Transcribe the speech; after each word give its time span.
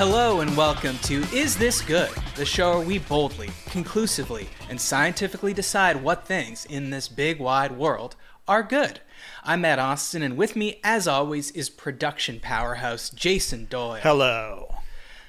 Hello 0.00 0.40
and 0.40 0.56
welcome 0.56 0.96
to 1.00 1.24
Is 1.30 1.58
This 1.58 1.82
Good? 1.82 2.08
The 2.34 2.46
show 2.46 2.78
where 2.78 2.86
we 2.86 3.00
boldly, 3.00 3.50
conclusively, 3.66 4.48
and 4.70 4.80
scientifically 4.80 5.52
decide 5.52 6.02
what 6.02 6.26
things 6.26 6.64
in 6.64 6.88
this 6.88 7.06
big 7.06 7.38
wide 7.38 7.72
world 7.72 8.16
are 8.48 8.62
good. 8.62 9.00
I'm 9.44 9.60
Matt 9.60 9.78
Osten, 9.78 10.22
and 10.22 10.38
with 10.38 10.56
me, 10.56 10.80
as 10.82 11.06
always, 11.06 11.50
is 11.50 11.68
production 11.68 12.40
powerhouse 12.40 13.10
Jason 13.10 13.66
Doyle. 13.66 14.00
Hello. 14.00 14.74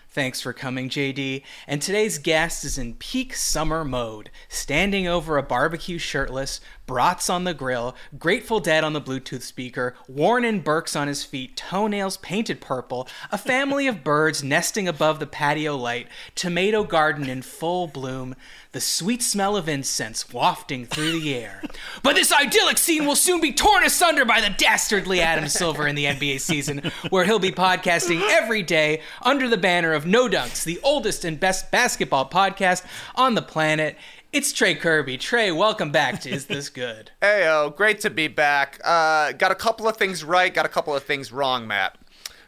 Thanks 0.08 0.40
for 0.40 0.54
coming, 0.54 0.88
JD. 0.90 1.44
And 1.68 1.82
today's 1.82 2.18
guest 2.18 2.64
is 2.64 2.78
in 2.78 2.96
peak 2.96 3.36
summer 3.36 3.84
mode, 3.84 4.30
standing 4.48 5.06
over 5.06 5.38
a 5.38 5.44
barbecue 5.44 5.98
shirtless, 5.98 6.62
brats 6.92 7.30
on 7.30 7.46
the 7.46 7.54
grill, 7.54 7.96
Grateful 8.20 8.60
Dead 8.60 8.84
on 8.84 8.92
the 8.92 9.00
Bluetooth 9.00 9.44
speaker, 9.44 9.96
Warren 10.10 10.44
and 10.44 10.62
Birks 10.62 10.94
on 10.94 11.08
his 11.08 11.24
feet, 11.24 11.56
toenails 11.56 12.18
painted 12.18 12.60
purple, 12.60 13.08
a 13.32 13.38
family 13.38 13.88
of 13.88 14.04
birds 14.04 14.44
nesting 14.44 14.90
above 14.90 15.22
the 15.22 15.26
patio 15.26 15.78
light, 15.78 16.10
tomato 16.36 16.84
garden 16.84 17.30
in 17.30 17.44
full 17.44 17.88
bloom, 17.88 18.36
the 18.74 18.82
sweet 18.82 19.24
smell 19.24 19.56
of 19.56 19.70
incense 19.70 20.34
wafting 20.34 20.86
through 20.86 21.14
the 21.14 21.34
air. 21.34 21.64
But 22.04 22.16
this 22.16 22.34
idyllic 22.34 22.78
scene 22.78 23.06
will 23.06 23.16
soon 23.16 23.40
be 23.40 23.54
torn 23.54 23.86
asunder 23.86 24.26
by 24.26 24.42
the 24.42 24.54
dastardly 24.58 25.22
Adam 25.22 25.48
Silver 25.48 25.88
in 25.88 25.96
the 25.96 26.06
NBA 26.06 26.42
season, 26.42 26.92
where 27.10 27.24
he'll 27.24 27.40
be 27.40 27.52
podcasting 27.52 28.22
every 28.32 28.64
day 28.64 29.02
under 29.22 29.48
the 29.48 29.58
banner 29.58 29.94
of 29.94 30.06
No 30.06 30.28
Dunks, 30.28 30.66
the 30.66 30.80
oldest 30.84 31.24
and 31.24 31.40
best 31.40 31.72
basketball 31.72 32.30
podcast 32.30 32.84
on 33.16 33.36
the 33.36 33.42
planet. 33.42 33.98
It's 34.34 34.54
Trey 34.54 34.76
Kerby. 34.76 35.20
Trey, 35.20 35.52
welcome 35.52 35.92
back 35.92 36.22
to 36.22 36.30
Is 36.30 36.46
This 36.46 36.70
Good? 36.70 37.12
Heyo, 37.22 37.76
great 37.76 38.00
to 38.02 38.10
be 38.10 38.30
back. 38.30 38.80
Uh, 38.84 39.34
got 39.34 39.52
a 39.52 39.56
couple 39.56 39.90
of 39.90 39.98
things 39.98 40.24
right, 40.24 40.54
got 40.54 40.66
a 40.66 40.70
couple 40.70 40.96
of 40.96 41.04
things 41.04 41.34
wrong, 41.34 41.68
Matt. 41.68 41.98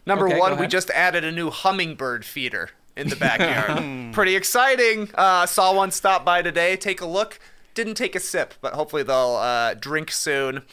Number 0.06 0.28
Okay, 0.30 0.40
one, 0.40 0.58
we 0.58 0.68
just 0.68 0.90
added 0.92 1.26
a 1.26 1.32
new 1.32 1.50
hummingbird 1.50 2.24
feeder 2.24 2.70
in 2.96 3.10
the 3.10 3.18
backyard. 3.18 3.84
Pretty 4.14 4.36
exciting. 4.38 5.10
Uh, 5.16 5.46
saw 5.46 5.76
one 5.76 5.92
stop 5.92 6.24
by 6.24 6.42
today. 6.42 6.78
Take 6.78 7.02
a 7.02 7.06
look. 7.06 7.38
Didn't 7.74 7.96
take 7.96 8.16
a 8.16 8.20
sip, 8.22 8.54
but 8.62 8.74
hopefully 8.74 9.04
they'll 9.04 9.36
uh, 9.36 9.74
drink 9.74 10.10
soon. 10.12 10.64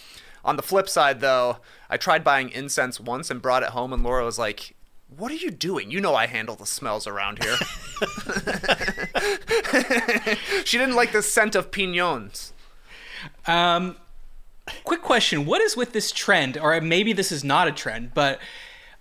On 0.45 0.55
the 0.57 0.63
flip 0.63 0.89
side, 0.89 1.21
though, 1.21 1.59
I 1.89 1.97
tried 1.97 2.23
buying 2.23 2.51
incense 2.51 3.01
once 3.01 3.31
and 3.31 3.43
brought 3.43 3.65
it 3.65 3.71
home, 3.71 3.93
and 3.93 4.05
Laura 4.05 4.25
was 4.25 4.39
like, 4.39 4.77
what 5.17 5.33
are 5.33 5.37
you 5.37 5.51
doing? 5.51 5.91
You 5.91 6.01
know 6.01 6.15
I 6.15 6.27
handle 6.27 6.57
the 6.57 6.67
smells 6.67 7.07
around 7.07 7.43
here. 7.43 7.57
she 10.65 10.79
didn't 10.79 10.95
like 10.95 11.13
the 11.13 11.23
scent 11.23 11.55
of 11.55 11.71
piñons. 11.71 12.53
Um, 13.47 13.97
quick 14.85 15.03
question: 15.03 15.47
What 15.47 15.61
is 15.61 15.77
with 15.77 15.93
this 15.93 16.13
trend, 16.13 16.57
or 16.57 16.81
maybe 16.81 17.13
this 17.13 17.33
is 17.33 17.45
not 17.45 17.69
a 17.69 17.73
trend, 17.73 18.13
but 18.15 18.41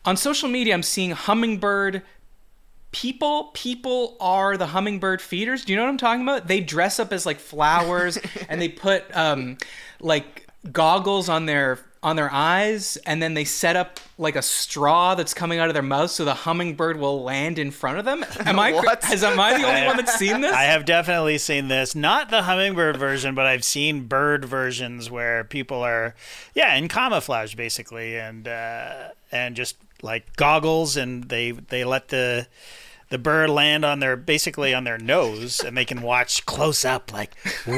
on 0.06 0.18
social 0.18 0.50
media, 0.50 0.74
I'm 0.74 0.84
seeing 0.84 1.12
hummingbird 1.12 2.02
people. 2.92 3.52
People 3.54 4.18
are 4.20 4.58
the 4.58 4.68
hummingbird 4.68 5.22
feeders. 5.22 5.64
Do 5.64 5.74
you 5.74 5.78
know 5.78 5.84
what 5.84 5.90
I'm 5.90 5.98
talking 5.98 6.24
about? 6.24 6.48
They 6.48 6.60
dress 6.60 7.00
up 7.00 7.14
as 7.14 7.26
like 7.26 7.40
flowers, 7.40 8.18
and 8.50 8.62
they 8.62 8.70
put 8.70 9.06
um, 9.16 9.58
like 10.00 10.48
goggles 10.72 11.30
on 11.30 11.46
their 11.46 11.80
on 12.02 12.16
their 12.16 12.32
eyes, 12.32 12.98
and 13.06 13.22
then 13.22 13.34
they 13.34 13.44
set 13.44 13.76
up 13.76 14.00
like 14.18 14.38
a 14.38 14.42
straw 14.42 15.16
that's 15.16 15.34
coming 15.34 15.60
out 15.60 15.68
of 15.68 15.74
their 15.74 15.84
mouth, 15.84 16.10
so 16.12 16.24
the 16.24 16.34
hummingbird 16.34 16.98
will 16.98 17.24
land 17.24 17.60
in 17.60 17.72
front 17.72 17.98
of 18.00 18.06
them. 18.06 18.24
Am 18.46 18.58
I? 18.58 18.72
cr- 18.72 18.86
What? 18.86 19.04
Has, 19.04 19.22
am 19.24 19.38
I 19.40 19.58
the 19.58 19.68
only 19.68 19.86
one 19.86 19.98
that's 19.98 20.16
seen 20.16 20.40
this? 20.40 20.54
I 20.54 20.64
have 20.64 20.86
definitely 20.86 21.38
seen 21.38 21.68
this. 21.68 21.96
Not 21.96 22.30
the 22.30 22.44
hummingbird 22.44 22.96
version, 22.96 23.36
but 23.36 23.46
I've 23.46 23.66
seen 23.66 24.06
bird 24.06 24.46
versions 24.46 25.10
where 25.12 25.44
people 25.44 25.82
are, 25.84 26.16
yeah, 26.54 26.74
in 26.76 26.88
camouflage 26.88 27.56
basically, 27.56 28.18
and 28.18 28.48
uh, 28.48 29.10
and 29.32 29.56
just 29.58 29.76
like 30.02 30.36
goggles, 30.38 30.96
and 30.96 31.26
they 31.26 31.52
they 31.52 31.84
let 31.84 32.08
the 32.08 32.48
the 33.10 33.18
bird 33.18 33.50
land 33.50 33.84
on 33.84 34.00
their 34.00 34.16
basically 34.16 34.74
on 34.74 34.84
their 34.84 34.98
nose, 34.98 35.60
and 35.62 35.76
they 35.76 35.86
can 35.86 36.02
watch 36.02 36.46
close 36.46 36.86
up. 36.86 37.12
Like 37.12 37.32
too, 37.44 37.72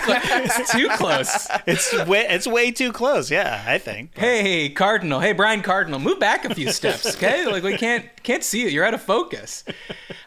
clo- 0.00 0.18
it's 0.24 0.72
too 0.72 0.88
close. 0.96 1.48
it's 1.66 1.92
way 2.06 2.26
it's 2.28 2.46
way 2.46 2.70
too 2.70 2.92
close. 2.92 3.30
Yeah, 3.30 3.62
I 3.66 3.78
think. 3.78 4.16
Hey, 4.16 4.68
Cardinal. 4.70 5.20
Hey, 5.20 5.32
Brian 5.32 5.62
Cardinal. 5.62 6.00
Move 6.00 6.18
back 6.18 6.44
a 6.44 6.54
few 6.54 6.72
steps, 6.72 7.14
okay? 7.16 7.46
Like 7.46 7.62
we 7.62 7.76
can't 7.76 8.06
can't 8.22 8.42
see 8.42 8.62
you. 8.62 8.68
You're 8.68 8.84
out 8.84 8.94
of 8.94 9.02
focus. 9.02 9.64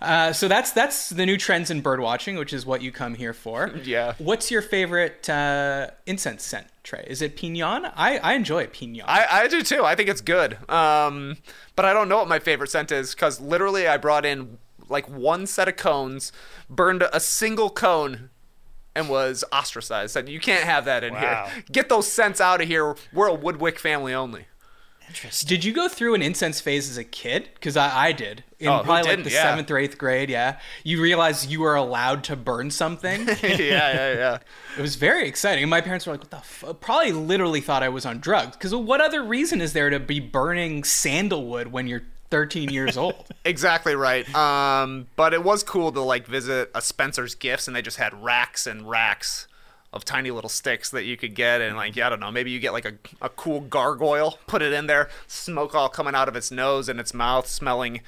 Uh, 0.01 0.31
so 0.33 0.47
that's 0.47 0.72
that's 0.72 1.09
the 1.09 1.25
new 1.25 1.37
trends 1.37 1.72
in 1.72 1.81
bird 1.81 1.99
watching, 1.99 2.35
which 2.37 2.53
is 2.53 2.66
what 2.66 2.81
you 2.81 2.91
come 2.91 3.16
here 3.16 3.33
for. 3.33 3.72
Yeah. 3.83 4.13
What's 4.19 4.51
your 4.51 4.61
favorite 4.61 5.29
uh, 5.29 5.87
incense 6.05 6.43
scent, 6.43 6.67
Trey? 6.85 7.03
Is 7.07 7.22
it 7.22 7.35
piñon? 7.35 7.91
I, 7.96 8.18
I 8.19 8.34
enjoy 8.35 8.68
piñon. 8.68 9.03
I, 9.06 9.25
I 9.29 9.47
do 9.50 9.62
too. 9.62 9.84
I 9.84 9.96
think 9.96 10.07
it's 10.07 10.22
good. 10.22 10.57
Um, 10.69 11.38
but 11.75 11.84
I 11.84 11.91
don't 11.91 12.07
know 12.07 12.18
what 12.18 12.28
my 12.29 12.40
favorite 12.40 12.69
scent 12.69 12.91
is 12.91 13.13
because 13.13 13.41
literally 13.41 13.88
I 13.88 13.97
brought 13.97 14.25
in 14.25 14.59
like 14.88 15.09
one 15.09 15.47
set 15.47 15.68
of 15.68 15.75
cones, 15.78 16.31
burned 16.69 17.03
a 17.12 17.19
single 17.19 17.69
cone, 17.72 18.29
and 18.96 19.09
was 19.09 19.44
ostracized. 19.51 20.13
Said 20.13 20.29
you 20.29 20.40
can't 20.40 20.63
have 20.63 20.85
that 20.85 21.03
in 21.03 21.13
Wow. 21.16 21.47
here. 21.51 21.63
Get 21.72 21.90
those 21.90 22.09
scents 22.09 22.40
out 22.40 22.62
of 22.62 22.68
here. 22.68 22.96
We're 23.12 23.28
a 23.28 23.34
Woodwick 23.34 23.79
family 23.79 24.13
only. 24.13 24.46
Interesting. 25.07 25.47
did 25.47 25.63
you 25.63 25.73
go 25.73 25.88
through 25.88 26.13
an 26.16 26.21
incense 26.21 26.59
phase 26.61 26.89
as 26.89 26.97
a 26.97 27.03
kid? 27.03 27.49
Because 27.53 27.77
I, 27.77 28.07
I 28.07 28.11
did. 28.11 28.43
In 28.59 28.67
Oh, 28.69 28.81
probably 28.83 28.93
like 28.93 29.05
didn't? 29.05 29.23
the 29.25 29.31
Yeah. 29.31 29.43
seventh 29.43 29.69
or 29.71 29.77
eighth 29.77 29.97
grade, 29.97 30.29
yeah. 30.29 30.59
You 30.83 31.01
realize 31.01 31.47
you 31.47 31.61
were 31.61 31.75
allowed 31.75 32.23
to 32.25 32.35
burn 32.35 32.71
something. 32.71 33.27
yeah, 33.43 33.57
yeah, 33.59 34.13
yeah. 34.13 34.38
It 34.77 34.81
was 34.81 34.95
very 34.95 35.27
exciting. 35.27 35.63
And 35.63 35.69
my 35.69 35.81
parents 35.81 36.05
were 36.05 36.13
like, 36.13 36.21
what 36.21 36.31
the 36.31 36.38
f-? 36.38 36.63
Probably 36.81 37.11
literally 37.11 37.61
thought 37.61 37.83
I 37.83 37.89
was 37.89 38.05
on 38.05 38.19
drugs. 38.19 38.55
Because 38.57 38.73
what 38.73 39.01
other 39.01 39.23
reason 39.23 39.61
is 39.61 39.73
there 39.73 39.89
to 39.89 39.99
be 39.99 40.19
burning 40.19 40.83
sandalwood 40.83 41.67
when 41.67 41.87
you're 41.87 42.03
13 42.31 42.69
years 42.69 42.97
old? 42.97 43.25
Exactly 43.45 43.95
right. 43.95 44.27
Um, 44.35 45.05
but 45.16 45.31
it 45.31 45.43
was 45.43 45.61
cool 45.63 45.91
to 45.91 46.01
like 46.01 46.25
visit 46.25 46.72
a 46.73 46.81
Spencer's 46.81 47.35
Gifts, 47.35 47.67
and 47.67 47.75
they 47.75 47.83
just 47.83 47.97
had 47.97 48.23
racks 48.23 48.66
and 48.66 48.89
racks 48.89 49.47
of 49.95 50.06
tiny 50.06 50.29
little 50.29 50.50
sticks 50.50 50.91
that 50.91 51.06
you 51.06 51.16
could 51.16 51.33
get, 51.33 51.61
and 51.61 51.78
like 51.78 51.95
yeah, 51.95 52.07
I 52.07 52.09
don't 52.09 52.19
know, 52.19 52.31
maybe 52.31 52.51
you 52.51 52.59
get 52.59 52.73
like 52.73 52.85
a, 52.85 52.94
a 53.22 53.29
cool 53.29 53.61
gargoyle, 53.61 54.38
put 54.45 54.61
it 54.61 54.73
in 54.73 54.88
there, 54.88 55.09
smoke 55.25 55.73
all 55.73 55.89
coming 55.89 56.13
out 56.13 56.28
of 56.28 56.35
its 56.35 56.51
nose 56.51 56.89
and 56.89 57.00
its 57.00 57.13
mouth, 57.13 57.47
smelling 57.47 58.01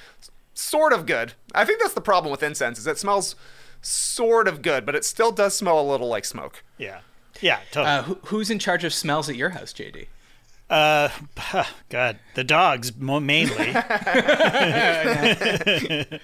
sort 0.54 0.92
of 0.92 1.06
good. 1.06 1.32
I 1.54 1.64
think 1.64 1.80
that's 1.80 1.94
the 1.94 2.00
problem 2.00 2.30
with 2.30 2.42
incense 2.42 2.78
is 2.78 2.86
it 2.86 2.98
smells 2.98 3.34
sort 3.80 4.48
of 4.48 4.60
good, 4.60 4.84
but 4.84 4.94
it 4.94 5.04
still 5.04 5.32
does 5.32 5.56
smell 5.56 5.80
a 5.80 5.86
little 5.88 6.08
like 6.08 6.24
smoke. 6.24 6.62
Yeah. 6.76 7.00
Yeah. 7.40 7.60
Totally. 7.70 7.96
Uh, 7.96 8.02
who, 8.02 8.18
who's 8.26 8.50
in 8.50 8.58
charge 8.58 8.84
of 8.84 8.92
smells 8.92 9.28
at 9.28 9.36
your 9.36 9.50
house, 9.50 9.72
JD? 9.72 10.08
Uh, 10.68 11.08
God, 11.88 12.18
the 12.34 12.44
dogs 12.44 12.94
mainly. 12.96 13.48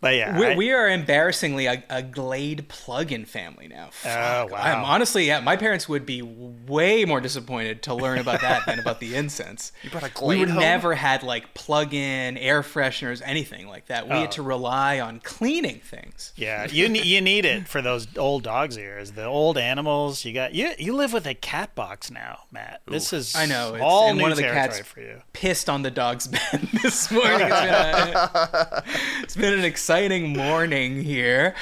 but 0.00 0.14
yeah, 0.14 0.38
We, 0.38 0.46
I- 0.46 0.56
we 0.56 0.72
are 0.72 0.88
embarrassingly 0.88 1.66
a, 1.66 1.82
a 1.90 2.02
Glade 2.02 2.68
plug-in 2.68 3.24
family 3.26 3.68
now. 3.68 3.86
Oh, 3.88 3.90
Fuck. 3.90 4.50
wow. 4.52 4.58
I'm 4.58 4.84
honestly, 4.84 5.26
yeah, 5.26 5.40
my 5.40 5.56
parents 5.56 5.88
would 5.88 6.06
be 6.06 6.22
way 6.22 7.04
more 7.04 7.20
disappointed 7.20 7.82
to 7.84 7.94
learn 7.94 8.18
about 8.18 8.40
that 8.40 8.64
than 8.66 8.78
about 8.78 9.00
the 9.00 9.14
incense. 9.14 9.72
You 9.82 9.90
brought 9.90 10.02
a 10.04 10.06
We 10.06 10.10
Glade 10.36 10.40
were 10.40 10.46
home? 10.54 10.60
never 10.62 10.94
had 10.94 11.22
like 11.22 11.52
plug-in 11.54 12.36
air 12.38 12.62
fresheners, 12.62 13.22
anything 13.24 13.68
like 13.68 13.86
that. 13.86 14.06
We 14.08 14.14
had 14.14 14.28
oh. 14.28 14.32
to 14.32 14.42
rely 14.42 15.00
on 15.00 15.20
cleaning 15.20 15.80
things. 15.80 16.32
yeah, 16.36 16.66
you 16.70 16.86
you 16.86 17.20
need 17.20 17.44
it 17.44 17.66
for 17.68 17.80
those 17.82 18.06
old 18.16 18.42
dogs 18.42 18.76
ears, 18.78 19.12
the 19.12 19.24
old 19.24 19.56
animals. 19.58 20.24
You 20.24 20.32
got 20.32 20.54
you 20.54 20.70
you 20.78 20.94
live 20.94 21.12
with 21.12 21.26
a 21.26 21.34
cat 21.34 21.74
box 21.74 22.10
now, 22.10 22.40
Matt. 22.50 22.80
This 22.86 23.12
is 23.12 23.34
I 23.34 23.46
know. 23.46 23.74
It's, 23.74 23.82
all 23.82 24.08
and 24.08 24.18
new 24.18 24.22
one 24.22 24.32
of 24.32 24.36
the 24.38 24.44
cats 24.44 24.78
for 24.80 25.00
you. 25.00 25.20
pissed 25.32 25.68
on 25.68 25.82
the 25.82 25.90
dog's 25.90 26.26
bed 26.26 26.68
this 26.82 27.10
morning. 27.10 27.50
It's 27.50 27.60
been, 27.60 27.74
a- 27.74 28.84
it's 29.22 29.36
been 29.36 29.52
an 29.54 29.64
exciting 29.64 29.89
morning 29.90 31.02
here. 31.02 31.54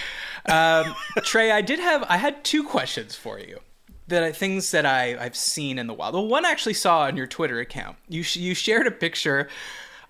Um, 0.46 0.94
Trey, 1.22 1.50
I 1.50 1.62
did 1.62 1.78
have 1.78 2.04
I 2.08 2.18
had 2.18 2.44
two 2.44 2.62
questions 2.62 3.14
for 3.14 3.38
you. 3.38 3.60
That 4.08 4.22
are 4.22 4.32
things 4.32 4.70
that 4.70 4.86
I, 4.86 5.16
I've 5.18 5.36
seen 5.36 5.78
in 5.78 5.86
the 5.86 5.92
wild. 5.94 6.14
The 6.14 6.20
one 6.20 6.46
I 6.46 6.50
actually 6.50 6.74
saw 6.74 7.00
on 7.00 7.16
your 7.16 7.26
Twitter 7.26 7.60
account. 7.60 7.96
You 8.08 8.22
sh- 8.22 8.36
you 8.36 8.54
shared 8.54 8.86
a 8.86 8.90
picture 8.90 9.48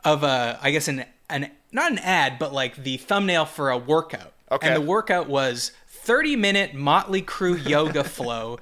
of 0.05 0.23
a 0.23 0.59
I 0.63 0.71
guess 0.71 0.89
an 0.89 1.05
an 1.31 1.51
not 1.73 1.93
an 1.93 1.99
ad, 1.99 2.39
but 2.39 2.53
like 2.53 2.77
the 2.77 2.97
thumbnail 2.97 3.45
for 3.45 3.71
a 3.71 3.79
workout. 3.79 4.33
Okay. 4.51 4.67
And 4.67 4.77
the 4.77 4.81
workout 4.81 5.29
was 5.29 5.73
30 5.87 6.37
minute 6.37 6.75
Motley 6.75 7.23
Crue 7.23 7.69
yoga 7.69 8.03
flow 8.17 8.59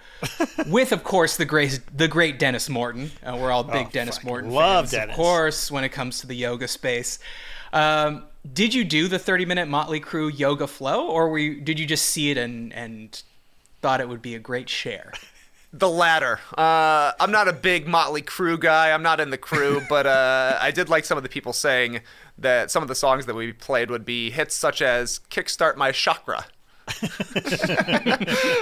with, 0.67 0.91
of 0.93 1.05
course, 1.05 1.37
the 1.37 1.45
great, 1.45 1.81
the 1.95 2.09
great 2.09 2.39
Denis 2.41 2.69
Morton. 2.69 3.13
Uh, 3.23 3.39
we're 3.41 3.53
all 3.53 3.63
big 3.63 3.93
Denis 3.93 4.25
Morton 4.25 4.51
love 4.51 4.87
fans, 4.87 4.91
Denis. 4.93 5.13
of 5.13 5.17
course, 5.17 5.71
when 5.71 5.85
it 5.85 5.91
comes 5.91 6.21
to 6.21 6.27
the 6.27 6.35
yoga 6.35 6.67
space. 6.67 7.21
Um, 7.73 8.25
did 8.53 8.75
you 8.75 8.85
do 8.85 9.09
the 9.09 9.19
30 9.19 9.45
minute 9.45 9.69
Motley 9.69 10.01
Crue 10.01 10.37
yoga 10.37 10.67
flow, 10.67 11.09
or 11.09 11.29
were 11.29 11.39
you, 11.39 11.61
did 11.61 11.79
you 11.79 11.87
just 11.87 12.07
see 12.07 12.31
it 12.31 12.39
and, 12.39 12.73
and 12.73 13.23
thought 13.81 14.01
it 14.01 14.09
would 14.09 14.23
be 14.23 14.35
a 14.35 14.39
great 14.39 14.69
share? 14.69 15.13
The 15.73 15.91
latter. 15.91 16.41
Uh, 16.57 17.13
I'm 17.21 17.33
not 17.33 17.49
a 17.49 17.53
big 17.53 17.87
Motley 17.87 18.23
Crue 18.23 18.59
guy. 18.59 18.93
I'm 18.93 19.03
not 19.03 19.21
in 19.21 19.29
the 19.29 19.37
crew, 19.37 19.83
but 19.91 20.07
uh, 20.07 20.57
I 20.59 20.71
did 20.71 20.89
like 20.89 21.05
some 21.05 21.19
of 21.19 21.23
the 21.23 21.29
people 21.29 21.53
saying 21.53 22.01
that 22.39 22.71
some 22.71 22.83
of 22.83 22.89
the 22.89 22.95
songs 22.95 23.27
that 23.27 23.35
we 23.35 23.53
played 23.53 23.91
would 23.91 24.07
be 24.07 24.31
hits 24.31 24.55
such 24.55 24.81
as 24.81 25.21
"Kickstart 25.29 25.77
My 25.77 25.93
Chakra," 25.93 26.47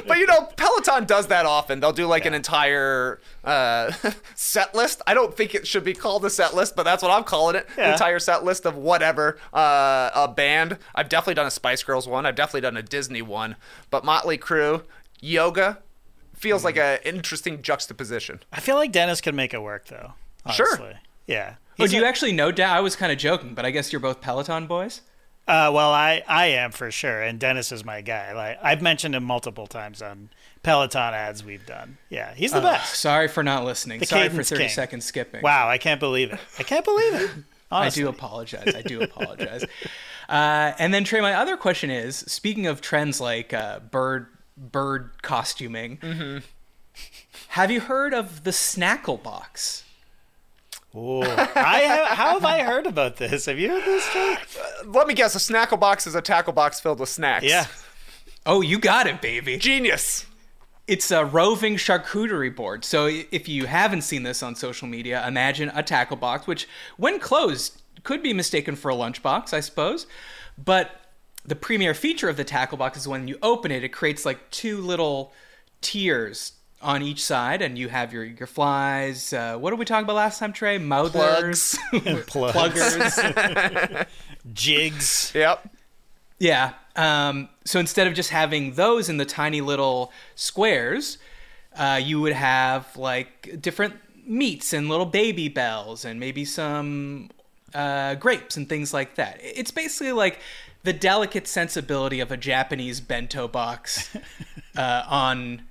but 0.07 0.19
you 0.19 0.27
know, 0.27 0.43
Peloton 0.57 1.05
does 1.05 1.27
that 1.29 1.47
often. 1.47 1.81
They'll 1.81 1.93
do 1.93 2.07
like 2.07 2.25
an 2.27 2.35
entire 2.35 3.21
uh, 3.45 3.93
set 4.35 4.75
list. 4.75 5.03
I 5.07 5.15
don't 5.15 5.37
think 5.37 5.55
it 5.55 5.67
should 5.67 5.85
be 5.85 5.95
called 5.95 6.25
a 6.25 6.31
set 6.31 6.55
list, 6.55 6.77
but 6.77 6.83
that's 6.85 7.03
what 7.03 7.11
I'm 7.13 7.25
calling 7.25 7.57
it. 7.57 7.67
An 7.77 7.85
Yeah. 7.85 7.93
entire 7.93 8.19
set 8.19 8.45
list 8.45 8.65
of 8.67 8.77
whatever 8.77 9.39
uh, 9.53 10.11
a 10.15 10.29
band. 10.29 10.79
I've 10.95 11.09
definitely 11.09 11.35
done 11.35 11.47
a 11.47 11.51
Spice 11.51 11.83
Girls 11.83 12.09
one. 12.09 12.27
I've 12.27 12.35
definitely 12.37 12.63
done 12.63 12.77
a 12.77 12.83
Disney 12.83 13.23
one. 13.23 13.57
But 13.91 14.05
Motley 14.05 14.39
Crue, 14.39 14.83
yoga 15.21 15.79
feels 16.35 16.65
like 16.65 16.77
an 16.77 16.99
interesting 17.05 17.63
juxtaposition. 17.63 18.41
I 18.53 18.61
feel 18.61 18.77
like 18.77 18.93
Denis 18.93 19.21
could 19.21 19.35
make 19.35 19.55
it 19.55 19.63
work 19.63 19.87
though. 19.87 20.13
Sure. 20.53 20.67
Honestly. 20.73 20.95
Yeah. 21.27 21.55
Oh, 21.81 21.87
do 21.87 21.97
a- 21.97 22.01
you 22.01 22.05
actually 22.05 22.33
know? 22.33 22.51
Da- 22.53 22.73
I 22.73 22.81
was 22.81 22.97
kind 22.97 23.11
of 23.11 23.19
joking, 23.19 23.55
but 23.55 23.65
I 23.65 23.71
guess 23.71 23.93
you're 23.93 24.01
both 24.01 24.21
Peloton 24.21 24.67
boys. 24.67 25.01
Uh, 25.47 25.71
well, 25.75 25.93
I, 25.93 26.23
I 26.27 26.47
am 26.47 26.71
for 26.73 26.91
sure, 26.91 27.21
and 27.23 27.39
Denis 27.39 27.71
is 27.71 27.85
my 27.85 28.01
guy. 28.01 28.33
Like 28.33 28.59
I've 28.63 28.81
mentioned 28.81 29.15
him 29.15 29.25
multiple 29.25 29.67
times 29.67 30.01
on 30.01 30.31
Peloton 30.63 31.13
ads 31.13 31.45
we've 31.45 31.67
done. 31.67 31.99
Yeah, 32.09 32.33
he's 32.35 32.53
the 32.53 32.61
best. 32.63 32.99
Sorry 32.99 33.29
for 33.29 33.43
not 33.43 33.65
listening. 33.65 34.01
The 34.01 34.07
Sorry 34.07 34.31
for 34.31 34.43
30 34.43 34.69
seconds 34.69 35.05
skipping. 35.05 35.43
Wow, 35.43 35.69
I 35.69 35.77
can't 35.77 36.01
believe 36.01 36.33
it. 36.33 36.41
I 36.59 36.63
can't 36.63 36.85
believe 36.85 37.15
it. 37.15 37.31
I 37.71 37.91
do 37.91 38.09
apologize. 38.09 38.75
I 38.75 38.83
do 38.83 39.01
apologize. 39.03 39.65
Uh, 40.27 40.73
and 40.79 40.95
then 40.95 41.05
Trey, 41.05 41.21
my 41.21 41.35
other 41.35 41.55
question 41.55 41.91
is: 41.91 42.17
speaking 42.17 42.67
of 42.67 42.81
trends 42.81 43.21
like 43.21 43.53
uh, 43.53 43.79
bird 43.81 44.29
bird 44.57 45.11
costuming, 45.21 45.99
Mm-hmm. 45.99 46.39
have 47.49 47.71
you 47.71 47.81
heard 47.81 48.15
of 48.15 48.43
the 48.45 48.51
Snackle 48.51 49.23
box? 49.23 49.84
Ooh. 50.97 51.23
I 51.23 51.81
have, 51.81 52.07
how 52.09 52.33
have 52.35 52.45
I 52.45 52.63
heard 52.63 52.87
about 52.87 53.17
this? 53.17 53.47
Have 53.47 53.59
you 53.59 53.69
heard 53.69 53.85
this, 53.85 54.09
Trey? 54.11 54.35
Uh, 54.35 54.91
let 54.91 55.09
me 55.09 55.15
guess, 55.15 55.35
a 55.35 55.39
snackle 55.39 55.81
box 55.81 56.07
is 56.07 56.15
a 56.15 56.23
tackle 56.23 56.53
box 56.53 56.79
filled 56.79 57.01
with 57.01 57.09
snacks. 57.09 57.45
Yeah. 57.45 57.67
Oh, 58.47 58.61
you 58.61 58.79
got 58.79 59.07
it, 59.07 59.21
baby. 59.21 59.57
Genius. 59.57 60.27
It's 60.87 61.11
a 61.11 61.25
roving 61.25 61.77
charcuterie 61.77 62.55
board. 62.55 62.85
So 62.85 63.07
if 63.07 63.49
you 63.49 63.67
haven't 63.67 64.03
seen 64.03 64.23
this 64.23 64.43
on 64.43 64.55
social 64.55 64.87
media, 64.87 65.27
imagine 65.27 65.73
a 65.75 65.83
tackle 65.83 66.17
box, 66.17 66.47
which 66.47 66.69
when 66.97 67.19
closed 67.19 67.81
could 68.03 68.23
be 68.23 68.33
mistaken 68.33 68.77
for 68.77 68.91
a 68.91 68.95
lunchbox, 68.95 69.55
I 69.55 69.61
suppose. 69.61 70.07
But 70.63 70.91
the 71.45 71.57
premier 71.57 71.95
feature 71.95 72.29
of 72.29 72.37
the 72.37 72.45
tackle 72.45 72.79
box 72.79 72.99
is 72.99 73.09
when 73.09 73.27
you 73.27 73.39
open 73.43 73.71
it, 73.73 73.83
it 73.83 73.89
creates 73.89 74.25
like 74.25 74.51
two 74.51 74.81
little 74.81 75.33
tiers 75.81 76.53
on 76.85 77.03
each 77.03 77.25
side, 77.25 77.63
and 77.63 77.77
you 77.77 77.89
have 77.89 78.13
your 78.13 78.25
your 78.25 78.47
flies. 78.47 79.33
Uh, 79.33 79.57
what 79.57 79.71
did 79.71 79.79
we 79.79 79.85
talk 79.85 80.05
about 80.05 80.17
last 80.17 80.39
time, 80.39 80.53
Trey? 80.53 80.79
Mouthers, 80.79 81.77
Plugs. 82.27 82.53
pluggers. 82.53 84.07
Jigs. 84.53 85.33
Yep. 85.35 85.69
Yeah. 86.39 86.73
Um, 86.97 87.49
so 87.65 87.81
instead 87.81 88.07
of 88.07 88.15
just 88.15 88.31
having 88.31 88.75
those 88.75 89.09
in 89.09 89.17
the 89.17 89.25
tiny 89.25 89.61
little 89.61 90.13
squares, 90.35 91.19
uh, 91.77 92.01
you 92.03 92.21
would 92.21 92.35
have 92.35 92.97
like 92.97 93.61
different 93.61 93.95
meats 94.27 94.73
and 94.73 94.89
little 94.89 95.07
baby 95.07 95.49
bells 95.49 96.05
and 96.05 96.21
maybe 96.21 96.45
some 96.45 97.31
uh, 97.75 98.15
grapes 98.15 98.57
and 98.57 98.69
things 98.69 98.93
like 98.95 99.17
that. 99.17 99.39
It's 99.43 99.71
basically 99.71 100.13
like 100.13 100.39
the 100.83 100.93
delicate 100.93 101.47
sensibility 101.49 102.21
of 102.21 102.31
a 102.31 102.37
Japanese 102.37 103.01
bento 103.01 103.49
box 103.49 104.15
uh, 104.77 105.03
on 105.09 105.63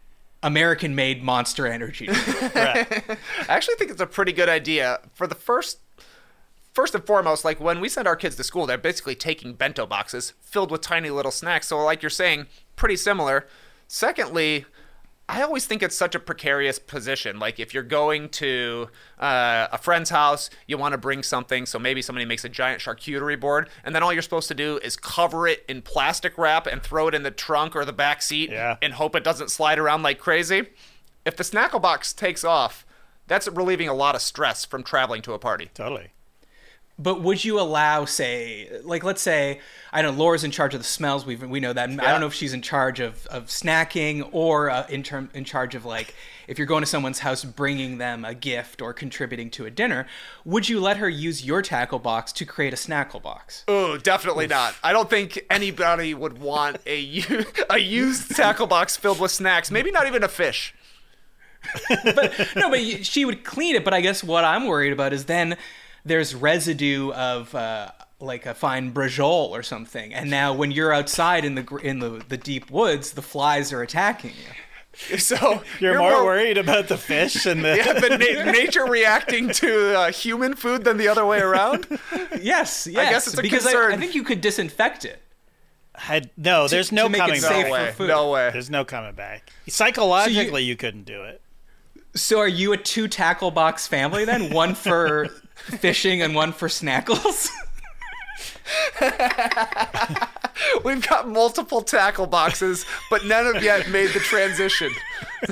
American 0.44 0.94
made 0.94 1.24
monster 1.24 1.66
energy. 1.66 2.10
Right. 2.54 3.04
I 3.10 3.18
actually 3.48 3.76
think 3.76 3.90
it's 3.90 4.02
a 4.02 4.06
pretty 4.06 4.32
good 4.32 4.50
idea. 4.50 5.00
For 5.14 5.26
the 5.26 5.36
first 5.36 5.80
first 6.74 6.94
and 6.94 7.04
foremost, 7.06 7.46
like 7.46 7.60
when 7.60 7.80
we 7.80 7.90
send 7.90 8.08
our 8.08 8.16
kids 8.16 8.36
to 8.36 8.44
school, 8.44 8.66
they're 8.66 8.78
basically 8.78 9.16
taking 9.16 9.54
bento 9.54 9.86
boxes 9.86 10.34
filled 10.42 10.70
with 10.72 10.82
tiny 10.82 11.10
little 11.10 11.32
snacks. 11.32 11.68
So 11.68 11.84
like 11.84 12.02
you're 12.02 12.10
saying, 12.10 12.48
pretty 12.76 12.96
similar. 12.98 13.48
Secondly, 13.88 14.66
I 15.34 15.42
always 15.42 15.66
think 15.66 15.82
it's 15.82 15.96
such 15.98 16.14
a 16.16 16.20
precarious 16.20 16.78
position. 16.80 17.40
Like 17.40 17.60
if 17.60 17.74
you're 17.74 17.84
going 17.84 18.30
to 18.30 18.90
uh, 19.20 19.68
a 19.72 19.78
friend's 19.78 20.10
house, 20.12 20.50
you 20.68 20.78
want 20.78 20.92
to 20.94 20.98
bring 20.98 21.24
something, 21.24 21.66
so 21.66 21.80
maybe 21.80 22.02
somebody 22.02 22.26
makes 22.26 22.44
a 22.46 22.50
giant 22.50 22.82
charcuterie 22.82 23.40
board, 23.40 23.70
and 23.84 23.96
then 23.96 24.04
all 24.04 24.14
you're 24.14 24.22
supposed 24.22 24.48
to 24.50 24.54
do 24.54 24.78
is 24.84 24.96
cover 24.96 25.48
it 25.48 25.66
in 25.68 25.82
plastic 25.82 26.38
wrap 26.38 26.68
and 26.68 26.82
throw 26.84 27.08
it 27.08 27.16
in 27.16 27.24
the 27.24 27.32
trunk 27.32 27.76
or 27.76 27.84
the 27.84 27.92
back 27.94 28.22
seat, 28.22 28.52
Yeah. 28.52 28.78
and 28.82 28.94
hope 28.94 29.16
it 29.16 29.24
doesn't 29.24 29.50
slide 29.52 29.80
around 29.80 30.04
like 30.04 30.20
crazy. 30.20 30.68
If 31.26 31.36
the 31.36 31.44
snackle 31.44 31.82
box 31.82 32.14
takes 32.14 32.44
off, 32.44 32.86
that's 33.28 33.48
relieving 33.48 33.90
a 33.90 33.94
lot 33.94 34.16
of 34.16 34.22
stress 34.22 34.66
from 34.66 34.84
traveling 34.84 35.22
to 35.24 35.34
a 35.34 35.40
party. 35.40 35.70
Totally. 35.74 36.13
But 37.00 37.22
would 37.22 37.44
you 37.44 37.60
allow, 37.60 38.06
say, 38.06 38.70
like 38.84 39.04
let's 39.04 39.22
say, 39.22 39.60
I 39.92 40.04
don't 40.04 40.16
know 40.16 40.24
Laura's 40.24 40.44
in 40.44 40.52
charge 40.52 40.76
of 40.76 40.80
the 40.80 40.86
smells. 40.86 41.26
We 41.26 41.36
we 41.36 41.60
know 41.60 41.74
that. 41.74 41.90
I 41.90 42.12
don't 42.12 42.22
know 42.22 42.28
if 42.28 42.36
she's 42.36 42.54
in 42.54 42.62
charge 42.62 43.00
of, 43.00 43.26
of 43.28 43.48
snacking 43.48 44.30
or 44.32 44.70
uh, 44.70 44.86
in 44.90 45.02
term 45.02 45.30
in 45.34 45.44
charge 45.44 45.74
of 45.74 45.86
like 45.86 46.14
if 46.48 46.60
you're 46.60 46.68
going 46.68 46.84
to 46.84 46.88
someone's 46.88 47.20
house, 47.20 47.44
bringing 47.44 47.98
them 47.98 48.24
a 48.24 48.36
gift 48.36 48.80
or 48.80 48.94
contributing 48.94 49.50
to 49.52 49.66
a 49.66 49.72
dinner. 49.72 50.06
Would 50.46 50.70
you 50.70 50.80
let 50.80 50.98
her 50.98 51.10
use 51.10 51.44
your 51.44 51.64
tackle 51.64 52.00
box 52.00 52.32
to 52.34 52.46
create 52.46 52.74
a 52.74 52.78
snackle 52.78 53.22
box? 53.22 53.64
Oh, 53.68 53.98
definitely 53.98 54.46
not. 54.46 54.76
I 54.84 54.94
don't 54.94 55.10
think 55.10 55.44
anybody 55.50 56.14
would 56.14 56.38
want 56.38 56.78
a 56.86 57.24
a 57.72 57.80
used 57.80 58.36
tackle 58.36 58.68
box 58.68 58.98
filled 58.98 59.20
with 59.20 59.32
snacks. 59.32 59.72
Maybe 59.72 59.90
not 59.90 60.06
even 60.06 60.24
a 60.24 60.28
fish. 60.28 60.76
but 62.04 62.50
no, 62.56 62.70
but 62.70 63.06
she 63.06 63.26
would 63.26 63.44
clean 63.44 63.76
it. 63.76 63.84
But 63.84 63.94
I 63.96 64.02
guess 64.02 64.24
what 64.24 64.44
I'm 64.44 64.68
worried 64.68 64.94
about 64.94 65.14
is 65.14 65.26
then 65.26 65.58
there's 66.06 66.36
residue 66.36 67.12
of. 67.12 67.54
Uh, 67.54 67.92
like 68.20 68.46
a 68.46 68.54
fine 68.54 68.94
brajol 68.94 69.50
or 69.50 69.62
something, 69.62 70.14
and 70.14 70.30
now 70.30 70.54
when 70.54 70.72
you're 70.72 70.94
outside 70.94 71.44
in 71.44 71.56
the 71.56 71.76
in 71.84 72.00
the, 72.00 72.24
the 72.30 72.38
deep 72.38 72.72
woods, 72.72 73.12
the 73.12 73.22
flies 73.22 73.74
are 73.74 73.82
attacking 73.82 74.30
you. 74.32 74.54
So 75.18 75.64
You're, 75.80 75.98
more, 75.98 76.24
worried 76.24 76.60
about 76.60 76.88
the 76.88 76.98
fish 77.00 77.48
and 77.48 77.66
the. 77.66 77.78
Yeah, 77.84 78.00
the 78.00 78.10
na- 78.10 78.52
nature 78.52 78.86
reacting 78.86 79.50
to 79.50 79.98
uh, 79.98 80.12
human 80.12 80.56
food 80.56 80.84
than 80.84 80.98
the 80.98 81.08
other 81.08 81.26
way 81.26 81.40
around. 81.40 81.88
Yes, 82.40 82.86
yes. 82.86 83.10
guess 83.10 83.28
it's 83.28 83.38
a 83.38 83.42
because 83.42 83.66
I, 83.66 83.72
concern. 83.72 83.94
I 83.94 83.98
think 83.98 84.14
you 84.14 84.24
could 84.24 84.40
disinfect 84.40 85.04
it. 85.04 85.20
I, 85.96 86.22
no, 86.38 86.68
there's 86.68 86.92
no 86.92 87.06
to 87.06 87.10
make 87.10 87.22
it 87.22 87.42
coming 87.42 87.42
back. 87.42 87.52
No 87.52 87.64
for 87.64 87.72
way. 87.72 87.92
food. 87.92 88.08
No 88.08 88.30
way. 88.30 88.50
There's 88.52 88.70
no 88.70 88.86
coming 88.86 89.14
back. 89.14 89.52
Psychologically, 89.68 90.64
you, 90.64 90.76
couldn't 90.76 91.06
do 91.06 91.24
it. 91.24 91.42
So 92.16 92.40
are 92.40 92.48
you 92.48 92.74
a 92.74 92.78
two 92.78 93.08
tackle 93.08 93.52
box 93.52 93.88
family 93.88 94.26
then? 94.26 94.54
One 94.54 94.76
for 94.76 95.30
fishing 95.56 96.22
and 96.22 96.36
one 96.36 96.54
for 96.54 96.68
snackles? 96.68 97.50
We've 100.84 101.06
got 101.08 101.28
multiple 101.28 101.82
tackle 101.82 102.28
boxes, 102.28 102.86
but 103.10 103.26
none 103.26 103.54
have 103.54 103.64
yet 103.64 103.90
made 103.90 104.12
the 104.12 104.20
transition. 104.20 104.92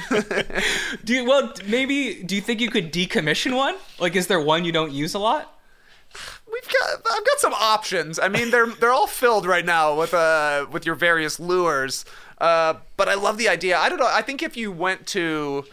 do 1.03 1.13
you, 1.13 1.25
well 1.25 1.53
maybe 1.67 2.23
do 2.23 2.35
you 2.35 2.41
think 2.41 2.61
you 2.61 2.69
could 2.69 2.93
decommission 2.93 3.55
one? 3.55 3.75
Like 3.99 4.15
is 4.15 4.27
there 4.27 4.39
one 4.39 4.63
you 4.65 4.71
don't 4.71 4.91
use 4.91 5.13
a 5.13 5.19
lot? 5.19 5.57
We've 6.51 6.67
got 6.67 6.89
I've 7.11 7.25
got 7.25 7.39
some 7.39 7.53
options. 7.53 8.19
I 8.19 8.27
mean, 8.27 8.51
they're 8.51 8.67
they're 8.67 8.91
all 8.91 9.07
filled 9.07 9.45
right 9.45 9.65
now 9.65 9.97
with 9.97 10.13
uh 10.13 10.65
with 10.71 10.85
your 10.85 10.95
various 10.95 11.39
lures. 11.39 12.05
Uh, 12.37 12.75
but 12.97 13.07
I 13.07 13.13
love 13.13 13.37
the 13.37 13.47
idea. 13.47 13.77
I 13.77 13.87
don't 13.87 13.99
know. 13.99 14.09
I 14.09 14.23
think 14.23 14.41
if 14.41 14.57
you 14.57 14.71
went 14.71 15.05
to 15.07 15.63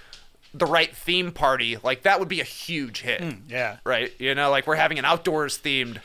the 0.54 0.66
right 0.66 0.94
theme 0.94 1.30
party, 1.32 1.76
like 1.82 2.02
that 2.02 2.18
would 2.18 2.28
be 2.28 2.40
a 2.40 2.44
huge 2.44 3.00
hit. 3.02 3.22
Yeah. 3.48 3.76
Right? 3.84 4.12
You 4.18 4.34
know, 4.34 4.50
like 4.50 4.66
we're 4.66 4.76
having 4.76 4.98
an 4.98 5.04
outdoors 5.04 5.58
themed 5.58 5.98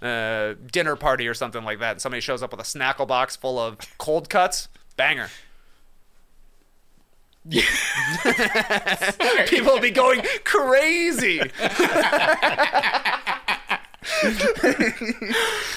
uh, 0.00 0.54
dinner 0.70 0.94
party 0.96 1.26
or 1.26 1.34
something 1.34 1.64
like 1.64 1.80
that, 1.80 1.90
and 1.92 2.00
somebody 2.00 2.20
shows 2.20 2.42
up 2.42 2.52
with 2.52 2.60
a 2.60 2.64
snackle 2.64 3.06
box 3.08 3.34
full 3.36 3.58
of 3.58 3.78
cold 3.98 4.30
cuts. 4.30 4.68
Banger. 4.96 5.28
People 9.48 9.72
will 9.74 9.80
be 9.80 9.90
going 9.90 10.22
crazy. 10.44 11.40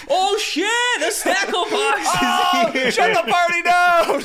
Oh 0.10 0.38
shit, 0.42 0.66
a 1.02 1.12
snackle 1.12 1.70
box! 1.70 2.08
Oh, 2.22 2.72
shut 2.90 3.14
the 3.14 3.24
party 3.32 3.62
down. 3.64 4.22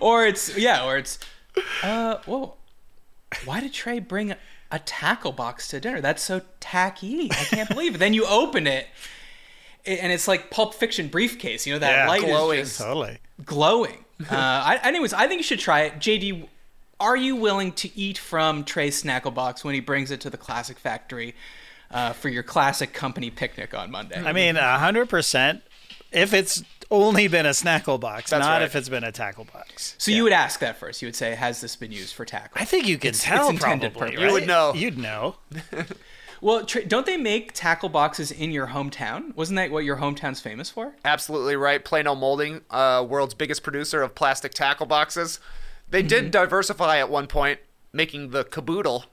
or 0.00 0.26
it's 0.26 0.56
yeah, 0.56 0.84
or 0.84 0.96
it's 0.98 1.18
uh 1.82 2.16
whoa. 2.26 2.54
Why 3.44 3.60
did 3.60 3.72
Trey 3.72 3.98
bring 3.98 4.30
a, 4.32 4.36
a 4.70 4.78
tackle 4.78 5.32
box 5.32 5.68
to 5.68 5.80
dinner? 5.80 6.00
That's 6.00 6.22
so 6.22 6.42
tacky. 6.60 7.30
I 7.30 7.34
can't 7.44 7.68
believe 7.68 7.94
it. 7.94 7.98
Then 7.98 8.14
you 8.14 8.26
open 8.26 8.66
it 8.66 8.86
it- 9.84 10.00
and 10.02 10.12
it's 10.12 10.26
like 10.28 10.50
Pulp 10.50 10.74
Fiction 10.74 11.08
briefcase. 11.08 11.66
You 11.66 11.74
know 11.74 11.78
that 11.80 11.90
Yeah, 12.04 12.08
light 12.08 12.22
glowing. 12.22 12.60
is 12.60 12.68
just 12.68 12.80
Totally. 12.80 13.18
glowing. 13.44 14.04
Uh, 14.20 14.34
I, 14.34 14.80
anyways, 14.82 15.12
I 15.12 15.26
think 15.28 15.38
you 15.38 15.44
should 15.44 15.60
try 15.60 15.82
it. 15.82 15.94
JD, 16.00 16.48
are 16.98 17.16
you 17.16 17.36
willing 17.36 17.70
to 17.72 17.96
eat 17.96 18.18
from 18.18 18.64
Trey's 18.64 19.00
snackle 19.02 19.32
box 19.32 19.62
when 19.64 19.74
he 19.74 19.80
brings 19.80 20.10
it 20.10 20.20
to 20.22 20.30
the 20.30 20.36
Classic 20.36 20.76
Factory 20.78 21.34
uh, 21.92 22.12
for 22.12 22.28
your 22.28 22.42
classic 22.42 22.92
company 22.92 23.30
picnic 23.30 23.74
on 23.74 23.90
Monday? 23.92 24.20
I 24.20 24.32
mean, 24.32 24.56
hundred 24.56 25.08
percent. 25.08 25.62
If 26.10 26.34
it's 26.34 26.64
only 26.90 27.28
been 27.28 27.46
a 27.46 27.50
snackle 27.50 27.98
box, 28.00 28.30
That's 28.30 28.44
not 28.44 28.54
right. 28.54 28.62
if 28.62 28.74
it's 28.76 28.88
been 28.88 29.04
a 29.04 29.12
tackle 29.12 29.44
box. 29.44 29.94
so 29.98 30.10
you 30.10 30.22
would 30.24 30.32
ask 30.32 30.60
that 30.60 30.76
first. 30.78 31.02
You 31.02 31.06
would 31.08 31.16
say, 31.16 31.34
"Has 31.34 31.60
this 31.60 31.76
been 31.76 31.92
used 31.92 32.14
for 32.14 32.24
tackle?" 32.24 32.60
I 32.60 32.64
think 32.64 32.86
you 32.88 32.98
can 32.98 33.12
tell. 33.14 33.50
intended 33.50 33.92
probably, 33.94 34.16
purpose. 34.16 34.26
You 34.26 34.32
would 34.32 34.46
know. 34.46 34.72
You'd 34.74 34.98
know. 34.98 35.36
Well, 36.40 36.64
tr- 36.64 36.82
don't 36.86 37.04
they 37.04 37.16
make 37.16 37.52
tackle 37.52 37.88
boxes 37.88 38.30
in 38.30 38.52
your 38.52 38.68
hometown? 38.68 39.34
Wasn't 39.34 39.56
that 39.56 39.72
what 39.72 39.84
your 39.84 39.96
hometown's 39.96 40.38
famous 40.38 40.70
for? 40.70 40.94
Absolutely 41.04 41.56
right. 41.56 41.84
Plano 41.84 42.14
Molding, 42.14 42.60
uh, 42.70 43.04
world's 43.08 43.34
biggest 43.34 43.64
producer 43.64 44.02
of 44.02 44.14
plastic 44.14 44.54
tackle 44.54 44.86
boxes. 44.86 45.40
They 45.90 45.98
Mm-hmm. 45.98 46.06
did 46.08 46.30
diversify 46.30 46.98
at 46.98 47.10
one 47.10 47.26
point, 47.26 47.58
making 47.92 48.30
the 48.30 48.44
caboodle, 48.44 49.06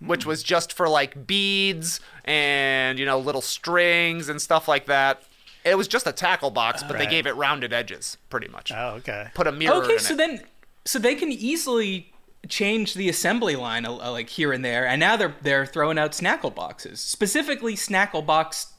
which 0.00 0.24
was 0.24 0.42
just 0.42 0.72
for 0.72 0.88
like 0.88 1.26
beads 1.26 2.00
and 2.24 2.98
you 2.98 3.04
know 3.04 3.18
little 3.18 3.42
strings 3.42 4.30
and 4.30 4.40
stuff 4.40 4.66
like 4.66 4.86
that. 4.86 5.22
It 5.64 5.76
was 5.78 5.88
just 5.88 6.06
a 6.06 6.12
tackle 6.12 6.50
box, 6.50 6.82
but 6.82 6.98
they 6.98 7.06
gave 7.06 7.26
it 7.26 7.34
rounded 7.36 7.72
edges, 7.72 8.18
pretty 8.28 8.48
much. 8.48 8.70
Oh, 8.70 8.96
okay. 8.98 9.28
Put 9.34 9.46
a 9.46 9.52
mirror 9.52 9.82
Okay, 9.82 9.94
in 9.94 9.98
so 9.98 10.12
it. 10.14 10.16
then, 10.18 10.42
so 10.84 10.98
they 10.98 11.14
can 11.14 11.32
easily 11.32 12.12
change 12.48 12.92
the 12.92 13.08
assembly 13.08 13.56
line 13.56 13.86
uh, 13.86 14.10
like 14.10 14.28
here 14.28 14.52
and 14.52 14.62
there, 14.64 14.86
and 14.86 15.00
now 15.00 15.16
they're 15.16 15.34
they're 15.40 15.64
throwing 15.66 15.98
out 15.98 16.12
snackle 16.12 16.54
boxes, 16.54 17.00
specifically 17.00 17.74
snackle 17.74 18.24
box 18.24 18.74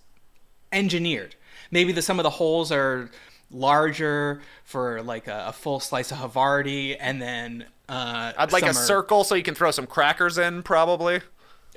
engineered. 0.71 1.35
Maybe 1.71 1.91
the 1.91 2.01
some 2.01 2.19
of 2.19 2.23
the 2.23 2.29
holes 2.29 2.71
are 2.71 3.09
larger 3.51 4.41
for 4.63 5.01
like 5.01 5.27
a, 5.27 5.45
a 5.47 5.53
full 5.53 5.79
slice 5.79 6.11
of 6.11 6.17
Havarti, 6.19 6.95
and 6.99 7.21
then 7.21 7.65
uh, 7.89 8.33
I'd 8.37 8.51
like 8.51 8.63
a 8.63 8.67
are- 8.67 8.73
circle 8.73 9.23
so 9.23 9.35
you 9.35 9.43
can 9.43 9.55
throw 9.55 9.71
some 9.71 9.87
crackers 9.87 10.37
in, 10.37 10.63
probably. 10.63 11.21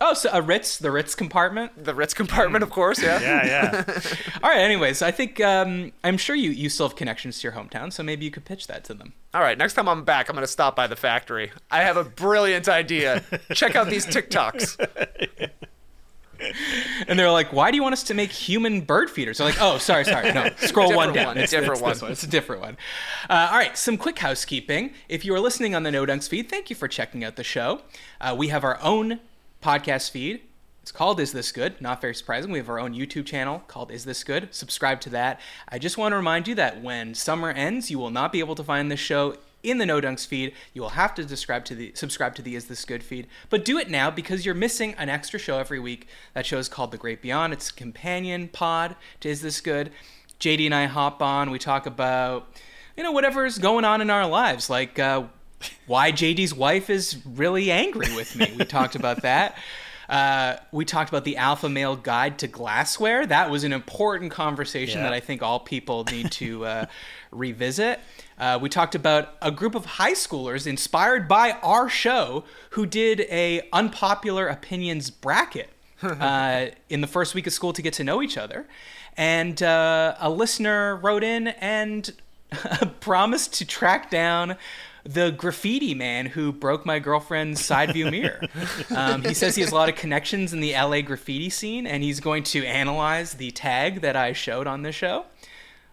Oh, 0.00 0.14
so 0.14 0.30
a 0.32 0.40
Ritz, 0.40 0.78
the 0.78 0.90
Ritz 0.90 1.14
compartment. 1.14 1.84
The 1.84 1.94
Ritz 1.94 2.14
compartment, 2.14 2.62
of 2.62 2.70
course, 2.70 3.02
yeah. 3.02 3.20
Yeah, 3.20 3.46
yeah. 3.46 3.84
All 4.42 4.50
right. 4.50 4.60
Anyways, 4.60 5.02
I 5.02 5.10
think 5.10 5.40
um, 5.40 5.92
I'm 6.04 6.16
sure 6.16 6.36
you 6.36 6.50
you 6.50 6.68
still 6.68 6.88
have 6.88 6.96
connections 6.96 7.40
to 7.40 7.44
your 7.48 7.52
hometown, 7.52 7.92
so 7.92 8.02
maybe 8.02 8.24
you 8.24 8.30
could 8.30 8.44
pitch 8.44 8.66
that 8.68 8.84
to 8.84 8.94
them. 8.94 9.12
All 9.34 9.40
right, 9.40 9.58
next 9.58 9.74
time 9.74 9.88
I'm 9.88 10.04
back, 10.04 10.28
I'm 10.28 10.34
going 10.34 10.42
to 10.46 10.50
stop 10.52 10.74
by 10.76 10.86
the 10.86 10.96
factory. 10.96 11.50
I 11.70 11.82
have 11.82 11.96
a 11.96 12.04
brilliant 12.04 12.68
idea. 12.68 13.22
Check 13.52 13.76
out 13.76 13.88
these 13.88 14.06
TikToks. 14.06 15.50
And 17.08 17.18
they're 17.18 17.32
like, 17.32 17.52
"Why 17.52 17.72
do 17.72 17.76
you 17.76 17.82
want 17.82 17.94
us 17.94 18.04
to 18.04 18.14
make 18.14 18.30
human 18.30 18.80
bird 18.82 19.10
feeders?" 19.10 19.38
They're 19.38 19.46
like, 19.48 19.60
"Oh, 19.60 19.78
sorry, 19.78 20.04
sorry, 20.04 20.32
no, 20.32 20.48
scroll 20.58 20.94
one 20.94 21.08
Different 21.08 21.14
down. 21.14 21.26
one, 21.26 21.38
It's, 21.38 21.52
a 21.52 21.56
different 21.60 21.80
it's 21.80 21.88
this 21.90 22.02
one. 22.02 22.12
It's 22.12 22.22
a 22.22 22.26
different 22.28 22.62
one." 22.62 22.76
Uh, 23.28 23.48
all 23.50 23.58
right, 23.58 23.76
some 23.76 23.96
quick 23.96 24.20
housekeeping. 24.20 24.92
If 25.08 25.24
you 25.24 25.34
are 25.34 25.40
listening 25.40 25.74
on 25.74 25.82
the 25.82 25.90
No 25.90 26.06
Dunks 26.06 26.28
feed, 26.28 26.48
thank 26.48 26.70
you 26.70 26.76
for 26.76 26.86
checking 26.86 27.24
out 27.24 27.34
the 27.34 27.42
show. 27.42 27.80
Uh, 28.20 28.36
we 28.38 28.48
have 28.48 28.62
our 28.62 28.78
own 28.82 29.18
podcast 29.62 30.10
feed. 30.10 30.42
It's 30.82 30.92
called 30.92 31.20
Is 31.20 31.32
This 31.32 31.52
Good? 31.52 31.80
Not 31.80 32.00
very 32.00 32.14
surprising. 32.14 32.50
We 32.50 32.58
have 32.58 32.68
our 32.68 32.80
own 32.80 32.94
YouTube 32.94 33.26
channel 33.26 33.62
called 33.66 33.90
Is 33.90 34.04
This 34.04 34.24
Good? 34.24 34.54
Subscribe 34.54 35.00
to 35.02 35.10
that. 35.10 35.38
I 35.68 35.78
just 35.78 35.98
want 35.98 36.12
to 36.12 36.16
remind 36.16 36.48
you 36.48 36.54
that 36.54 36.82
when 36.82 37.14
summer 37.14 37.50
ends, 37.50 37.90
you 37.90 37.98
will 37.98 38.10
not 38.10 38.32
be 38.32 38.40
able 38.40 38.54
to 38.54 38.64
find 38.64 38.90
this 38.90 39.00
show 39.00 39.36
in 39.62 39.78
the 39.78 39.86
No 39.86 40.00
Dunks 40.00 40.26
feed. 40.26 40.54
You 40.72 40.82
will 40.82 40.90
have 40.90 41.14
to 41.16 41.24
to 41.24 41.74
the 41.74 41.92
subscribe 41.94 42.34
to 42.36 42.42
the 42.42 42.56
Is 42.56 42.66
This 42.66 42.84
Good 42.84 43.02
feed. 43.02 43.26
But 43.50 43.64
do 43.64 43.78
it 43.78 43.90
now 43.90 44.10
because 44.10 44.46
you're 44.46 44.54
missing 44.54 44.94
an 44.94 45.08
extra 45.08 45.38
show 45.38 45.58
every 45.58 45.80
week. 45.80 46.08
That 46.32 46.46
show 46.46 46.58
is 46.58 46.68
called 46.68 46.90
The 46.90 46.96
Great 46.96 47.20
Beyond. 47.20 47.52
It's 47.52 47.70
a 47.70 47.74
companion 47.74 48.48
pod 48.48 48.96
to 49.20 49.28
Is 49.28 49.42
This 49.42 49.60
Good? 49.60 49.90
JD 50.40 50.66
and 50.66 50.74
I 50.74 50.86
hop 50.86 51.20
on. 51.20 51.50
We 51.50 51.58
talk 51.58 51.84
about 51.84 52.48
you 52.96 53.02
know 53.02 53.12
whatever's 53.12 53.58
going 53.58 53.84
on 53.84 54.00
in 54.00 54.10
our 54.10 54.26
lives, 54.26 54.70
like 54.70 54.98
uh, 54.98 55.24
why 55.86 56.12
JD's 56.12 56.54
wife 56.54 56.90
is 56.90 57.16
really 57.24 57.70
angry 57.70 58.14
with 58.14 58.36
me. 58.36 58.52
We 58.58 58.64
talked 58.64 58.94
about 58.94 59.22
that. 59.22 59.56
Uh, 60.08 60.56
we 60.72 60.84
talked 60.86 61.10
about 61.10 61.24
the 61.24 61.36
Alpha 61.36 61.68
Male 61.68 61.96
Guide 61.96 62.38
to 62.38 62.46
Glassware. 62.46 63.26
That 63.26 63.50
was 63.50 63.62
an 63.64 63.72
important 63.74 64.32
conversation 64.32 64.98
Yeah. 65.00 65.04
that 65.04 65.12
I 65.12 65.20
think 65.20 65.42
all 65.42 65.60
people 65.60 66.04
need 66.04 66.30
to 66.32 66.64
uh, 66.64 66.86
revisit. 67.30 68.00
Uh, 68.38 68.58
we 68.62 68.68
talked 68.70 68.94
about 68.94 69.34
a 69.42 69.50
group 69.50 69.74
of 69.74 69.84
high 69.84 70.12
schoolers 70.14 70.66
inspired 70.66 71.28
by 71.28 71.52
our 71.62 71.88
show 71.90 72.44
who 72.70 72.86
did 72.86 73.20
a 73.22 73.68
unpopular 73.72 74.48
opinions 74.48 75.10
bracket 75.10 75.68
uh, 76.02 76.66
in 76.88 77.00
the 77.02 77.06
first 77.06 77.34
week 77.34 77.46
of 77.46 77.52
school 77.52 77.72
to 77.74 77.82
get 77.82 77.92
to 77.94 78.04
know 78.04 78.22
each 78.22 78.38
other. 78.38 78.66
And 79.16 79.62
uh, 79.62 80.14
a 80.20 80.30
listener 80.30 80.96
wrote 80.96 81.24
in 81.24 81.48
and 81.48 82.12
promised 83.00 83.52
to 83.54 83.66
track 83.66 84.10
down 84.10 84.56
the 85.08 85.30
graffiti 85.30 85.94
man 85.94 86.26
who 86.26 86.52
broke 86.52 86.84
my 86.84 86.98
girlfriend's 86.98 87.64
side 87.64 87.92
view 87.92 88.10
mirror. 88.10 88.42
Um, 88.94 89.22
he 89.22 89.34
says 89.34 89.54
he 89.54 89.62
has 89.62 89.70
a 89.70 89.74
lot 89.74 89.88
of 89.88 89.94
connections 89.94 90.52
in 90.52 90.60
the 90.60 90.72
LA 90.72 91.00
graffiti 91.02 91.50
scene, 91.50 91.86
and 91.86 92.02
he's 92.02 92.20
going 92.20 92.42
to 92.44 92.64
analyze 92.64 93.34
the 93.34 93.50
tag 93.50 94.00
that 94.00 94.16
I 94.16 94.32
showed 94.32 94.66
on 94.66 94.82
the 94.82 94.92
show. 94.92 95.26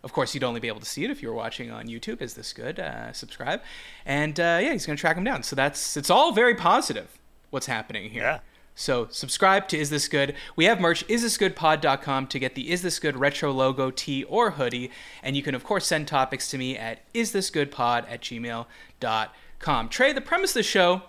Of 0.04 0.12
course, 0.12 0.34
you'd 0.34 0.44
only 0.44 0.60
be 0.60 0.68
able 0.68 0.80
to 0.80 0.86
see 0.86 1.04
it 1.04 1.12
if 1.12 1.22
you 1.22 1.30
were 1.30 1.36
watching 1.36 1.72
on 1.72 1.88
YouTube. 1.88 2.22
Is 2.22 2.34
this 2.34 2.52
good? 2.52 2.80
Uh, 2.80 3.14
subscribe, 3.14 3.62
and 4.06 4.40
uh, 4.40 4.60
yeah, 4.62 4.72
he's 4.72 4.86
going 4.86 4.98
to 4.98 5.02
track 5.02 5.18
him 5.18 5.24
down. 5.24 5.44
So 5.44 5.56
that's 5.56 5.98
it's 5.98 6.10
all 6.10 6.32
very 6.32 6.56
positive. 6.56 7.18
What's 7.50 7.68
happening 7.68 8.10
here? 8.10 8.24
Yeah. 8.24 8.40
So 8.76 9.08
subscribe 9.10 9.70
to 9.70 9.78
Is 9.78 9.90
This 9.90 10.10
Good. 10.10 10.36
We 10.58 10.66
have 10.66 10.82
merch, 10.82 11.08
isthisgoodpod.com 11.08 12.28
to 12.28 12.40
get 12.40 12.56
the 12.56 12.72
Is 12.72 12.82
This 12.82 13.00
Good 13.00 13.16
retro 13.16 13.52
logo 13.54 13.90
tee 13.90 14.26
or 14.26 14.52
hoodie. 14.52 14.92
And 15.24 15.38
you 15.38 15.42
can, 15.42 15.56
of 15.56 15.64
course, 15.64 15.88
send 15.88 16.10
topics 16.10 16.50
to 16.52 16.58
me 16.58 16.78
at 16.78 17.00
isthisgoodpod 17.14 18.06
at 18.10 18.22
gmail.com. 18.22 19.90
Trey, 19.90 20.12
the 20.12 20.22
premise 20.22 20.52
of 20.52 20.56
the 20.56 20.64
show, 20.64 21.04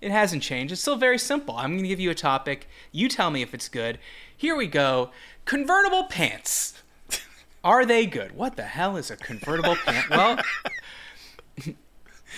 it 0.00 0.10
hasn't 0.10 0.42
changed. 0.42 0.72
It's 0.72 0.80
still 0.80 0.96
very 0.96 1.18
simple. 1.18 1.54
I'm 1.56 1.72
going 1.72 1.82
to 1.82 1.88
give 1.88 2.00
you 2.00 2.10
a 2.10 2.14
topic. 2.14 2.66
You 2.90 3.08
tell 3.08 3.30
me 3.30 3.42
if 3.42 3.52
it's 3.52 3.68
good. 3.68 3.98
Here 4.34 4.56
we 4.56 4.66
go. 4.66 5.10
Convertible 5.44 6.04
pants. 6.04 6.82
Are 7.64 7.84
they 7.84 8.06
good? 8.06 8.34
What 8.34 8.56
the 8.56 8.62
hell 8.62 8.96
is 8.96 9.10
a 9.10 9.16
convertible 9.16 9.76
pant? 9.76 10.08
Well, 10.08 10.38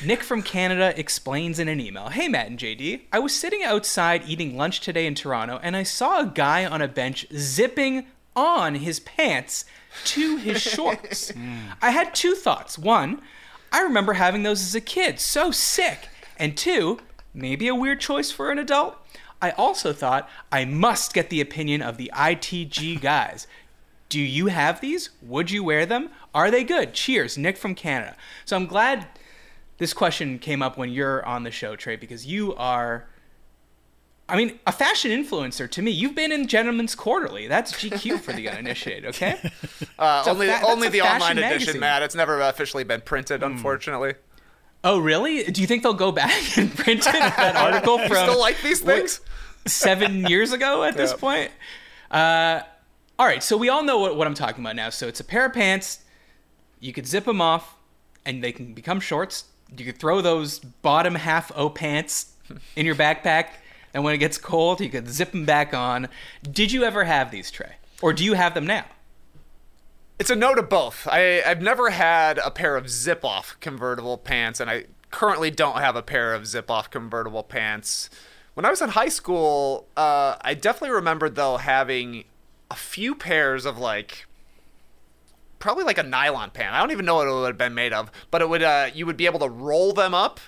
Nick 0.05 0.23
from 0.23 0.43
Canada 0.43 0.99
explains 0.99 1.59
in 1.59 1.69
an 1.69 1.81
email 1.81 2.09
Hey, 2.09 2.29
Matt 2.29 2.49
and 2.49 2.59
JD, 2.59 3.03
I 3.13 3.19
was 3.19 3.35
sitting 3.39 3.63
outside 3.63 4.25
eating 4.27 4.57
lunch 4.57 4.81
today 4.81 5.07
in 5.07 5.15
Toronto 5.15 5.61
and 5.63 5.77
I 5.77 5.83
saw 5.83 6.21
a 6.21 6.27
guy 6.27 6.65
on 6.65 6.83
a 6.83 6.89
bench 6.89 7.27
zipping 7.35 8.07
on 8.35 8.77
his 8.77 9.01
pants 9.01 9.65
to 10.07 10.37
his 10.39 10.61
shorts. 10.63 11.31
Hmm. 11.31 11.57
I 11.81 11.91
had 11.91 12.15
two 12.15 12.35
thoughts. 12.35 12.79
One, 12.79 13.21
I 13.71 13.83
remember 13.83 14.15
having 14.15 14.43
those 14.43 14.63
as 14.63 14.75
a 14.75 14.81
kid, 14.81 15.21
so 15.21 15.51
sick. 15.51 16.09
And 16.39 16.57
two, 16.57 16.99
maybe 17.35 17.69
a 17.69 17.75
weird 17.75 18.01
choice 18.01 18.31
for 18.31 18.51
an 18.51 18.59
adult. 18.59 18.97
I 19.41 19.51
also 19.53 19.93
thought 19.93 20.29
I 20.51 20.65
must 20.65 21.15
get 21.15 21.29
the 21.31 21.41
opinion 21.41 21.83
of 21.83 21.97
the 21.97 22.11
ITG 22.15 23.01
guys. 23.03 23.47
Do 24.09 24.21
you 24.21 24.49
have 24.49 24.81
these? 24.81 25.11
Would 25.23 25.51
you 25.51 25.65
wear 25.65 25.87
them? 25.87 26.11
Are 26.35 26.51
they 26.51 26.65
good? 26.65 26.93
Cheers, 26.93 27.39
Nick 27.39 27.57
from 27.57 27.75
Canada. 27.75 28.15
So 28.45 28.57
I'm 28.57 28.67
glad 28.67 29.07
this 29.83 29.93
question 29.93 30.39
came 30.39 30.63
up 30.63 30.79
when 30.79 30.91
you're 30.91 31.27
on 31.27 31.43
the 31.43 31.51
show, 31.51 31.75
Trey, 31.75 31.97
because 31.97 32.25
you 32.25 32.55
are, 32.55 33.09
I 34.29 34.37
mean, 34.37 34.61
a 34.65 34.71
fashion 34.71 35.11
influencer 35.11 35.69
to 35.73 35.83
me. 35.83 35.91
You've 35.91 36.15
been 36.15 36.31
in 36.31 36.47
Gentleman's 36.47 36.95
Quarterly. 36.95 37.49
That's 37.49 37.73
GQ 37.73 38.21
for 38.21 38.33
the 38.33 38.49
uninitiated, 38.49 39.07
okay? 39.07 39.51
Uh, 39.99 40.25
only 40.27 40.47
fa- 40.49 40.61
only 40.67 40.89
the 40.89 41.01
online 41.01 41.21
fashion 41.21 41.39
edition, 41.39 41.51
magazine. 41.59 41.81
Matt. 41.81 42.03
It's 42.03 42.15
never 42.15 42.41
officially 42.41 42.83
been 42.85 43.01
printed, 43.01 43.43
unfortunately. 43.43 44.15
Oh, 44.85 44.99
really? 44.99 45.45
Do 45.45 45.61
you 45.61 45.67
think 45.67 45.83
they'll 45.83 45.93
go 45.95 46.11
back 46.13 46.33
and 46.59 46.75
print 46.75 47.01
it, 47.07 47.13
that 47.13 47.55
article 47.57 47.99
You 48.03 48.07
from 48.09 48.17
still 48.29 48.39
like 48.41 48.61
these 48.63 48.83
what- 48.83 48.97
things? 48.99 49.21
seven 49.67 50.27
years 50.27 50.53
ago 50.53 50.83
at 50.85 50.97
this 50.97 51.13
point? 51.13 51.51
Uh, 52.11 52.63
all 53.19 53.27
right, 53.27 53.43
so 53.43 53.57
we 53.57 53.69
all 53.69 53.83
know 53.85 53.99
what, 53.99 54.17
what 54.17 54.27
I'm 54.29 54.35
talking 54.35 54.65
about 54.65 54.75
now. 54.77 54.91
So 54.91 55.07
it's 55.09 55.21
a 55.21 55.25
pair 55.25 55.45
of 55.47 55.53
pants. 55.53 56.01
You 56.81 56.93
could 56.93 57.07
zip 57.07 57.25
them 57.25 57.41
off, 57.41 57.77
and 58.25 58.43
they 58.43 58.51
can 58.53 58.75
become 58.75 58.99
shorts. 59.01 59.45
You 59.77 59.85
could 59.85 59.99
throw 59.99 60.21
those 60.21 60.59
bottom 60.59 61.15
half 61.15 61.51
O 61.55 61.71
pants 61.71 62.33
in 62.77 62.87
your 62.87 62.95
backpack, 62.95 63.49
and 63.95 64.05
when 64.05 64.15
it 64.15 64.19
gets 64.19 64.39
cold, 64.39 64.81
you 64.81 64.91
could 64.91 65.09
zip 65.09 65.33
them 65.33 65.45
back 65.45 65.73
on. 65.75 66.09
Did 66.43 66.73
you 66.73 66.85
ever 66.85 67.05
have 67.05 67.31
these, 67.31 67.51
Trey? 67.51 67.77
Or 68.01 68.13
do 68.13 68.25
you 68.25 68.35
have 68.35 68.55
them 68.55 68.67
now? 68.67 68.85
It's 70.19 70.31
a 70.31 70.37
no 70.37 70.55
to 70.55 70.63
both. 70.63 71.09
I, 71.11 71.43
I've 71.43 71.63
never 71.63 71.91
had 71.91 72.39
a 72.39 72.51
pair 72.51 72.77
of 72.77 72.89
zip 72.89 73.25
off 73.25 73.57
convertible 73.61 74.19
pants, 74.19 74.61
and 74.61 74.71
I 74.71 74.85
currently 75.11 75.51
don't 75.51 75.79
have 75.79 75.97
a 75.97 76.03
pair 76.03 76.35
of 76.35 76.47
zip 76.47 76.71
off 76.71 76.91
convertible 76.91 77.43
pants. 77.43 78.11
When 78.55 78.65
I 78.67 78.71
was 78.71 78.83
in 78.83 78.91
high 78.91 79.09
school, 79.09 79.89
uh, 79.97 80.37
I 80.43 80.55
definitely 80.55 80.95
remember, 80.95 81.29
though, 81.29 81.57
having 81.57 82.25
a 82.71 82.75
few 82.75 83.15
pairs 83.15 83.65
of 83.65 83.79
like 83.79 84.27
probably 85.63 85.85
like 85.85 85.99
a 85.99 86.03
nylon 86.03 86.51
pant. 86.51 86.75
I 86.75 86.81
don't 86.81 86.91
even 86.91 87.07
know 87.07 87.15
what 87.15 87.29
it 87.29 87.33
would 87.33 87.47
have 87.47 87.59
been 87.59 87.75
made 87.75 87.93
of, 87.93 88.11
but 88.31 88.43
it 88.43 88.49
would 88.49 88.63
uh, 88.63 88.91
you 88.93 89.07
would 89.07 89.17
be 89.17 89.27
able 89.27 89.39
to 89.39 89.49
roll 89.49 89.93
them 89.93 90.13
up, 90.13 90.41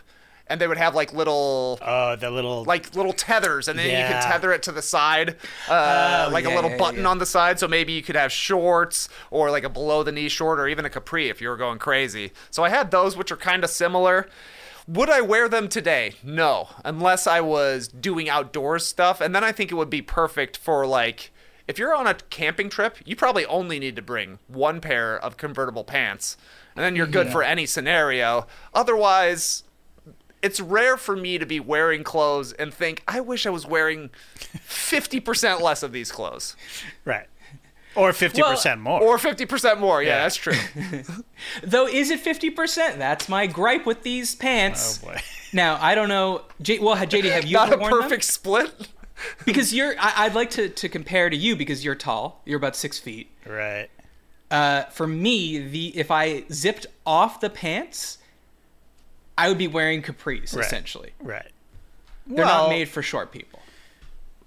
and 0.49 0.61
they 0.61 0.67
would 0.67 0.77
have 0.77 0.95
like 0.95 1.13
little 1.13 1.79
Oh, 1.81 2.17
the 2.17 2.31
little 2.31 2.65
like 2.65 2.95
little 2.97 3.13
tethers, 3.13 3.69
and 3.69 3.79
then 3.79 3.87
you 3.91 4.05
Yeah. 4.05 4.09
could 4.13 4.21
tether 4.21 4.53
it 4.53 4.63
to 4.65 4.73
the 4.73 4.83
side, 4.83 5.37
uh, 5.69 6.27
Oh, 6.27 6.31
like 6.33 6.45
yeah, 6.45 6.51
a 6.51 6.55
little 6.55 6.71
yeah, 6.71 6.77
button 6.77 7.07
on 7.07 7.19
the 7.19 7.27
side. 7.27 7.59
So 7.61 7.69
maybe 7.69 7.93
you 7.93 8.03
could 8.03 8.17
have 8.17 8.33
shorts 8.33 9.09
or 9.31 9.51
like 9.51 9.65
a 9.65 9.69
below 9.69 10.03
the 10.03 10.13
knee 10.13 10.29
short 10.29 10.59
or 10.59 10.67
even 10.69 10.85
a 10.85 10.91
capri 10.91 11.29
if 11.29 11.41
you 11.41 11.49
were 11.49 11.57
going 11.57 11.79
crazy. 11.79 12.33
So 12.51 12.65
I 12.65 12.69
had 12.71 12.91
those, 12.91 13.17
which 13.17 13.31
are 13.31 13.37
kind 13.37 13.63
of 13.65 13.71
similar. 13.71 14.29
Would 14.87 15.09
I 15.11 15.21
wear 15.23 15.49
them 15.49 15.69
today? 15.69 16.15
No, 16.23 16.69
unless 16.85 17.27
I 17.27 17.41
was 17.41 17.89
doing 17.89 18.29
outdoors 18.29 18.85
stuff, 18.85 19.21
and 19.21 19.35
then 19.35 19.45
I 19.45 19.53
think 19.53 19.71
it 19.71 19.77
would 19.77 19.91
be 19.91 20.03
perfect 20.03 20.57
for 20.57 20.87
like. 20.87 21.31
If 21.67 21.79
you're 21.79 21.95
on 21.95 22.07
a 22.07 22.15
camping 22.15 22.69
trip, 22.69 22.99
you 23.07 23.17
probably 23.17 23.47
only 23.47 23.79
need 23.79 23.97
to 23.97 24.03
bring 24.03 24.39
one 24.49 24.81
pair 24.81 25.17
of 25.19 25.37
convertible 25.39 25.83
pants, 25.85 26.37
and 26.77 26.85
then 26.85 26.95
you're 26.95 27.07
good 27.07 27.31
for 27.31 27.43
any 27.43 27.65
scenario. 27.67 28.47
Otherwise, 28.75 29.65
it's 30.43 30.61
rare 30.61 30.99
for 30.99 31.17
me 31.17 31.39
to 31.39 31.47
be 31.47 31.59
wearing 31.61 32.05
clothes 32.05 32.53
and 32.53 32.73
think 32.75 33.03
I 33.09 33.21
wish 33.21 33.47
I 33.47 33.51
was 33.51 33.67
wearing 33.67 34.11
50% 34.69 35.61
less 35.61 35.83
of 35.83 35.93
these 35.93 36.13
clothes 36.13 36.55
Right. 37.05 37.27
Or 37.97 38.11
50% 38.11 38.81
more. 38.81 39.01
or 39.01 39.19
50% 39.19 39.79
more. 39.79 40.03
Yeah, 40.03 40.09
Yeah. 40.09 40.23
that's 40.25 40.37
true. 40.37 40.55
Though, 41.63 41.87
is 41.87 42.11
it 42.11 42.25
50%? 42.25 42.99
That's 42.99 43.29
my 43.29 43.47
gripe 43.47 43.87
with 43.87 44.03
these 44.03 44.35
pants. 44.35 45.01
oh 45.03 45.07
boy. 45.13 45.21
Now, 45.53 45.79
I 45.81 45.95
don't 45.95 46.09
know. 46.09 46.43
J- 46.61 46.81
well, 46.81 46.97
JD, 46.97 47.31
have 47.31 47.45
you 47.47 47.53
Not 47.57 47.69
ever 47.69 47.77
a 47.77 47.79
worn 47.79 47.93
them? 47.93 48.03
perfect 48.03 48.25
split. 48.25 48.89
Because 49.45 49.73
you're, 49.73 49.95
I, 49.99 50.25
I'd 50.25 50.35
like 50.35 50.51
to, 50.51 50.69
to 50.69 50.89
compare 50.89 51.31
to 51.31 51.37
you 51.37 51.55
because 51.57 51.85
you're 51.85 51.95
tall. 51.95 52.43
You're 52.45 52.57
about 52.59 52.75
six 52.77 52.99
feet. 52.99 53.31
Right. 53.47 53.89
Uh, 54.51 54.85
for 54.85 55.07
me, 55.07 55.59
the 55.59 55.97
if 55.97 56.11
I 56.11 56.45
zipped 56.53 56.87
off 57.07 57.41
the 57.41 57.51
pants, 57.51 58.19
I 59.39 59.49
would 59.49 59.59
be 59.59 59.69
wearing 59.69 60.03
capris 60.03 60.55
Right. 60.55 60.65
essentially. 60.67 61.13
Right. 61.21 61.47
They're 62.27 62.45
Well, 62.45 62.65
not 62.65 62.69
made 62.71 62.89
for 62.89 63.03
short 63.03 63.33
people. 63.33 63.61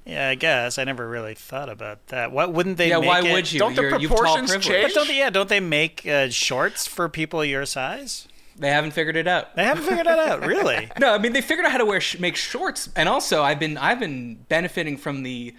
Yeah, 0.06 0.30
I 0.30 0.36
guess 0.36 0.78
I 0.78 0.86
never 0.86 1.08
really 1.08 1.36
thought 1.36 1.68
about 1.70 2.08
that. 2.08 2.32
What 2.32 2.54
wouldn't 2.54 2.78
they 2.78 2.90
Yeah, 2.90 3.00
make 3.00 3.08
why 3.10 3.22
it- 3.26 3.34
would 3.34 3.52
you? 3.52 3.60
Don't 3.60 3.76
the 3.76 3.82
You're, 3.84 4.00
you've 4.00 4.12
proportions 4.12 4.52
change? 4.66 4.84
But 4.86 4.94
don't 4.94 5.08
they, 5.08 5.18
yeah, 5.18 5.30
don't 5.30 5.50
they 5.50 5.60
make 5.60 6.06
uh, 6.08 6.30
shorts 6.30 6.88
for 6.88 7.10
people 7.10 7.44
your 7.44 7.66
size? 7.66 8.28
They 8.60 8.70
haven't 8.70 8.92
figured 8.92 9.16
it 9.16 9.28
out. 9.28 9.56
They 9.56 9.64
haven't 9.64 9.84
figured 9.86 10.08
that 10.08 10.18
out, 10.20 10.46
really. 10.46 10.90
No, 11.00 11.14
I 11.14 11.18
mean 11.20 11.34
they 11.34 11.42
figured 11.42 11.66
out 11.66 11.72
how 11.72 11.78
to 11.78 11.86
wear 11.86 12.02
sh- 12.02 12.20
make 12.20 12.36
shorts, 12.36 12.90
and 12.96 13.08
also 13.08 13.44
I've 13.44 13.60
been 13.60 13.78
I've 13.78 14.00
been 14.00 14.36
benefiting 14.50 14.98
from 14.98 15.24
the 15.24 15.54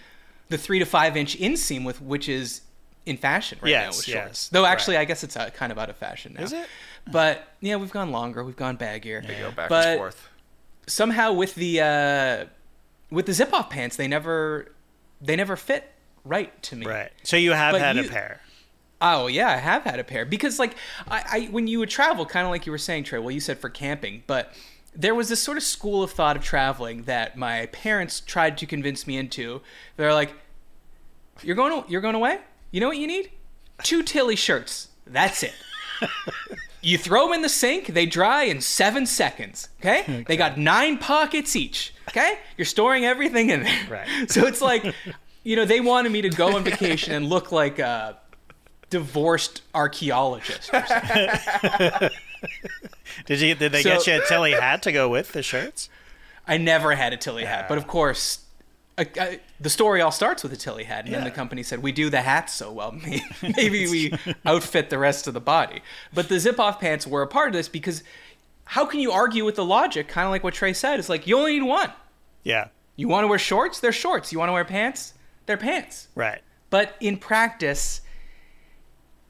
the 0.49 0.59
three 0.59 0.79
to 0.81 0.85
five 0.85 1.17
inch 1.17 1.37
inseam 1.39 1.85
with 1.85 2.01
which 2.03 2.29
is 2.29 2.63
in 3.07 3.17
fashion 3.17 3.59
right 3.63 3.71
now 3.71 3.83
Yes, 3.85 3.97
with 3.99 4.09
yes, 4.09 4.25
shorts. 4.25 4.49
Though 4.49 4.65
actually, 4.65 4.97
I 4.97 5.05
guess 5.05 5.23
it's 5.23 5.37
uh, 5.37 5.51
kind 5.51 5.71
of 5.73 5.79
out 5.79 5.91
of 5.91 5.97
fashion 5.97 6.35
now. 6.37 6.43
Is 6.45 6.53
it? 6.53 6.67
But 7.11 7.47
yeah, 7.61 7.77
we've 7.77 7.91
gone 7.93 8.11
longer, 8.11 8.43
we've 8.45 8.57
gone 8.57 8.77
baggier. 8.77 9.27
Go 9.27 9.51
back 9.53 9.69
But- 9.69 9.87
and 9.87 9.99
forth. 9.99 10.29
Somehow 10.87 11.33
with 11.35 11.55
the 11.55 11.81
uh, 11.81 12.45
with 13.11 13.27
the 13.27 13.33
zip 13.33 13.53
off 13.53 13.71
pants, 13.71 13.97
they 13.97 14.09
never 14.09 14.73
they 15.21 15.37
never 15.37 15.55
fit 15.57 15.91
right 16.25 16.61
to 16.65 16.77
me. 16.77 16.87
Right. 16.87 17.13
So 17.23 17.37
you 17.37 17.53
have 17.53 17.73
But 17.73 17.81
had 17.83 17.97
you- 17.97 18.05
a 18.05 18.09
pair. 18.09 18.41
Oh 19.01 19.27
yeah, 19.27 19.49
I 19.49 19.57
have 19.57 19.85
had 19.85 19.99
a 19.99 20.05
pair 20.05 20.25
because 20.25 20.59
like 20.59 20.75
I, 21.09 21.25
I 21.31 21.41
when 21.51 21.67
you 21.67 21.79
would 21.79 21.91
travel, 21.91 22.27
kind 22.27 22.45
of 22.47 22.51
like 22.51 22.67
you 22.67 22.73
were 22.73 22.79
saying, 22.79 23.05
Trey. 23.05 23.19
Well, 23.19 23.31
you 23.31 23.41
said 23.41 23.59
for 23.59 23.69
camping, 23.69 24.23
but 24.27 24.53
there 24.95 25.15
was 25.15 25.29
this 25.29 25.43
sort 25.43 25.57
of 25.57 25.63
school 25.63 26.03
of 26.03 26.11
thought 26.11 26.37
of 26.37 26.43
traveling 26.43 27.05
that 27.05 27.37
my 27.37 27.67
parents 27.67 28.21
tried 28.21 28.59
to 28.59 28.67
convince 28.67 29.07
me 29.07 29.17
into. 29.17 29.61
They're 29.97 30.15
like, 30.15 30.33
"You're 31.43 31.57
going, 31.57 31.85
you're 31.89 32.01
going 32.01 32.17
away. 32.17 32.41
You 32.71 32.81
know 32.81 32.89
what 32.89 32.99
you 32.99 33.07
need? 33.07 33.31
Two 33.83 34.03
Tilley 34.03 34.37
shirts. 34.37 34.89
That's 35.07 35.43
it." 35.43 35.55
You 36.81 36.97
throw 36.97 37.27
them 37.27 37.35
in 37.35 37.43
the 37.43 37.49
sink, 37.49 37.89
they 37.89 38.07
dry 38.07 38.45
in 38.45 38.61
seven 38.61 39.07
seconds. 39.07 39.69
Okay? 39.81 40.25
They 40.29 40.37
got 40.37 40.59
nine 40.59 40.99
pockets 40.99 41.57
each. 41.57 41.95
Okay? 42.09 42.39
You're 42.57 42.65
storing 42.65 43.05
everything 43.05 43.51
in 43.51 43.63
there. 43.63 43.87
Right. 43.91 44.09
So 44.29 44.47
it's 44.47 44.61
like, 44.61 44.95
you 45.43 45.57
know, 45.57 45.65
they 45.65 45.81
wanted 45.81 46.13
me 46.13 46.23
to 46.23 46.31
go 46.31 46.57
on 46.57 46.65
vacation 46.65 47.15
and 47.15 47.27
look 47.27 47.53
like 47.53 47.79
a 47.79 48.19
divorced 48.91 49.63
archaeologist. 49.75 50.71
Did 53.27 53.41
you? 53.41 53.55
Did 53.55 53.73
they 53.73 53.83
So- 53.83 53.91
get 53.97 54.07
you 54.07 54.23
a 54.23 54.27
Tilley 54.27 54.53
hat 54.53 54.83
to 54.83 54.93
go 54.93 55.09
with 55.09 55.33
the 55.33 55.43
shirts? 55.43 55.89
I 56.47 56.57
never 56.57 56.95
had 56.95 57.13
a 57.13 57.17
Tilley 57.17 57.45
hat, 57.45 57.69
but 57.69 57.77
of 57.77 57.87
course, 57.87 58.41
uh, 58.97 59.05
uh, 59.21 59.27
the 59.61 59.69
story 59.69 60.01
all 60.01 60.11
starts 60.11 60.43
with 60.43 60.53
a 60.53 60.57
Tilley 60.57 60.85
hat, 60.85 61.05
and 61.05 61.15
then 61.15 61.25
the 61.25 61.31
company 61.31 61.63
said, 61.63 61.83
"We 61.83 61.93
do 61.93 62.09
the 62.11 62.23
hats 62.23 62.55
so 62.55 62.73
well, 62.73 62.93
maybe, 63.05 63.23
maybe 63.57 63.89
we 63.89 64.13
outfit 64.47 64.89
the 64.91 64.99
rest 64.99 65.27
of 65.27 65.35
the 65.35 65.41
body." 65.41 65.83
But 66.15 66.29
the 66.29 66.39
zip-off 66.41 66.81
pants 66.81 67.07
were 67.07 67.23
a 67.23 67.27
part 67.27 67.49
of 67.49 67.55
this 67.55 67.69
because 67.69 68.03
how 68.65 68.87
can 68.87 69.01
you 69.01 69.13
argue 69.13 69.45
with 69.45 69.57
the 69.57 69.65
logic? 69.65 70.09
Kind 70.09 70.27
of 70.27 70.31
like 70.31 70.45
what 70.45 70.55
Trey 70.55 70.73
said. 70.73 70.99
It's 70.99 71.09
like 71.09 71.27
you 71.27 71.37
only 71.39 71.59
need 71.59 71.67
one. 71.67 71.93
Yeah. 72.45 72.69
You 72.97 73.09
want 73.09 73.25
to 73.25 73.29
wear 73.29 73.39
shorts? 73.39 73.81
They're 73.81 73.93
shorts. 73.93 74.33
You 74.33 74.39
want 74.39 74.49
to 74.49 74.53
wear 74.53 74.65
pants? 74.65 75.15
They're 75.47 75.57
pants. 75.57 76.09
Right. 76.15 76.41
But 76.71 76.95
in 77.01 77.17
practice, 77.17 78.01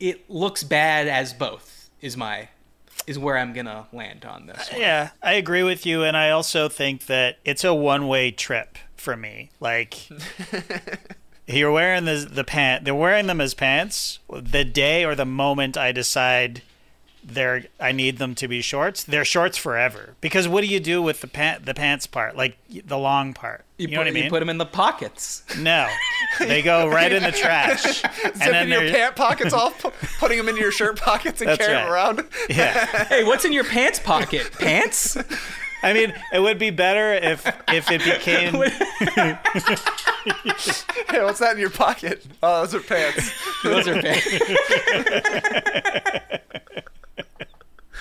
it 0.00 0.28
looks 0.30 0.64
bad 0.64 1.08
as 1.08 1.32
both. 1.32 1.90
Is 2.00 2.16
my 2.16 2.48
is 3.06 3.18
where 3.18 3.38
I'm 3.38 3.52
gonna 3.52 3.86
land 3.92 4.24
on 4.24 4.46
this. 4.46 4.70
One. 4.70 4.80
Yeah, 4.80 5.10
I 5.22 5.34
agree 5.34 5.62
with 5.62 5.86
you, 5.86 6.04
and 6.04 6.16
I 6.16 6.30
also 6.30 6.68
think 6.68 7.06
that 7.06 7.38
it's 7.44 7.64
a 7.64 7.74
one-way 7.74 8.30
trip 8.30 8.78
for 8.96 9.16
me. 9.16 9.50
Like, 9.60 10.08
you're 11.46 11.72
wearing 11.72 12.04
the 12.04 12.28
the 12.30 12.44
pant, 12.44 12.84
they're 12.84 12.94
wearing 12.94 13.26
them 13.26 13.40
as 13.40 13.54
pants. 13.54 14.18
The 14.30 14.64
day 14.64 15.04
or 15.04 15.14
the 15.14 15.24
moment 15.24 15.76
I 15.76 15.92
decide 15.92 16.62
they're 17.28 17.64
I 17.78 17.92
need 17.92 18.18
them 18.18 18.34
to 18.36 18.48
be 18.48 18.60
shorts, 18.60 19.04
they're 19.04 19.24
shorts 19.24 19.56
forever. 19.56 20.14
Because 20.20 20.48
what 20.48 20.62
do 20.62 20.66
you 20.66 20.80
do 20.80 21.02
with 21.02 21.20
the 21.20 21.26
pant 21.26 21.66
the 21.66 21.74
pants 21.74 22.06
part, 22.06 22.36
like 22.36 22.56
the 22.68 22.98
long 22.98 23.34
part? 23.34 23.64
You, 23.76 23.86
You, 23.86 23.92
know 23.92 23.98
put, 23.98 24.00
what 24.00 24.08
I 24.08 24.10
mean? 24.12 24.24
You 24.24 24.30
put 24.30 24.40
them 24.40 24.48
in 24.48 24.58
the 24.58 24.66
pockets. 24.66 25.42
no, 25.58 25.88
they 26.38 26.62
go 26.62 26.88
right 26.90 27.12
in 27.12 27.22
the 27.22 27.32
trash, 27.32 28.02
and 28.24 28.36
Zipping 28.36 28.68
your 28.70 28.90
pant 28.90 29.14
pockets 29.16 29.52
off, 29.52 29.84
putting 30.18 30.38
them 30.38 30.48
into 30.48 30.60
your 30.60 30.72
shirt 30.72 30.98
pockets 30.98 31.40
and 31.40 31.56
carrying 31.58 31.78
them 31.78 31.92
around. 31.92 32.24
yeah. 32.48 33.04
hey, 33.04 33.24
what's 33.24 33.44
in 33.44 33.52
your 33.52 33.64
pants 33.64 33.98
pocket? 33.98 34.50
Pants? 34.52 35.16
I 35.80 35.92
mean, 35.92 36.12
it 36.32 36.40
would 36.40 36.58
be 36.58 36.70
better 36.70 37.12
if 37.14 37.46
if 37.68 37.88
it 37.90 38.02
became 38.02 38.54
Hey, 41.08 41.22
what's 41.22 41.38
that 41.38 41.52
in 41.52 41.58
your 41.58 41.70
pocket? 41.70 42.26
Oh, 42.42 42.62
those 42.66 42.74
are 42.74 42.80
pants. 42.80 43.30
Those 43.62 43.86
are 43.86 44.02
pants. 44.02 44.26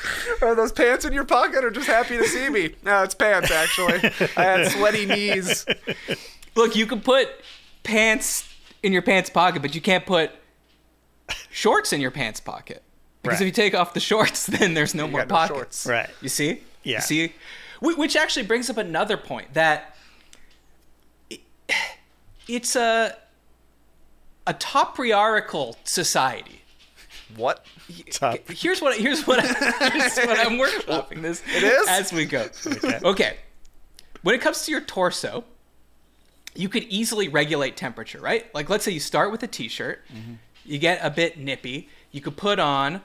Are 0.42 0.56
those 0.56 0.72
pants 0.72 1.06
in 1.06 1.14
your 1.14 1.26
pocket 1.26 1.64
or 1.64 1.72
just 1.72 1.88
happy 1.88 2.18
to 2.18 2.26
see 2.26 2.50
me? 2.50 2.76
No, 2.84 3.04
it's 3.04 3.16
pants, 3.16 3.52
actually. 3.52 4.00
I 4.38 4.44
had 4.44 4.72
sweaty 4.72 5.06
knees. 5.06 5.66
Look, 6.56 6.76
you 6.76 6.86
can 6.86 7.02
put 7.02 7.30
pants 7.84 8.48
in 8.84 8.94
your 8.94 9.02
pants 9.02 9.30
pocket, 9.30 9.62
but 9.62 9.74
you 9.76 9.82
can't 9.82 10.06
put 10.06 10.32
shorts 11.50 11.94
in 11.94 12.02
your 12.02 12.12
pants 12.12 12.40
pocket. 12.40 12.84
Because 13.22 13.40
Right. 13.40 13.42
if 13.42 13.46
you 13.48 13.52
take 13.64 13.76
off 13.76 13.94
the 13.94 14.00
shorts, 14.00 14.46
then 14.58 14.74
there's 14.74 14.94
no 14.96 15.08
more 15.08 15.22
got 15.26 15.30
no 15.30 15.36
pockets. 15.36 15.84
shorts. 15.84 15.86
right. 15.88 16.10
You 16.22 16.30
see? 16.30 16.62
Yeah. 16.84 16.98
You 16.98 17.02
see? 17.02 17.34
Which 17.82 18.16
actually 18.16 18.46
brings 18.46 18.70
up 18.70 18.78
another 18.78 19.18
point 19.18 19.54
that 19.54 19.96
it's 22.48 22.76
a 22.76 23.16
a 24.46 24.54
topriarical 24.54 25.76
society. 25.84 26.57
What? 27.36 27.66
Top. 28.12 28.38
Here's 28.50 28.82
what 28.82 28.98
here's 28.98 29.26
what, 29.28 29.44
here's 29.46 30.18
what 30.18 30.40
I'm 30.40 30.58
workshopping 30.58 31.22
this 31.22 31.44
It 31.56 31.63
is? 31.63 31.88
as 31.88 32.13
we 32.13 32.26
go. 32.26 32.48
Okay. 33.04 33.38
When 34.24 34.34
it 34.34 34.42
comes 34.42 34.66
to 34.66 34.72
your 34.72 34.82
torso, 34.82 35.44
you 36.56 36.70
could 36.70 36.84
easily 36.84 37.28
regulate 37.28 37.78
temperature, 37.78 38.20
right? 38.20 38.54
Like 38.56 38.70
let's 38.70 38.84
say 38.84 38.92
you 38.92 39.00
start 39.00 39.32
with 39.32 39.44
a 39.44 39.48
t-shirt, 39.48 40.04
you 40.66 40.78
get 40.80 41.00
a 41.04 41.10
bit 41.10 41.38
nippy, 41.38 41.90
you 42.12 42.22
could 42.22 42.38
put 42.38 42.60
on 42.60 43.02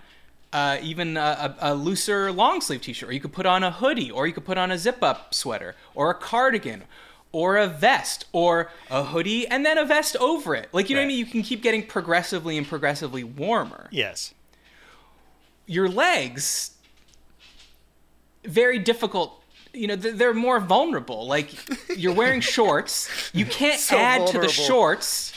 uh, 0.53 0.79
even 0.83 1.17
a, 1.17 1.57
a, 1.61 1.73
a 1.73 1.75
looser 1.75 2.31
long 2.33 2.61
sleeve 2.61 2.81
t-shirt, 2.83 3.09
or 3.09 3.13
you 3.13 3.21
could 3.21 3.33
put 3.33 3.47
on 3.47 3.63
a 3.63 3.71
hoodie, 3.71 4.11
or 4.11 4.27
you 4.27 4.33
could 4.33 4.45
put 4.45 4.59
on 4.59 4.71
a 4.71 4.79
zip-up 4.79 5.33
sweater, 5.35 5.75
or 5.95 6.11
a 6.11 6.15
cardigan, 6.15 6.85
or 7.33 7.57
a 7.57 7.67
vest, 7.67 8.27
or 8.33 8.71
a 8.91 9.03
hoodie 9.05 9.47
and 9.49 9.65
then 9.65 9.79
a 9.79 9.85
vest 9.85 10.17
over 10.19 10.55
it. 10.55 10.69
Like 10.73 10.91
you 10.91 10.97
know 10.97 11.01
what 11.01 11.07
I 11.07 11.09
mean? 11.09 11.19
You 11.19 11.27
can 11.27 11.43
keep 11.43 11.63
getting 11.63 11.87
progressively 11.87 12.59
and 12.59 12.67
progressively 12.67 13.25
warmer. 13.25 13.89
Yes. 13.91 14.35
your 15.67 15.89
legs 15.89 16.73
very 18.45 18.79
difficult 18.79 19.39
you 19.73 19.87
know 19.87 19.97
they're 19.97 20.35
more 20.35 20.61
vulnerable. 20.61 21.27
Like 21.27 21.51
you're 21.97 22.13
wearing 22.15 22.41
shorts. 22.57 23.09
You 23.33 23.47
can't 23.47 23.81
So 23.81 23.97
add 23.97 24.27
to 24.29 24.39
the 24.41 24.49
shorts 24.49 25.33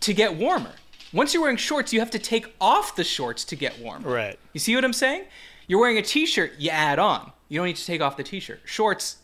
to 0.00 0.14
get 0.14 0.36
warmer. 0.36 0.72
Once 1.12 1.34
you're 1.34 1.42
wearing 1.42 1.56
shorts 1.56 1.92
you 1.92 1.98
have 1.98 2.10
to 2.12 2.18
take 2.20 2.54
off 2.60 2.94
the 2.94 3.02
shorts 3.02 3.44
to 3.46 3.56
get 3.56 3.80
warmer. 3.80 4.08
Right. 4.08 4.38
you 4.52 4.60
see 4.60 4.74
what 4.76 4.84
i'm 4.84 4.92
saying? 4.92 5.24
You're 5.66 5.80
wearing 5.80 5.98
a 5.98 6.02
t-shirt 6.02 6.52
you 6.58 6.70
add 6.70 6.98
on. 7.00 7.32
You 7.48 7.58
don't 7.58 7.66
need 7.66 7.76
to 7.76 7.86
take 7.86 8.00
off 8.00 8.16
the 8.16 8.22
t-shirt. 8.22 8.60
Shorts 8.64 9.16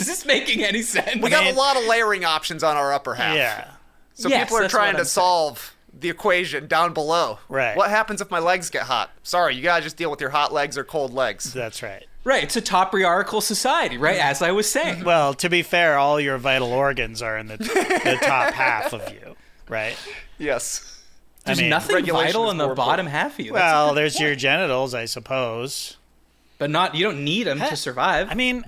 is 0.00 0.06
this 0.06 0.24
making 0.24 0.64
any 0.64 0.82
sense 0.82 1.20
We 1.22 1.30
got 1.30 1.44
a 1.46 1.52
lot 1.54 1.76
of 1.76 1.84
layering 1.84 2.24
options 2.24 2.62
on 2.62 2.76
our 2.76 2.92
upper 2.92 3.14
half. 3.14 3.36
Yeah. 3.36 3.68
So 4.14 4.28
Yes, 4.28 4.48
people 4.50 4.64
are 4.64 4.68
trying 4.68 4.92
to 4.96 5.04
saying. 5.04 5.24
solve 5.24 5.74
the 5.98 6.08
equation 6.08 6.66
down 6.66 6.92
below. 6.92 7.38
Right. 7.48 7.76
What 7.76 7.90
happens 7.90 8.20
if 8.20 8.30
my 8.30 8.38
legs 8.38 8.70
get 8.70 8.82
hot? 8.82 9.10
Sorry, 9.22 9.54
you 9.56 9.62
gotta 9.62 9.82
just 9.82 9.96
deal 9.96 10.10
with 10.10 10.20
your 10.20 10.30
hot 10.30 10.52
legs 10.52 10.76
or 10.78 10.84
cold 10.84 11.12
legs. 11.12 11.52
That's 11.52 11.82
right. 11.82 12.04
right 12.24 12.42
it's 12.44 12.56
a 12.56 12.62
topriarchal 12.62 13.42
society 13.42 13.96
right 13.96 14.18
as 14.18 14.42
i 14.42 14.50
was 14.52 14.70
saying 14.70 15.04
Well, 15.04 15.32
to 15.34 15.48
be 15.48 15.62
fair, 15.62 15.96
all 15.98 16.20
your 16.20 16.36
vital 16.38 16.72
organs 16.72 17.22
are 17.22 17.38
in 17.38 17.46
the, 17.48 17.56
the 17.56 18.18
top 18.20 18.52
half 18.64 18.92
of 18.92 19.12
you, 19.12 19.36
right? 19.68 19.96
Yes. 20.38 21.00
there's 21.44 21.58
I 21.58 21.62
mean, 21.62 21.70
nothing 21.70 22.04
vital 22.06 22.50
in 22.50 22.58
the 22.58 22.66
more 22.66 22.74
bottom 22.74 23.06
half 23.06 23.38
of 23.38 23.46
you 23.46 23.52
That's 23.52 23.62
Well, 23.62 23.94
there's 23.94 24.14
point. 24.16 24.26
your 24.26 24.36
genitals, 24.36 24.92
I 24.94 25.06
suppose. 25.06 25.96
but 26.58 26.68
not 26.70 26.94
you 26.94 27.04
don't 27.04 27.24
need 27.24 27.44
them 27.44 27.58
Ha- 27.58 27.70
to 27.70 27.76
survive 27.76 28.28
I 28.30 28.34
mean, 28.34 28.64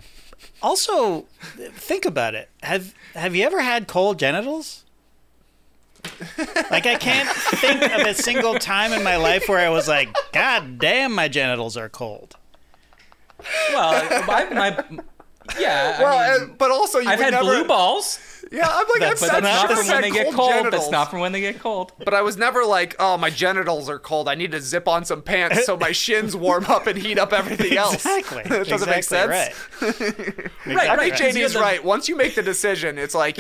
also 0.63 1.27
think 1.75 2.05
about 2.05 2.35
it. 2.35 2.49
Have 2.63 2.95
Have 3.15 3.35
you 3.35 3.45
ever 3.45 3.61
had 3.63 3.87
cold 3.87 4.19
genitals? 4.19 4.85
Like 6.71 6.87
I 6.87 6.97
can't 6.97 7.29
think 7.29 7.83
of 7.83 8.07
a 8.07 8.15
single 8.15 8.55
time 8.59 8.93
in 8.93 9.05
my 9.05 9.17
life 9.17 9.49
where 9.49 9.59
I 9.59 9.69
was 9.69 9.87
like, 9.87 10.09
"God 10.33 10.79
damn, 10.79 11.15
my 11.15 11.29
genitals 11.29 11.77
are 11.77 11.89
cold." 11.89 12.37
Well, 13.73 14.25
my, 14.27 14.45
my 14.51 14.85
yeah. 15.59 15.97
I 15.99 16.03
Well, 16.03 16.39
mean, 16.41 16.49
and, 16.51 16.59
but 16.59 16.71
also 16.71 16.99
you 16.99 17.09
I've 17.09 17.19
would 17.19 17.25
had 17.25 17.33
never. 17.35 17.45
blue 17.45 17.65
balls, 17.65 18.19
Yeah, 18.53 18.69
I'm 18.69 18.87
like, 18.87 19.01
That's- 19.01 19.23
I've 19.23 19.29
but 19.31 19.35
said, 19.35 19.45
that's 19.45 19.69
not 19.69 19.79
from 19.79 19.87
when 19.89 20.03
they 20.03 20.11
get 20.11 20.25
cold 20.25 20.35
cold. 20.37 20.51
genitals. 20.51 20.81
That's 20.83 20.93
not 20.93 21.11
from 21.11 21.21
when 21.21 21.33
they 21.33 21.41
get 21.41 21.59
cold. 21.59 21.93
But 21.99 22.13
I 22.13 22.21
was 22.21 22.37
never 22.37 22.65
like, 22.67 22.95
oh, 22.99 23.17
my 23.17 23.31
genitals 23.31 23.89
are 23.89 23.99
cold. 23.99 24.29
I 24.29 24.35
need 24.35 24.53
to 24.53 24.61
zip 24.61 24.87
on 24.87 25.07
some 25.07 25.23
pants 25.23 25.65
so 25.65 25.77
my 25.77 25.93
shins 25.93 26.37
warm 26.37 26.67
up 26.67 26.87
and 26.87 26.99
heat 26.99 27.19
up 27.19 27.33
everything 27.33 27.77
else. 27.79 27.95
Exactly. 27.95 28.43
It 28.63 28.69
doesn't 28.69 28.91
make 28.91 29.05
sense. 29.05 29.31
Right. 29.31 29.55
I 30.67 30.75
right. 30.75 30.99
think 31.01 31.15
Because 31.15 31.35
you 31.37 31.45
JD's 31.47 31.53
have 31.55 31.63
right. 31.63 31.83
Once 31.83 32.09
you 32.09 32.17
make 32.17 32.35
the 32.35 32.43
decision, 32.43 32.99
it's 32.99 33.15
like 33.15 33.39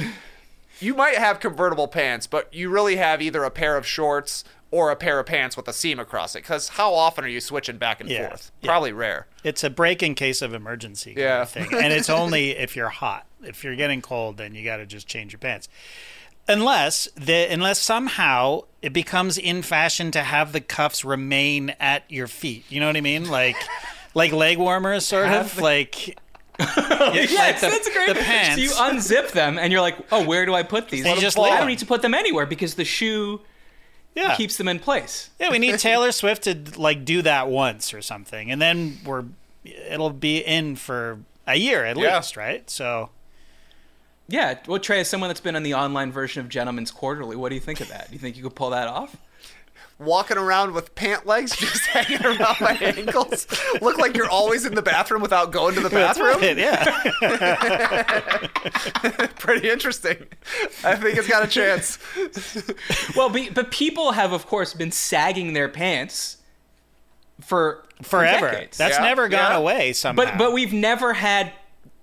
you 0.80 0.94
might 0.94 1.16
have 1.18 1.38
convertible 1.40 1.88
pants, 1.88 2.26
but 2.26 2.52
you 2.54 2.70
really 2.70 2.96
have 2.96 3.20
either 3.20 3.44
a 3.44 3.50
pair 3.50 3.76
of 3.76 3.86
shorts 3.86 4.44
or 4.72 4.90
a 4.90 4.96
pair 4.96 5.20
of 5.20 5.26
pants 5.26 5.56
with 5.56 5.68
a 5.68 5.72
seam 5.72 6.00
across 6.00 6.34
it. 6.34 6.40
Because 6.42 6.70
how 6.70 6.92
often 6.94 7.24
are 7.24 7.28
you 7.28 7.40
switching 7.40 7.76
back 7.76 8.00
and 8.00 8.10
Yeah. 8.10 8.26
forth? 8.28 8.50
Yeah. 8.60 8.70
Probably 8.70 8.90
rare. 8.92 9.28
It's 9.44 9.62
a 9.62 9.70
break 9.70 10.02
in 10.02 10.16
case 10.16 10.42
of 10.42 10.52
emergency 10.52 11.10
kind 11.14 11.20
Yeah. 11.20 11.42
of 11.42 11.50
thing. 11.50 11.68
And 11.72 11.92
it's 11.92 12.10
only 12.10 12.50
if 12.56 12.74
you're 12.74 12.88
hot. 12.88 13.26
If 13.44 13.62
you're 13.62 13.76
getting 13.76 14.02
cold, 14.02 14.38
then 14.38 14.54
you 14.56 14.64
got 14.64 14.78
to 14.78 14.86
just 14.86 15.06
change 15.06 15.32
your 15.32 15.38
pants. 15.38 15.68
Unless 16.48 17.08
the 17.14 17.46
unless 17.52 17.78
somehow 17.78 18.62
it 18.82 18.92
becomes 18.92 19.38
in 19.38 19.62
fashion 19.62 20.10
to 20.10 20.22
have 20.24 20.50
the 20.52 20.60
cuffs 20.60 21.04
remain 21.04 21.70
at 21.78 22.02
your 22.10 22.26
feet. 22.26 22.64
You 22.68 22.80
know 22.80 22.88
what 22.88 22.96
I 22.96 23.00
mean? 23.00 23.28
Like 23.28 23.56
like 24.14 24.32
leg 24.32 24.58
warmers 24.58 25.06
sort 25.06 25.26
Have 25.28 25.46
of 25.50 25.56
the- 25.56 25.62
like 25.62 26.18
Yes, 26.58 27.60
the- 27.60 27.68
that's 27.68 27.88
great. 27.92 28.08
the 28.08 28.14
pants. 28.16 28.56
So 28.56 28.60
you 28.62 28.70
unzip 28.70 29.30
them, 29.32 29.58
and 29.58 29.72
you're 29.72 29.80
like, 29.80 29.96
"Oh, 30.12 30.24
where 30.24 30.44
do 30.46 30.54
I 30.54 30.62
put 30.62 30.88
these?" 30.88 31.04
And 31.06 31.18
just 31.20 31.38
I 31.38 31.56
don't 31.58 31.66
need 31.68 31.78
to 31.78 31.86
put 31.86 32.02
them 32.02 32.12
anywhere 32.14 32.46
because 32.46 32.74
the 32.74 32.84
shoe 32.84 33.40
yeah. 34.14 34.34
keeps 34.36 34.56
them 34.56 34.68
in 34.68 34.78
place. 34.78 35.30
Yeah, 35.38 35.50
we 35.50 35.58
need 35.58 35.78
Taylor 35.78 36.12
Swift 36.20 36.44
to 36.44 36.56
like 36.76 37.04
do 37.04 37.22
that 37.22 37.48
once 37.48 37.92
or 37.94 38.02
something, 38.02 38.50
and 38.50 38.60
then 38.60 38.98
we're 39.04 39.24
it'll 39.64 40.10
be 40.10 40.38
in 40.38 40.76
for 40.76 41.20
a 41.46 41.56
year 41.56 41.84
at 41.84 41.96
Yeah. 41.96 42.16
least, 42.16 42.36
right? 42.36 42.68
So 42.70 43.10
Yeah. 44.28 44.58
Well, 44.66 44.78
Trey, 44.78 45.00
as 45.00 45.08
someone 45.08 45.28
that's 45.28 45.40
been 45.40 45.56
on 45.56 45.62
the 45.62 45.74
online 45.74 46.10
version 46.12 46.40
of 46.40 46.48
Gentleman's 46.48 46.90
Quarterly, 46.90 47.36
what 47.36 47.48
do 47.50 47.54
you 47.54 47.60
think 47.60 47.80
of 47.80 47.88
that? 47.88 48.08
Do 48.08 48.12
you 48.14 48.18
think 48.18 48.36
you 48.36 48.42
could 48.42 48.54
pull 48.54 48.70
that 48.70 48.88
off? 48.88 49.16
Walking 49.98 50.36
around 50.36 50.72
with 50.74 50.94
pant 50.96 51.26
legs 51.26 51.54
just 51.56 51.82
hanging 51.86 52.24
around 52.24 52.60
my 52.60 52.76
ankles. 52.80 53.46
Look 53.80 53.98
like 53.98 54.16
you're 54.16 54.28
always 54.28 54.64
in 54.66 54.74
the 54.74 54.82
bathroom 54.82 55.22
without 55.22 55.52
going 55.52 55.74
to 55.76 55.80
the 55.80 55.88
that's 55.88 56.18
bathroom. 56.18 56.42
it. 56.42 56.58
Yeah, 56.58 56.84
Pretty 59.38 59.70
interesting. 59.70 60.26
I 60.84 60.96
think 60.96 61.18
it's 61.18 61.28
got 61.28 61.44
a 61.44 61.46
chance. 61.48 61.98
Well, 63.16 63.28
be, 63.28 63.50
but 63.50 63.70
people 63.70 64.12
have, 64.12 64.32
of 64.32 64.46
course, 64.46 64.74
been 64.74 64.90
sagging 64.92 65.52
their 65.52 65.68
pants 65.68 66.38
for 67.40 67.84
for 67.98 68.08
forever. 68.20 68.50
decades. 68.50 68.78
That's 68.78 68.96
Yeah, 68.96 69.04
never 69.04 69.28
gone 69.28 69.52
yeah. 69.52 69.56
away 69.58 69.92
somehow. 69.92 70.24
but 70.24 70.38
but 70.38 70.52
we've 70.52 70.72
never 70.72 71.12
had 71.14 71.52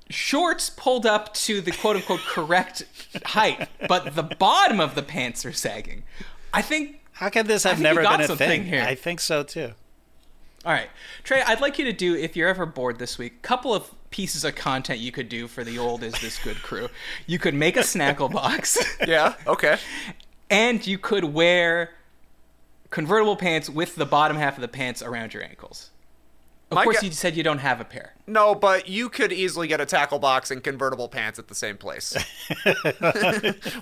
shorts 0.10 0.70
pulled 0.70 1.06
up 1.06 1.34
to 1.34 1.62
the 1.62 1.72
quote 1.72 1.98
unquote 1.98 2.22
correct 2.22 2.84
height, 3.26 3.68
but 3.88 4.16
the 4.16 4.24
bottom 4.24 4.80
of 4.80 4.96
the 4.96 5.04
pants 5.04 5.46
are 5.46 5.54
sagging. 5.54 6.04
I 6.54 6.62
think. 6.62 6.99
How 7.20 7.30
could 7.30 7.48
this 7.48 7.64
have 7.64 7.80
never 7.80 8.02
been 8.02 8.22
a 8.22 8.36
thing? 8.36 8.64
here. 8.64 8.82
I 8.84 8.96
think 8.96 9.20
so 9.20 9.44
too. 9.44 9.74
All 10.66 10.74
right, 10.74 10.90
Trey, 11.24 11.42
I'd 11.42 11.62
like 11.62 11.80
you 11.80 11.86
to 11.86 11.94
do 11.94 12.16
if 12.16 12.36
you're 12.36 12.50
ever 12.50 12.66
bored 12.66 13.00
this 13.00 13.18
week, 13.18 13.42
couple 13.42 13.74
of 13.74 13.92
pieces 14.10 14.44
of 14.44 14.56
content 14.56 15.00
you 15.00 15.12
could 15.12 15.30
do 15.30 15.48
for 15.48 15.64
the 15.64 15.78
old 15.78 16.04
is 16.04 16.14
this 16.22 16.38
good 16.44 16.62
crew. 16.62 16.90
You 17.28 17.40
could 17.40 17.54
make 17.54 17.78
a 17.78 17.82
snackle 17.82 18.32
box. 18.42 18.78
Yeah. 19.08 19.36
Okay. 19.48 19.78
and 20.50 20.86
you 20.86 20.98
could 20.98 21.24
wear 21.26 21.92
convertible 22.90 23.36
pants 23.38 23.70
with 23.70 23.96
the 23.96 24.06
bottom 24.06 24.36
half 24.36 24.58
of 24.58 24.62
the 24.62 24.68
pants 24.68 25.02
around 25.02 25.34
your 25.34 25.44
ankles. 25.44 25.92
Of 26.72 26.76
My 26.76 26.84
course, 26.84 27.00
gu- 27.00 27.06
you 27.08 27.12
said 27.14 27.36
you 27.38 27.44
don't 27.44 27.60
have 27.60 27.80
a 27.82 27.86
pair. 27.86 28.14
No, 28.28 28.54
but 28.54 28.88
you 28.90 29.10
could 29.10 29.32
easily 29.32 29.68
get 29.68 29.80
a 29.82 29.86
tackle 29.86 30.20
box 30.20 30.52
and 30.52 30.64
convertible 30.64 31.08
pants 31.08 31.40
at 31.40 31.48
the 31.48 31.56
same 31.56 31.78
place. 31.78 32.14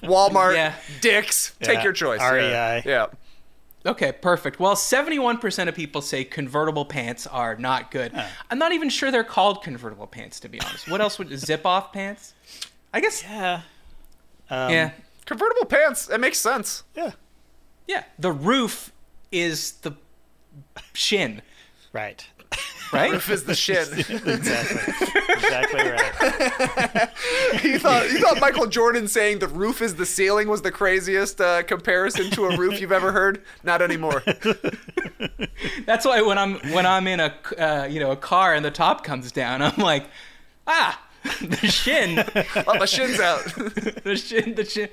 Walmart, 0.04 0.56
Yeah. 0.56 0.74
Dick's, 1.02 1.54
take 1.62 1.84
your 1.84 1.94
choice. 1.94 2.22
REI. 2.22 2.50
Yeah. 2.50 2.82
yeah. 2.86 3.06
Okay, 3.88 4.12
perfect. 4.12 4.60
Well, 4.60 4.76
71% 4.76 5.68
of 5.70 5.74
people 5.76 6.02
say 6.02 6.26
convertible 6.26 6.86
pants 6.86 7.26
are 7.26 7.56
not 7.56 7.90
good. 7.90 8.12
I'm 8.52 8.60
not 8.60 8.74
even 8.74 8.90
sure 8.90 9.12
they're 9.12 9.24
called 9.24 9.64
convertible 9.64 10.08
pants, 10.08 10.42
to 10.42 10.50
be 10.50 10.60
honest. 10.62 10.92
What 10.92 11.00
else 11.00 11.18
would 11.18 11.30
zip 11.40 11.66
off 11.66 11.94
pants? 11.94 12.34
I 12.94 13.00
guess. 13.00 13.24
Yeah. 13.24 13.62
Um, 14.50 14.72
yeah. 14.72 14.92
Convertible 15.26 15.66
pants, 15.66 16.10
it 16.10 16.20
makes 16.20 16.38
sense. 16.38 16.84
Yeah. 16.96 17.12
Yeah. 17.88 18.04
The 18.20 18.32
roof 18.32 18.92
is 19.32 19.74
the 19.74 19.94
shin, 20.94 21.42
Right. 21.94 22.28
Right? 22.94 23.12
Roof 23.12 23.30
is 23.30 23.44
the 23.44 23.56
shin. 23.56 23.78
Exactly. 23.98 24.94
exactly 25.34 25.82
right. 25.90 27.10
you 27.64 27.80
thought 27.80 28.10
you 28.12 28.20
thought 28.20 28.40
Michael 28.40 28.68
Jordan 28.68 29.08
saying 29.08 29.40
the 29.40 29.48
roof 29.48 29.82
is 29.82 29.96
the 29.96 30.06
ceiling 30.06 30.48
was 30.48 30.62
the 30.62 30.72
craziest 30.72 31.40
uh, 31.42 31.64
comparison 31.64 32.30
to 32.32 32.46
a 32.46 32.58
roof 32.58 32.80
you've 32.82 32.92
ever 32.92 33.12
heard? 33.12 33.42
Not 33.64 33.82
anymore. 33.82 34.24
That's 35.86 36.06
why 36.06 36.22
when 36.22 36.38
I'm 36.38 36.56
when 36.72 36.86
I'm 36.86 37.08
in 37.08 37.20
a 37.20 37.34
uh, 37.58 37.86
you 37.86 38.00
know 38.00 38.12
a 38.12 38.16
car 38.18 38.54
and 38.54 38.64
the 38.66 38.72
top 38.72 39.04
comes 39.04 39.32
down, 39.32 39.62
I'm 39.62 39.78
like, 39.78 40.06
ah, 40.66 41.02
the 41.42 41.68
shin, 41.68 42.24
Oh, 42.68 42.78
my 42.78 42.86
shin's 42.86 43.20
out. 43.20 43.44
the 44.04 44.16
shin, 44.16 44.56
the 44.56 44.66
shin, 44.66 44.90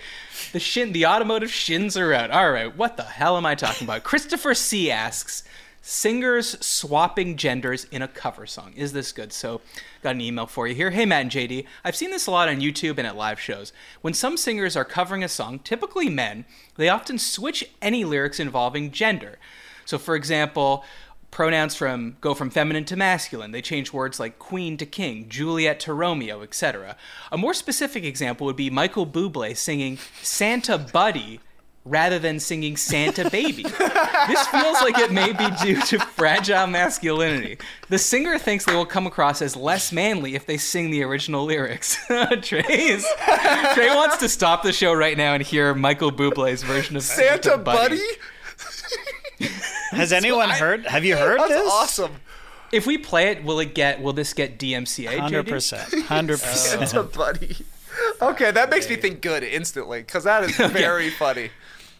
the 0.52 0.60
shin, 0.60 0.92
the 0.92 1.06
automotive 1.06 1.50
shins 1.52 1.96
are 1.96 2.12
out. 2.12 2.30
All 2.30 2.50
right, 2.50 2.74
what 2.76 2.96
the 2.96 3.02
hell 3.04 3.36
am 3.36 3.46
I 3.46 3.54
talking 3.54 3.86
about? 3.86 4.02
Christopher 4.04 4.54
C 4.54 4.90
asks, 4.90 5.44
singers 5.86 6.56
swapping 6.64 7.36
genders 7.36 7.84
in 7.90 8.00
a 8.00 8.08
cover 8.08 8.46
song. 8.46 8.72
Is 8.74 8.94
this 8.94 9.12
good? 9.12 9.34
So, 9.34 9.60
got 10.02 10.14
an 10.14 10.22
email 10.22 10.46
for 10.46 10.66
you 10.66 10.74
here. 10.74 10.90
Hey, 10.90 11.04
Matt 11.04 11.22
and 11.22 11.30
JD, 11.30 11.66
I've 11.84 11.94
seen 11.94 12.10
this 12.10 12.26
a 12.26 12.30
lot 12.30 12.48
on 12.48 12.62
YouTube 12.62 12.96
and 12.96 13.06
at 13.06 13.16
live 13.16 13.38
shows. 13.38 13.70
When 14.00 14.14
some 14.14 14.38
singers 14.38 14.76
are 14.76 14.84
covering 14.86 15.22
a 15.22 15.28
song, 15.28 15.58
typically 15.58 16.08
men, 16.08 16.46
they 16.76 16.88
often 16.88 17.18
switch 17.18 17.68
any 17.82 18.02
lyrics 18.02 18.40
involving 18.40 18.92
gender. 18.92 19.38
So, 19.84 19.98
for 19.98 20.16
example, 20.16 20.84
pronouns 21.30 21.74
from 21.74 22.16
go 22.22 22.32
from 22.32 22.48
feminine 22.48 22.86
to 22.86 22.96
masculine. 22.96 23.50
They 23.50 23.60
change 23.60 23.92
words 23.92 24.18
like 24.18 24.38
queen 24.38 24.78
to 24.78 24.86
king, 24.86 25.28
Juliet 25.28 25.80
to 25.80 25.92
Romeo, 25.92 26.40
etc. 26.40 26.96
A 27.30 27.36
more 27.36 27.52
specific 27.52 28.04
example 28.04 28.46
would 28.46 28.56
be 28.56 28.70
Michael 28.70 29.06
Bublé 29.06 29.54
singing 29.54 29.98
Santa 30.22 30.78
Buddy 30.78 31.40
rather 31.84 32.18
than 32.18 32.40
singing 32.40 32.76
Santa 32.76 33.28
Baby. 33.30 33.62
this 33.64 34.46
feels 34.48 34.80
like 34.80 34.98
it 34.98 35.12
may 35.12 35.32
be 35.32 35.46
due 35.62 35.80
to 35.82 35.98
fragile 35.98 36.66
masculinity. 36.66 37.58
The 37.88 37.98
singer 37.98 38.38
thinks 38.38 38.64
they 38.64 38.74
will 38.74 38.86
come 38.86 39.06
across 39.06 39.42
as 39.42 39.54
less 39.54 39.92
manly 39.92 40.34
if 40.34 40.46
they 40.46 40.56
sing 40.56 40.90
the 40.90 41.02
original 41.02 41.44
lyrics. 41.44 41.96
Trey's, 42.42 43.06
Trey 43.74 43.94
wants 43.94 44.16
to 44.18 44.28
stop 44.28 44.62
the 44.62 44.72
show 44.72 44.92
right 44.94 45.16
now 45.16 45.34
and 45.34 45.42
hear 45.42 45.74
Michael 45.74 46.10
Bublé's 46.10 46.62
version 46.62 46.96
of 46.96 47.02
Santa, 47.02 47.42
Santa 47.42 47.58
Buddy. 47.62 47.96
buddy? 47.98 49.48
Has 49.90 50.12
anyone 50.12 50.50
heard? 50.50 50.86
Have 50.86 51.04
you 51.04 51.16
heard 51.16 51.38
That's 51.38 51.50
this? 51.50 51.70
awesome. 51.72 52.16
If 52.72 52.86
we 52.86 52.98
play 52.98 53.28
it, 53.28 53.44
will 53.44 53.60
it 53.60 53.74
get? 53.74 54.00
Will 54.02 54.12
this 54.12 54.32
get 54.32 54.58
DMCA? 54.58 55.18
Hundred 55.18 55.46
percent. 55.46 55.92
Hundred 56.06 56.40
percent. 56.40 56.88
Santa 56.88 57.02
buddy. 57.04 57.56
Okay, 58.20 58.50
that 58.50 58.70
makes 58.70 58.88
me 58.88 58.96
think 58.96 59.20
good 59.20 59.44
instantly 59.44 60.00
because 60.00 60.24
that 60.24 60.42
is 60.44 60.56
very 60.72 61.10
funny. 61.10 61.50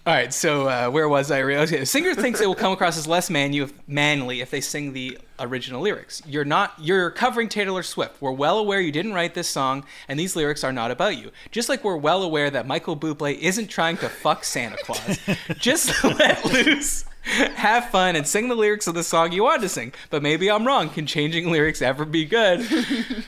All 0.07 0.13
right, 0.13 0.35
so 0.35 0.69
uh, 0.69 0.91
where 0.91 1.09
was 1.09 1.31
I? 1.31 1.41
Okay, 1.41 1.79
the 1.79 1.87
singer 1.87 2.15
thinks 2.15 2.39
it 2.39 2.47
will 2.47 2.55
come 2.55 2.73
across 2.75 2.99
as 2.99 3.07
less 3.07 3.31
you- 3.31 3.71
manly 3.87 4.43
if 4.43 4.51
they 4.51 4.61
sing 4.61 4.93
the 4.93 5.17
original 5.39 5.81
lyrics. 5.81 6.21
You're 6.27 6.45
not. 6.45 6.75
You're 6.79 7.11
covering 7.11 7.49
Taylor 7.49 7.83
Swift. 7.83 8.21
We're 8.21 8.31
well 8.33 8.59
aware 8.59 8.83
you 8.83 8.93
didn't 8.93 9.15
write 9.15 9.33
this 9.33 9.49
song, 9.49 9.87
and 10.07 10.21
these 10.21 10.37
lyrics 10.37 10.63
are 10.63 10.75
not 10.75 10.91
about 10.91 11.17
you. 11.17 11.31
Just 11.51 11.71
like 11.71 11.83
we're 11.85 11.97
well 11.97 12.23
aware 12.23 12.51
that 12.51 12.67
Michael 12.67 12.99
Bublé 12.99 13.39
isn't 13.39 13.69
trying 13.69 13.97
to 13.97 14.11
fuck 14.11 14.45
Santa 14.45 14.77
Claus. 14.85 15.19
Just 15.59 16.05
let 16.05 16.45
loose, 16.45 17.07
have 17.23 17.89
fun, 17.89 18.15
and 18.15 18.29
sing 18.29 18.51
the 18.51 18.55
lyrics 18.55 18.87
of 18.87 18.93
the 18.95 19.03
song 19.05 19.33
you 19.33 19.45
want 19.45 19.63
to 19.63 19.71
sing. 19.71 19.95
But 20.11 20.23
maybe 20.23 20.51
I'm 20.51 20.67
wrong. 20.67 20.91
Can 20.91 21.07
changing 21.07 21.51
lyrics 21.51 21.81
ever 21.81 22.05
be 22.05 22.27
good? 22.27 22.67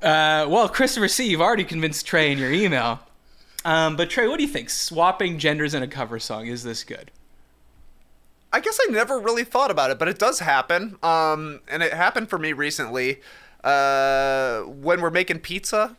Uh, 0.00 0.46
well, 0.48 0.68
Christopher 0.68 1.08
C, 1.08 1.28
you've 1.28 1.40
already 1.40 1.64
convinced 1.64 2.06
Trey 2.06 2.30
in 2.30 2.38
your 2.38 2.52
email. 2.52 3.00
Um, 3.68 3.96
but 3.96 4.08
Trey, 4.08 4.26
what 4.26 4.38
do 4.38 4.42
you 4.42 4.48
think? 4.48 4.70
Swapping 4.70 5.38
genders 5.38 5.74
in 5.74 5.82
a 5.82 5.88
cover 5.88 6.18
song 6.18 6.46
is 6.46 6.62
this 6.62 6.84
good? 6.84 7.10
I 8.50 8.60
guess 8.60 8.78
I 8.86 8.90
never 8.90 9.18
really 9.18 9.44
thought 9.44 9.70
about 9.70 9.90
it, 9.90 9.98
but 9.98 10.08
it 10.08 10.18
does 10.18 10.38
happen. 10.38 10.96
Um, 11.02 11.60
and 11.68 11.82
it 11.82 11.92
happened 11.92 12.30
for 12.30 12.38
me 12.38 12.54
recently. 12.54 13.20
Uh, 13.62 14.62
when 14.62 15.00
we're 15.02 15.10
making 15.10 15.40
pizza 15.40 15.96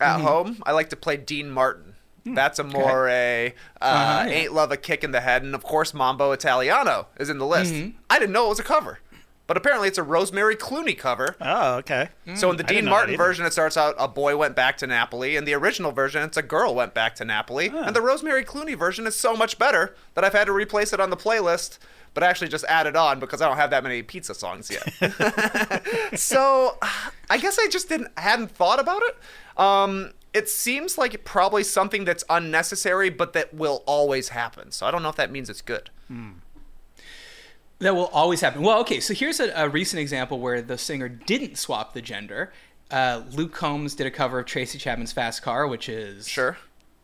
at 0.00 0.16
Mm-hmm. 0.16 0.26
home, 0.26 0.62
I 0.64 0.72
like 0.72 0.88
to 0.90 0.96
play 0.96 1.16
Dean 1.18 1.50
Martin. 1.50 1.94
That's 2.24 2.58
a 2.60 2.64
more 2.64 3.08
a 3.08 3.48
uh, 3.48 3.50
Hmm. 3.50 3.84
Uh-huh, 3.84 4.28
yeah. 4.28 4.34
ain't 4.34 4.52
love 4.52 4.70
a 4.72 4.76
kick 4.76 5.02
in 5.04 5.10
the 5.10 5.20
head, 5.20 5.42
and 5.42 5.54
of 5.56 5.64
course 5.64 5.92
Mambo 5.92 6.30
Italiano 6.32 7.08
is 7.18 7.28
in 7.28 7.38
the 7.38 7.46
list. 7.46 7.74
Mm-hmm. 7.74 7.96
I 8.08 8.18
didn't 8.20 8.32
know 8.32 8.46
it 8.46 8.50
was 8.50 8.60
a 8.60 8.64
cover, 8.64 9.00
but 9.52 9.58
apparently 9.58 9.86
it's 9.86 9.98
a 9.98 10.02
Rosemary 10.02 10.56
Clooney 10.56 10.96
cover. 10.96 11.36
Oh, 11.38 11.74
okay. 11.74 12.08
So 12.36 12.50
in 12.50 12.56
the 12.56 12.62
Dean 12.62 12.86
Martin 12.86 13.18
version, 13.18 13.44
it 13.44 13.52
starts 13.52 13.76
out 13.76 13.94
a 13.98 14.08
boy 14.08 14.34
went 14.34 14.56
back 14.56 14.78
to 14.78 14.86
Napoli. 14.86 15.36
In 15.36 15.44
the 15.44 15.52
original 15.52 15.92
version, 15.92 16.22
it's 16.22 16.38
a 16.38 16.42
girl 16.42 16.74
went 16.74 16.94
back 16.94 17.14
to 17.16 17.24
Napoli. 17.26 17.68
And 17.68 17.94
the 17.94 18.00
Rosemary 18.00 18.46
Clooney 18.46 18.74
version 18.74 19.06
is 19.06 19.14
so 19.14 19.36
much 19.36 19.58
better 19.58 19.94
that 20.14 20.24
I've 20.24 20.32
had 20.32 20.46
to 20.46 20.52
replace 20.52 20.94
it 20.94 21.00
on 21.00 21.10
the 21.10 21.18
playlist, 21.18 21.76
but 22.14 22.22
actually 22.22 22.48
just 22.48 22.64
add 22.64 22.86
it 22.86 22.96
on 22.96 23.20
because 23.20 23.42
I 23.42 23.48
don't 23.48 23.58
have 23.58 23.68
that 23.68 23.82
many 23.82 24.02
pizza 24.02 24.32
songs 24.32 24.70
yet. 24.70 24.90
so 26.18 26.78
I 27.28 27.36
guess 27.36 27.58
I 27.58 27.68
just 27.68 27.90
didn't 27.90 28.08
hadn't 28.16 28.52
thought 28.52 28.80
about 28.80 29.02
it. 29.02 29.18
Um, 29.60 30.12
it 30.32 30.48
seems 30.48 30.96
like 30.96 31.24
probably 31.24 31.62
something 31.62 32.06
that's 32.06 32.24
unnecessary, 32.30 33.10
but 33.10 33.34
that 33.34 33.52
will 33.52 33.82
always 33.84 34.30
happen. 34.30 34.70
So 34.70 34.86
I 34.86 34.90
don't 34.90 35.02
know 35.02 35.10
if 35.10 35.16
that 35.16 35.30
means 35.30 35.50
it's 35.50 35.60
good. 35.60 35.90
That 37.82 37.94
will 37.96 38.06
always 38.06 38.40
happen. 38.40 38.62
Well, 38.62 38.78
okay, 38.80 39.00
so 39.00 39.12
here's 39.12 39.40
a, 39.40 39.50
a 39.56 39.68
recent 39.68 40.00
example 40.00 40.38
where 40.38 40.62
the 40.62 40.78
singer 40.78 41.08
didn't 41.08 41.58
swap 41.58 41.94
the 41.94 42.00
gender. 42.02 42.52
Uh, 42.90 43.22
Luke 43.32 43.52
Combs 43.52 43.94
did 43.94 44.06
a 44.06 44.10
cover 44.10 44.38
of 44.38 44.46
Tracy 44.46 44.78
Chapman's 44.78 45.12
Fast 45.12 45.42
Car, 45.42 45.66
which 45.66 45.88
is 45.88 46.28
Sure. 46.28 46.56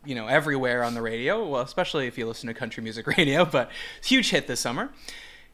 you 0.04 0.14
know 0.14 0.26
everywhere 0.28 0.84
on 0.84 0.94
the 0.94 1.02
radio. 1.02 1.46
Well, 1.48 1.62
especially 1.62 2.06
if 2.06 2.16
you 2.16 2.26
listen 2.26 2.46
to 2.46 2.54
country 2.54 2.82
music 2.82 3.06
radio, 3.18 3.44
but 3.44 3.70
huge 4.04 4.30
hit 4.30 4.46
this 4.46 4.60
summer. 4.60 4.90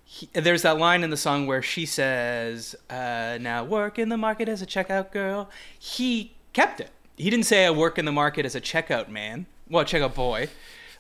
He, 0.05 0.29
there's 0.35 0.63
that 0.63 0.77
line 0.79 1.03
in 1.03 1.09
the 1.11 1.17
song 1.17 1.47
where 1.47 1.63
she 1.63 1.87
says, 1.87 2.75
uh, 2.91 3.39
"Now 3.41 3.65
work 3.65 3.99
in 3.99 4.11
the 4.11 4.19
market 4.19 4.49
as 4.49 4.61
a 4.61 4.67
checkout 4.67 5.11
girl." 5.13 5.49
He 5.79 6.35
kept 6.53 6.81
it. 6.81 6.91
He 7.17 7.31
didn't 7.31 7.47
say, 7.47 7.65
"I 7.65 7.71
work 7.71 7.99
in 7.99 8.05
the 8.05 8.13
market 8.13 8.45
as 8.45 8.55
a 8.55 8.61
checkout 8.61 9.09
man." 9.09 9.47
Well, 9.71 9.85
checkout 9.85 10.15
boy. 10.15 10.49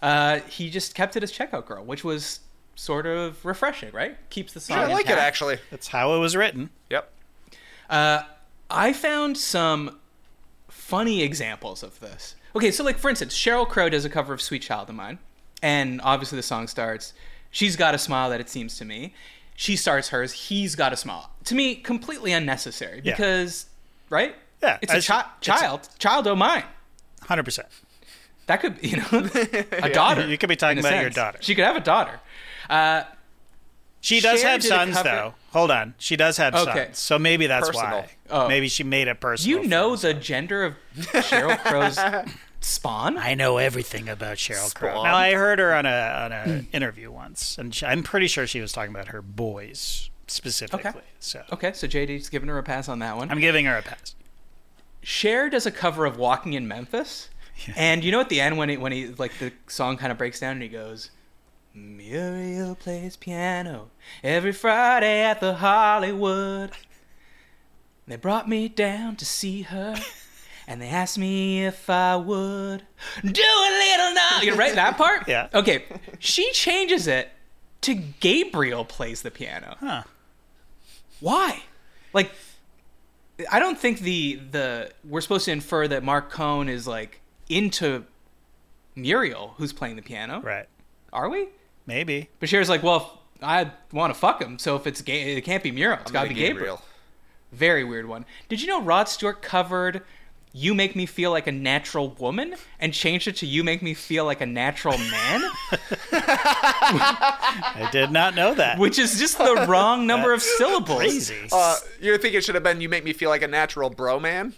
Uh, 0.00 0.40
he 0.48 0.70
just 0.70 0.94
kept 0.94 1.16
it 1.16 1.22
as 1.22 1.32
checkout 1.32 1.66
girl, 1.66 1.84
which 1.84 2.04
was 2.04 2.40
sort 2.74 3.06
of 3.06 3.44
refreshing, 3.44 3.92
right? 3.92 4.16
Keeps 4.30 4.52
the 4.52 4.60
song. 4.60 4.78
I 4.78 4.86
like 4.86 5.08
it 5.08 5.18
actually. 5.18 5.58
That's 5.70 5.88
how 5.88 6.14
it 6.14 6.18
was 6.18 6.34
written. 6.36 6.70
Yep. 6.90 7.10
Uh, 7.90 8.22
I 8.70 8.92
found 8.92 9.36
some 9.38 9.98
funny 10.68 11.22
examples 11.22 11.82
of 11.82 12.00
this. 12.00 12.34
Okay, 12.56 12.70
so 12.70 12.84
like 12.84 12.98
for 12.98 13.08
instance, 13.10 13.34
Sheryl 13.36 13.68
Crow 13.68 13.88
does 13.88 14.04
a 14.04 14.10
cover 14.10 14.32
of 14.32 14.40
"Sweet 14.40 14.62
Child 14.62 14.88
of 14.88 14.94
Mine," 14.94 15.18
and 15.62 16.00
obviously 16.02 16.36
the 16.36 16.42
song 16.42 16.68
starts, 16.68 17.12
"She's 17.50 17.76
got 17.76 17.94
a 17.94 17.98
smile 17.98 18.30
that 18.30 18.40
it 18.40 18.48
seems 18.48 18.76
to 18.78 18.84
me." 18.84 19.14
She 19.56 19.76
starts 19.76 20.08
hers, 20.08 20.32
"He's 20.48 20.74
got 20.74 20.92
a 20.92 20.96
smile." 20.96 21.30
To 21.44 21.54
me, 21.54 21.76
completely 21.76 22.32
unnecessary 22.32 23.00
Yeah. 23.04 23.12
because, 23.12 23.66
right? 24.10 24.34
Yeah, 24.62 24.78
it's 24.82 24.92
a 24.92 25.02
chi- 25.02 25.20
it's- 25.20 25.26
child, 25.40 25.88
child 25.98 26.26
of 26.26 26.38
mine. 26.38 26.64
Hundred 27.22 27.44
percent. 27.44 27.68
That 28.46 28.60
could, 28.60 28.76
you 28.82 28.98
know, 28.98 29.06
a 29.82 29.88
daughter. 29.90 30.26
You 30.26 30.36
could 30.38 30.48
be 30.50 30.56
talking 30.56 30.78
in 30.78 30.84
a 30.84 30.88
about 30.88 31.00
your 31.00 31.10
daughter. 31.10 31.38
She 31.40 31.54
could 31.54 31.64
have 31.64 31.76
a 31.76 31.80
daughter. 31.80 32.20
Uh, 32.70 33.04
She 34.00 34.20
does 34.20 34.40
Cher 34.40 34.50
have 34.50 34.62
sons, 34.62 34.96
cover- 34.96 35.08
though. 35.08 35.34
Hold 35.52 35.70
on, 35.70 35.94
she 35.98 36.16
does 36.16 36.36
have 36.36 36.54
Okay. 36.54 36.84
sons, 36.86 36.98
so 36.98 37.18
maybe 37.18 37.46
that's 37.46 37.68
Personal. 37.68 38.00
why. 38.00 38.10
Oh. 38.28 38.48
Maybe 38.48 38.68
she 38.68 38.84
made 38.84 39.08
it 39.08 39.20
personal. 39.20 39.62
you 39.62 39.68
know 39.68 39.96
for 39.96 40.08
the 40.08 40.14
gender 40.14 40.64
of 40.64 40.74
Sheryl 40.96 41.58
Crow's 41.58 41.98
spawn? 42.60 43.16
I 43.16 43.34
know 43.34 43.56
everything 43.58 44.08
about 44.08 44.36
Sheryl 44.36 44.74
Crow. 44.74 45.02
Now 45.04 45.14
I 45.16 45.32
heard 45.32 45.58
her 45.58 45.74
on 45.74 45.86
a 45.86 45.90
on 46.24 46.32
a 46.32 46.64
interview 46.72 47.10
once, 47.10 47.56
and 47.56 47.74
she, 47.74 47.86
I'm 47.86 48.02
pretty 48.02 48.26
sure 48.26 48.46
she 48.46 48.60
was 48.60 48.72
talking 48.72 48.90
about 48.94 49.08
her 49.08 49.22
boys 49.22 50.10
specifically. 50.26 51.00
So 51.20 51.42
Okay, 51.52 51.72
so 51.72 51.86
JD's 51.86 52.28
giving 52.28 52.48
her 52.48 52.58
a 52.58 52.62
pass 52.62 52.88
on 52.88 52.98
that 52.98 53.16
one. 53.16 53.30
I'm 53.30 53.40
giving 53.40 53.64
her 53.66 53.76
a 53.78 53.82
pass. 53.82 54.14
Cher 55.02 55.48
does 55.50 55.66
a 55.66 55.70
cover 55.70 56.04
of 56.06 56.16
"Walking 56.18 56.54
in 56.54 56.66
Memphis," 56.68 57.28
and 57.76 58.02
you 58.02 58.10
know 58.12 58.20
at 58.20 58.28
the 58.28 58.40
end 58.40 58.58
when 58.58 58.68
he 58.68 58.76
when 58.76 58.92
he 58.92 59.08
like 59.08 59.38
the 59.38 59.52
song 59.66 59.96
kind 59.96 60.10
of 60.10 60.18
breaks 60.18 60.40
down 60.40 60.52
and 60.52 60.62
he 60.62 60.68
goes, 60.68 61.10
"Muriel 61.74 62.74
plays 62.74 63.16
piano 63.16 63.90
every 64.22 64.52
Friday 64.52 65.22
at 65.22 65.40
the 65.40 65.54
Hollywood." 65.54 66.70
They 68.06 68.16
brought 68.16 68.48
me 68.48 68.68
down 68.68 69.16
to 69.16 69.24
see 69.24 69.62
her, 69.62 69.96
and 70.66 70.80
they 70.80 70.88
asked 70.88 71.18
me 71.18 71.64
if 71.64 71.88
I 71.88 72.16
would 72.16 72.84
do 73.22 73.42
a 73.42 73.70
little 73.78 74.14
now. 74.14 74.40
You 74.42 74.54
right 74.54 74.74
that 74.74 74.96
part? 74.96 75.28
Yeah. 75.28 75.48
Okay, 75.54 75.84
she 76.18 76.52
changes 76.52 77.06
it 77.06 77.30
to 77.82 77.94
Gabriel 77.94 78.84
plays 78.84 79.22
the 79.22 79.30
piano. 79.30 79.76
Huh. 79.80 80.02
Why? 81.20 81.62
Like, 82.12 82.30
I 83.50 83.58
don't 83.58 83.78
think 83.78 84.00
the 84.00 84.40
the 84.50 84.90
we're 85.02 85.20
supposed 85.22 85.46
to 85.46 85.52
infer 85.52 85.88
that 85.88 86.02
Marc 86.02 86.30
Cohn 86.30 86.68
is 86.68 86.86
like 86.86 87.20
into 87.48 88.04
Muriel, 88.94 89.54
who's 89.56 89.72
playing 89.72 89.96
the 89.96 90.02
piano. 90.02 90.40
Right. 90.40 90.66
Are 91.12 91.28
we? 91.28 91.48
Maybe. 91.86 92.28
But 92.40 92.48
Cher's 92.48 92.68
like, 92.68 92.82
well, 92.82 93.20
I 93.42 93.70
want 93.92 94.12
to 94.14 94.18
fuck 94.18 94.40
him, 94.40 94.58
so 94.58 94.76
if 94.76 94.86
it's 94.86 95.02
gay, 95.02 95.36
it 95.36 95.42
can't 95.42 95.62
be 95.62 95.70
Muriel. 95.70 96.00
It's 96.00 96.10
I'm 96.10 96.14
got 96.14 96.22
to 96.22 96.28
gonna 96.28 96.40
be 96.40 96.46
Gabriel. 96.46 96.80
Very 97.52 97.84
weird 97.84 98.06
one. 98.06 98.24
Did 98.48 98.60
you 98.62 98.66
know 98.68 98.80
Rod 98.80 99.08
Stewart 99.08 99.42
covered 99.42 100.02
"You 100.52 100.74
Make 100.74 100.96
Me 100.96 101.04
Feel 101.06 101.30
Like 101.30 101.46
a 101.46 101.52
Natural 101.52 102.08
Woman" 102.10 102.54
and 102.80 102.92
changed 102.92 103.28
it 103.28 103.36
to 103.36 103.46
"You 103.46 103.62
Make 103.62 103.82
Me 103.82 103.94
Feel 103.94 104.24
Like 104.24 104.40
a 104.40 104.46
Natural 104.46 104.96
Man," 104.98 105.42
I 106.12 107.88
did 107.92 108.10
not 108.10 108.34
know 108.34 108.54
that. 108.54 108.78
which 108.78 108.98
is 108.98 109.18
just 109.18 109.38
the 109.38 109.66
wrong 109.68 110.06
number 110.06 110.32
of 110.32 110.42
syllables. 110.42 110.98
Crazy. 110.98 111.48
Uh, 111.52 111.76
you 112.00 112.16
think 112.18 112.34
it 112.34 112.44
should 112.44 112.54
have 112.54 112.64
been 112.64 112.80
"You 112.80 112.88
make 112.88 113.04
me 113.04 113.12
feel 113.12 113.30
like 113.30 113.42
a 113.42 113.48
natural 113.48 113.90
bro 113.90 114.18
man"? 114.18 114.54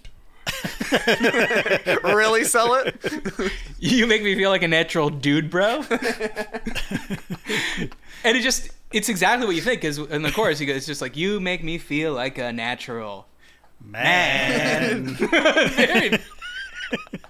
really 2.04 2.44
sell 2.44 2.74
it? 2.74 2.96
You 3.78 4.06
make 4.06 4.22
me 4.22 4.34
feel 4.34 4.50
like 4.50 4.62
a 4.62 4.68
natural 4.68 5.10
dude, 5.10 5.50
bro. 5.50 5.82
and 8.24 8.36
it 8.36 8.42
just, 8.42 8.70
it's 8.92 9.08
exactly 9.08 9.46
what 9.46 9.54
you 9.56 9.62
think. 9.62 9.80
Because 9.80 9.98
in 9.98 10.22
the 10.22 10.30
chorus, 10.32 10.58
he 10.58 10.66
goes, 10.66 10.76
it's 10.76 10.86
just 10.86 11.00
like, 11.02 11.16
you 11.16 11.40
make 11.40 11.62
me 11.64 11.78
feel 11.78 12.12
like 12.12 12.38
a 12.38 12.52
natural 12.52 13.26
Man. 13.84 15.04
very, 15.14 16.18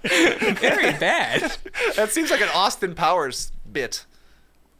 very 0.03 0.91
bad. 0.93 1.57
That 1.95 2.09
seems 2.11 2.31
like 2.31 2.41
an 2.41 2.49
Austin 2.53 2.95
Powers 2.95 3.51
bit. 3.71 4.05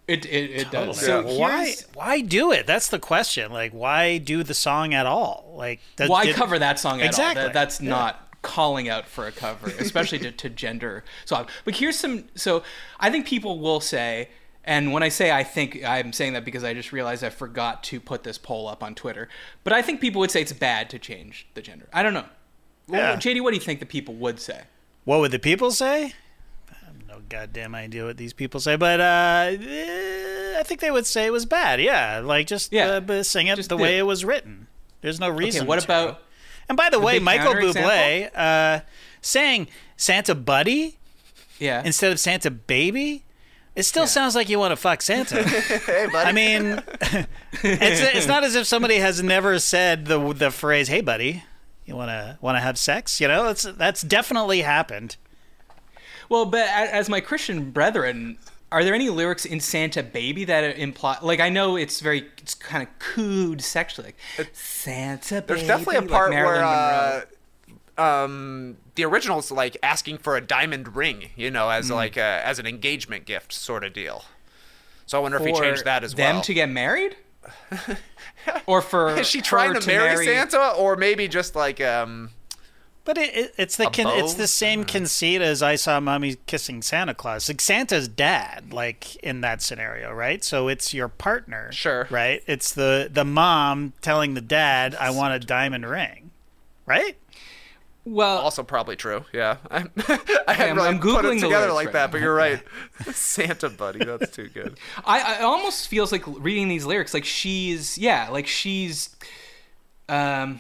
It, 0.08 0.26
it, 0.26 0.52
it 0.52 0.72
does. 0.72 1.00
So 1.02 1.28
So 1.28 1.38
why 1.38 1.74
why 1.94 2.22
do 2.22 2.54
it? 2.54 2.66
That's 2.66 2.88
the 2.88 2.98
question. 3.00 3.52
Like 3.52 3.74
why 3.74 4.18
do 4.18 4.42
the 4.44 4.54
song 4.54 4.94
at 4.94 5.06
all? 5.06 5.54
Like 5.58 5.82
that, 5.98 6.10
why 6.10 6.26
did- 6.26 6.36
cover 6.36 6.58
that 6.58 6.80
song 6.80 7.02
at 7.02 7.08
Exactly. 7.08 7.42
all? 7.42 7.48
That, 7.50 7.54
that's 7.54 7.82
Yeah. 7.82 7.90
not 7.90 8.27
calling 8.48 8.88
out 8.90 9.08
for 9.08 9.28
a 9.28 9.32
cover, 9.32 9.68
especially 9.80 10.20
to, 10.20 10.32
to 10.32 10.50
gender 10.50 11.04
swap. 11.26 11.50
But 11.66 11.76
here's 11.76 11.98
some. 12.00 12.26
So 12.36 12.64
I 13.00 13.10
think 13.12 13.26
people 13.28 13.60
will 13.60 13.80
say, 13.80 14.30
and 14.64 14.92
when 14.94 15.04
I 15.04 15.10
say 15.10 15.32
I 15.32 15.44
think, 15.44 15.84
I'm 15.86 16.14
saying 16.14 16.34
that 16.34 16.46
because 16.46 16.64
I 16.64 16.74
just 16.74 16.92
realized 16.92 17.24
I 17.24 17.30
forgot 17.30 17.84
to 17.86 18.00
put 18.00 18.24
this 18.24 18.38
poll 18.38 18.68
up 18.68 18.82
on 18.84 18.96
Twitter. 18.96 19.28
But 19.64 19.74
I 19.74 19.82
think 19.82 20.02
people 20.02 20.20
would 20.20 20.32
say 20.32 20.42
it's 20.42 20.54
bad 20.54 20.90
to 20.92 21.00
change 21.00 21.48
the 21.54 21.62
gender. 21.62 21.88
I 21.94 22.02
don't 22.04 22.14
know. 22.14 22.26
Well, 22.88 23.02
Yeah. 23.14 23.16
JD, 23.18 23.42
what 23.42 23.52
do 23.52 23.56
you 23.58 23.62
think 23.62 23.80
the 23.82 23.86
people 23.86 24.14
would 24.16 24.40
say? 24.40 24.62
What 25.06 25.20
would 25.20 25.32
the 25.32 25.40
people 25.40 25.72
say? 25.72 26.14
I 26.70 26.86
have 26.86 27.08
no 27.08 27.22
goddamn 27.30 27.76
idea 27.76 28.06
what 28.06 28.18
these 28.18 28.34
people 28.34 28.60
say, 28.60 28.76
but 28.76 29.00
uh, 29.00 29.52
eh, 29.60 30.60
I 30.60 30.64
think 30.64 30.80
they 30.82 30.92
would 30.92 31.06
say 31.06 31.26
it 31.26 31.32
was 31.32 31.46
bad. 31.46 31.80
Yeah, 31.82 32.20
like 32.24 32.48
just 32.48 32.72
Yeah. 32.74 33.00
uh, 33.08 33.24
sing 33.24 33.48
it 33.48 33.56
Just 33.56 33.70
the 33.70 33.78
do 33.78 33.84
way 33.84 33.98
it. 33.98 34.00
it 34.00 34.04
was 34.04 34.26
written. 34.26 34.68
There's 35.02 35.20
no 35.20 35.30
reason. 35.30 35.62
Okay, 35.62 35.68
what 35.68 35.80
to. 35.80 35.86
about 35.86 36.22
And 36.70 36.78
by 36.78 36.90
the, 36.90 37.00
way, 37.00 37.20
Michael? 37.20 37.54
Bublé 37.54 38.30
uh, 38.36 38.82
saying 39.22 39.68
Santa 39.96 40.36
Buddy 40.36 40.98
yeah? 41.60 41.82
instead 41.84 42.12
of 42.12 42.20
Santa 42.20 42.52
Baby. 42.52 43.24
It 43.76 43.84
still 43.84 44.08
sounds 44.08 44.34
like 44.34 44.50
you 44.50 44.58
want 44.58 44.72
to 44.72 44.76
fuck 44.76 45.04
Santa. 45.04 45.44
Hey, 45.48 46.08
buddy. 46.12 46.30
I 46.30 46.32
mean, 46.32 46.82
it's 47.62 48.02
it's 48.02 48.28
not 48.28 48.44
as 48.44 48.56
if 48.56 48.66
somebody 48.66 48.96
has 48.96 49.22
never 49.22 49.60
said 49.60 50.08
the 50.08 50.34
the 50.34 50.50
phrase 50.50 50.88
"Hey, 50.88 51.02
buddy, 51.02 51.44
you 51.86 51.96
want 51.96 52.10
to 52.10 52.40
want 52.42 52.58
to 52.58 52.60
have 52.60 52.80
sex?" 52.80 53.22
You 53.22 53.28
know, 53.28 53.44
that's 53.46 53.64
that's 53.64 54.02
definitely 54.02 54.62
happened. 54.62 55.18
Well, 56.28 56.46
but 56.46 56.68
as 56.68 57.08
my 57.08 57.22
Christian 57.22 57.70
brethren, 57.70 58.40
are 58.72 58.84
there 58.84 58.94
any 58.94 59.10
lyrics 59.10 59.46
in 59.46 59.60
Santa 59.60 60.04
Baby 60.04 60.46
that 60.46 60.78
imply? 60.78 61.18
Like, 61.22 61.40
I 61.40 61.50
know 61.50 61.76
it's 61.76 62.02
very, 62.02 62.28
it's 62.38 62.54
kind 62.54 62.84
of 62.84 63.00
cooed 63.00 63.62
sexually. 63.62 64.14
Like, 64.38 64.50
Santa 64.54 65.42
Baby. 65.42 65.46
There's 65.48 65.68
definitely 65.68 65.96
a 65.98 66.02
part 66.04 66.32
Marilyn 66.32 66.56
where 66.56 66.64
uh, 66.64 67.22
um, 67.98 68.78
the 68.96 69.06
original's 69.06 69.52
like 69.52 69.78
asking 69.82 70.20
for 70.20 70.36
a 70.36 70.42
diamond 70.42 70.96
ring, 70.96 71.30
you 71.36 71.50
know, 71.50 71.70
as 71.70 71.90
like 71.90 72.18
a, 72.18 72.42
as 72.46 72.60
an 72.60 72.66
engagement 72.66 73.26
gift 73.26 73.54
sort 73.54 73.84
of 73.84 73.94
deal. 73.94 74.26
So 75.06 75.18
I 75.18 75.22
wonder 75.22 75.38
if 75.38 75.46
he 75.46 75.54
For 75.54 75.62
changed 75.62 75.86
that 75.86 76.04
as 76.04 76.14
them 76.14 76.24
well. 76.24 76.34
Them 76.34 76.42
to 76.44 76.54
get 76.54 76.70
married, 76.70 77.16
or 78.66 78.82
for 78.82 79.18
Is 79.18 79.28
she 79.28 79.42
trying 79.42 79.74
her 79.74 79.80
to, 79.80 79.88
marry, 79.88 80.26
Santa, 80.26 80.74
or 80.78 80.96
maybe 80.98 81.28
just 81.28 81.56
like 81.56 81.80
um? 81.80 82.32
But 83.08 83.18
it, 83.18 83.36
it, 83.38 83.56
it's 83.58 83.78
the 83.78 83.86
con- 83.86 84.20
it's 84.20 84.34
the 84.34 84.48
same 84.48 84.84
conceit 84.84 85.42
as 85.42 85.64
I 85.64 85.76
saw 85.78 86.00
mommy 86.02 86.36
kissing 86.46 86.82
Santa 86.82 87.14
Claus. 87.14 87.48
Like 87.48 87.62
Santa's 87.62 88.10
dad, 88.10 88.74
like 88.74 89.16
in 89.24 89.40
that 89.42 89.62
scenario, 89.62 90.12
right? 90.12 90.44
So 90.44 90.68
it's 90.68 90.94
your 90.94 91.08
partner, 91.08 91.72
Sure. 91.72 92.06
right? 92.10 92.44
It's 92.48 92.74
the 92.74 93.10
the 93.12 93.24
mom 93.24 93.94
telling 94.02 94.34
the 94.34 94.42
dad, 94.42 94.94
"I 94.96 95.10
want 95.12 95.34
a 95.34 95.40
diamond 95.40 95.90
ring," 95.90 96.32
right? 96.86 97.16
Well, 98.04 98.40
Also 98.40 98.62
probably 98.64 98.98
true. 98.98 99.24
Yeah. 99.34 99.58
I'm, 99.72 99.90
I 99.98 100.20
I'm- 100.48 100.56
hadn't 100.58 100.76
really 100.76 100.88
I'm 100.90 101.00
put 101.00 101.24
Googling 101.24 101.38
it 101.38 101.42
the 101.42 101.48
together 101.48 101.68
lyrics 101.72 101.76
like 101.76 101.86
right 101.88 101.94
that, 101.94 102.06
now. 102.08 102.12
but 102.12 102.22
you're 102.22 102.36
right. 102.46 102.62
Santa 103.14 103.70
buddy, 103.70 104.04
that's 104.04 104.32
too 104.32 104.50
good. 104.50 104.78
I, 105.06 105.20
I 105.22 105.34
it 105.40 105.44
almost 105.44 105.88
feels 105.88 106.12
like 106.12 106.24
reading 106.28 106.68
these 106.68 106.86
lyrics 106.86 107.14
like 107.14 107.24
she's 107.26 107.98
yeah 107.98 108.28
like 108.30 108.48
she's 108.48 109.16
um 110.10 110.60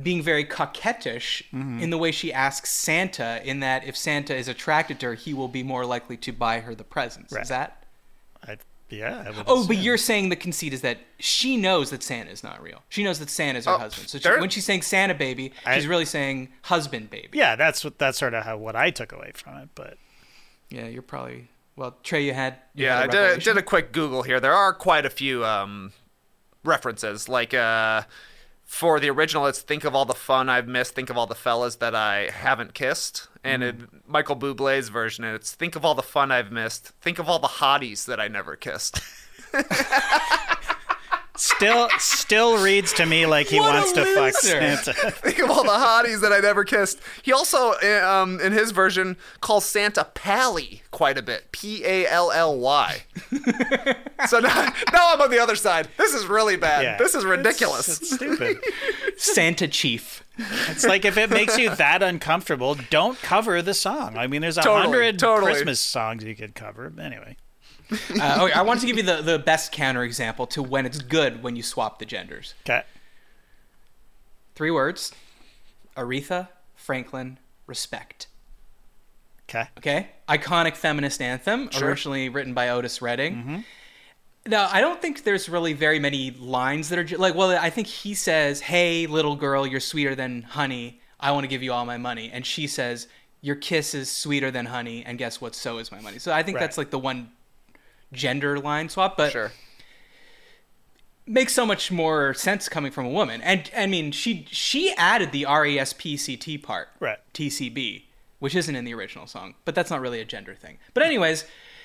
being 0.00 0.22
very 0.22 0.44
coquettish 0.44 1.42
Mm-hmm. 1.52 1.80
in 1.80 1.90
the 1.90 1.98
way 1.98 2.12
she 2.12 2.32
asks 2.32 2.70
Santa 2.70 3.40
in 3.44 3.60
that 3.60 3.84
if 3.84 3.96
Santa 3.96 4.34
is 4.36 4.48
attracted 4.48 5.00
to 5.00 5.06
her 5.06 5.14
he 5.14 5.34
will 5.34 5.48
be 5.48 5.62
more 5.62 5.84
likely 5.84 6.16
to 6.18 6.32
buy 6.32 6.60
her 6.60 6.74
the 6.74 6.84
presents 6.84 7.32
Right. 7.32 7.42
is 7.42 7.48
that 7.48 7.84
I, 8.46 8.56
yeah. 8.88 9.24
I 9.26 9.30
would 9.30 9.44
oh 9.46 9.66
but 9.66 9.76
you're 9.78 9.98
saying 9.98 10.28
the 10.30 10.36
conceit 10.36 10.72
is 10.72 10.80
that 10.82 10.98
she 11.18 11.56
knows 11.56 11.90
that 11.90 12.02
Santa 12.02 12.30
is 12.30 12.42
not 12.42 12.62
real 12.62 12.82
she 12.88 13.02
knows 13.02 13.18
that 13.18 13.30
Santa 13.30 13.58
is 13.58 13.64
her 13.66 13.72
Oh, 13.72 13.78
husband 13.78 14.08
so 14.08 14.18
she, 14.18 14.28
when 14.40 14.48
she's 14.50 14.64
saying 14.64 14.82
Santa 14.82 15.14
baby 15.14 15.52
I- 15.66 15.74
she's 15.76 15.86
really 15.86 16.04
saying 16.06 16.48
husband 16.62 17.10
baby 17.10 17.30
Yeah, 17.38 17.56
that's 17.56 17.84
what 17.84 17.98
that's 17.98 18.18
sort 18.18 18.34
of 18.34 18.44
how 18.44 18.56
what 18.58 18.76
I 18.76 18.90
took 18.90 19.12
away 19.12 19.32
from 19.34 19.56
it. 19.58 19.68
But 19.74 19.98
yeah 20.70 20.86
you're 20.86 21.02
probably 21.02 21.48
well 21.76 21.96
Trey 22.04 22.24
you 22.24 22.32
had 22.32 22.56
you 22.74 22.86
Yeah, 22.86 22.98
I 22.98 23.00
had 23.02 23.14
a 23.14 23.34
did, 23.34 23.42
did 23.42 23.56
a 23.58 23.62
quick 23.62 23.92
Google 23.92 24.22
here. 24.22 24.38
There 24.40 24.54
are 24.54 24.72
quite 24.72 25.04
a 25.04 25.10
few 25.10 25.44
um, 25.44 25.92
references. 26.64 27.28
Like 27.28 27.54
uh, 27.54 28.02
for 28.70 29.00
the 29.00 29.10
original, 29.10 29.46
it's 29.46 29.60
"Think 29.60 29.82
of 29.82 29.96
all 29.96 30.04
the 30.04 30.14
fun 30.14 30.48
I've 30.48 30.68
missed. 30.68 30.94
Think 30.94 31.10
of 31.10 31.18
all 31.18 31.26
the 31.26 31.34
fellas 31.34 31.74
that 31.76 31.92
I 31.92 32.30
haven't 32.30 32.72
kissed." 32.72 33.26
And 33.42 33.64
in 33.64 33.76
mm. 33.76 33.88
Michael 34.06 34.36
Bublé's 34.36 34.90
version, 34.90 35.24
it's 35.24 35.52
"Think 35.52 35.74
of 35.74 35.84
all 35.84 35.96
the 35.96 36.02
fun 36.02 36.30
I've 36.30 36.52
missed. 36.52 36.92
Think 37.00 37.18
of 37.18 37.28
all 37.28 37.40
the 37.40 37.48
hotties 37.48 38.04
that 38.06 38.20
I 38.20 38.28
never 38.28 38.54
kissed." 38.54 39.00
still, 41.40 41.88
still 41.98 42.62
reads 42.62 42.92
to 42.94 43.06
me 43.06 43.26
like 43.26 43.48
he 43.48 43.58
What 43.60 43.74
wants 43.74 43.92
to 43.92 44.04
fuck. 44.04 44.34
Santa. 44.34 44.92
Think 44.94 45.38
of 45.40 45.50
all 45.50 45.62
the 45.64 45.70
hotties 45.70 46.20
that 46.20 46.32
I 46.32 46.38
never 46.40 46.64
kissed. 46.64 46.98
He 47.22 47.32
also, 47.32 47.72
uh, 47.82 48.06
um, 48.06 48.40
in 48.40 48.52
his 48.52 48.70
version, 48.70 49.16
calls 49.40 49.64
Santa 49.64 50.04
Pally 50.04 50.82
quite 50.90 51.18
a 51.18 51.22
bit. 51.22 51.52
P 51.52 51.84
A 51.84 52.06
L 52.06 52.30
L 52.32 52.58
Y. 52.58 53.02
so 54.28 54.38
now, 54.40 54.72
now 54.92 55.12
I'm 55.14 55.20
on 55.20 55.30
the 55.30 55.38
other 55.38 55.56
side. 55.56 55.88
This 55.96 56.14
is 56.14 56.26
really 56.26 56.56
bad. 56.56 56.82
Yeah. 56.82 56.96
This 56.98 57.14
is 57.14 57.24
ridiculous. 57.24 57.88
It's, 57.88 58.00
it's 58.00 58.14
stupid. 58.14 58.58
Santa 59.16 59.68
chief 59.68 60.24
It's 60.68 60.84
like 60.84 61.04
if 61.04 61.16
it 61.16 61.30
makes 61.30 61.58
you 61.58 61.74
that 61.76 62.02
uncomfortable, 62.02 62.76
don't 62.90 63.18
cover 63.20 63.62
the 63.62 63.74
song. 63.74 64.16
I 64.16 64.26
mean, 64.26 64.40
there's 64.42 64.58
a 64.58 64.62
Totally, 64.62 64.82
hundred 64.82 65.18
totally. 65.18 65.52
Christmas 65.52 65.80
songs 65.80 66.24
you 66.24 66.34
could 66.34 66.54
cover. 66.54 66.92
Anyway, 67.00 67.36
uh, 67.92 68.38
okay, 68.44 68.52
I 68.52 68.62
want 68.62 68.80
to 68.80 68.86
give 68.86 68.96
you 68.96 69.02
the, 69.02 69.22
the 69.22 69.38
best 69.38 69.72
counter 69.72 70.02
example 70.04 70.46
to 70.48 70.62
when 70.62 70.86
it's 70.86 70.98
good 70.98 71.42
when 71.42 71.56
you 71.56 71.62
swap 71.62 71.98
the 71.98 72.04
genders. 72.06 72.54
okay. 72.66 72.82
Three 74.54 74.70
words 74.70 75.12
Aretha 75.96 76.48
Franklin, 76.76 77.38
respect. 77.66 78.26
Okay. 79.48 79.68
Okay? 79.78 80.08
Iconic 80.28 80.76
feminist 80.76 81.20
anthem, 81.20 81.70
Sure. 81.70 81.88
originally 81.88 82.28
written 82.28 82.54
by 82.54 82.68
Otis 82.68 83.02
Redding. 83.02 83.64
Now, 84.46 84.68
I 84.72 84.80
don't 84.80 85.02
think 85.02 85.24
there's 85.24 85.48
really 85.48 85.72
very 85.74 85.98
many 85.98 86.30
lines 86.30 86.88
that 86.88 86.98
are 86.98 87.18
like, 87.18 87.34
well, 87.34 87.50
I 87.60 87.68
think 87.70 87.86
he 87.86 88.14
says, 88.14 88.60
Hey, 88.60 89.06
little 89.06 89.36
girl, 89.36 89.66
you're 89.66 89.80
sweeter 89.80 90.14
than 90.14 90.42
honey. 90.42 91.00
I 91.18 91.32
want 91.32 91.44
to 91.44 91.48
give 91.48 91.62
you 91.62 91.72
all 91.72 91.84
my 91.84 91.98
money. 91.98 92.30
And 92.32 92.46
she 92.46 92.66
says, 92.66 93.08
Your 93.42 93.56
kiss 93.56 93.94
is 93.94 94.10
sweeter 94.10 94.50
than 94.50 94.66
honey. 94.66 95.04
And 95.04 95.18
guess 95.18 95.40
what? 95.40 95.54
So 95.54 95.78
is 95.78 95.90
my 95.92 96.00
money. 96.00 96.18
So 96.18 96.32
I 96.32 96.42
think 96.42 96.56
Right. 96.56 96.60
that's 96.62 96.78
like 96.78 96.90
the 96.90 96.98
one 96.98 97.30
gender 98.12 98.58
line 98.58 98.88
swap. 98.88 99.16
But 99.16 99.32
Sure. 99.32 99.52
makes 101.26 101.52
so 101.52 101.64
much 101.64 101.90
more 101.92 102.34
sense 102.34 102.68
coming 102.68 102.90
from 102.92 103.06
a 103.06 103.10
woman. 103.10 103.40
And 103.42 103.70
I 103.76 103.86
mean, 103.86 104.12
she 104.12 104.46
she 104.50 104.92
added 104.94 105.32
the 105.32 105.44
R 105.44 105.64
E 105.66 105.78
S 105.78 105.92
P 105.92 106.16
C 106.16 106.36
T 106.36 106.58
part, 106.58 106.88
Right. 106.98 107.18
TCB, 107.34 108.04
which 108.38 108.54
isn't 108.54 108.74
in 108.74 108.84
the 108.84 108.94
original 108.94 109.26
song, 109.26 109.54
but 109.64 109.74
that's 109.74 109.90
not 109.90 110.00
really 110.00 110.20
a 110.20 110.24
gender 110.24 110.54
thing. 110.54 110.78
But 110.94 111.04
anyways, 111.04 111.44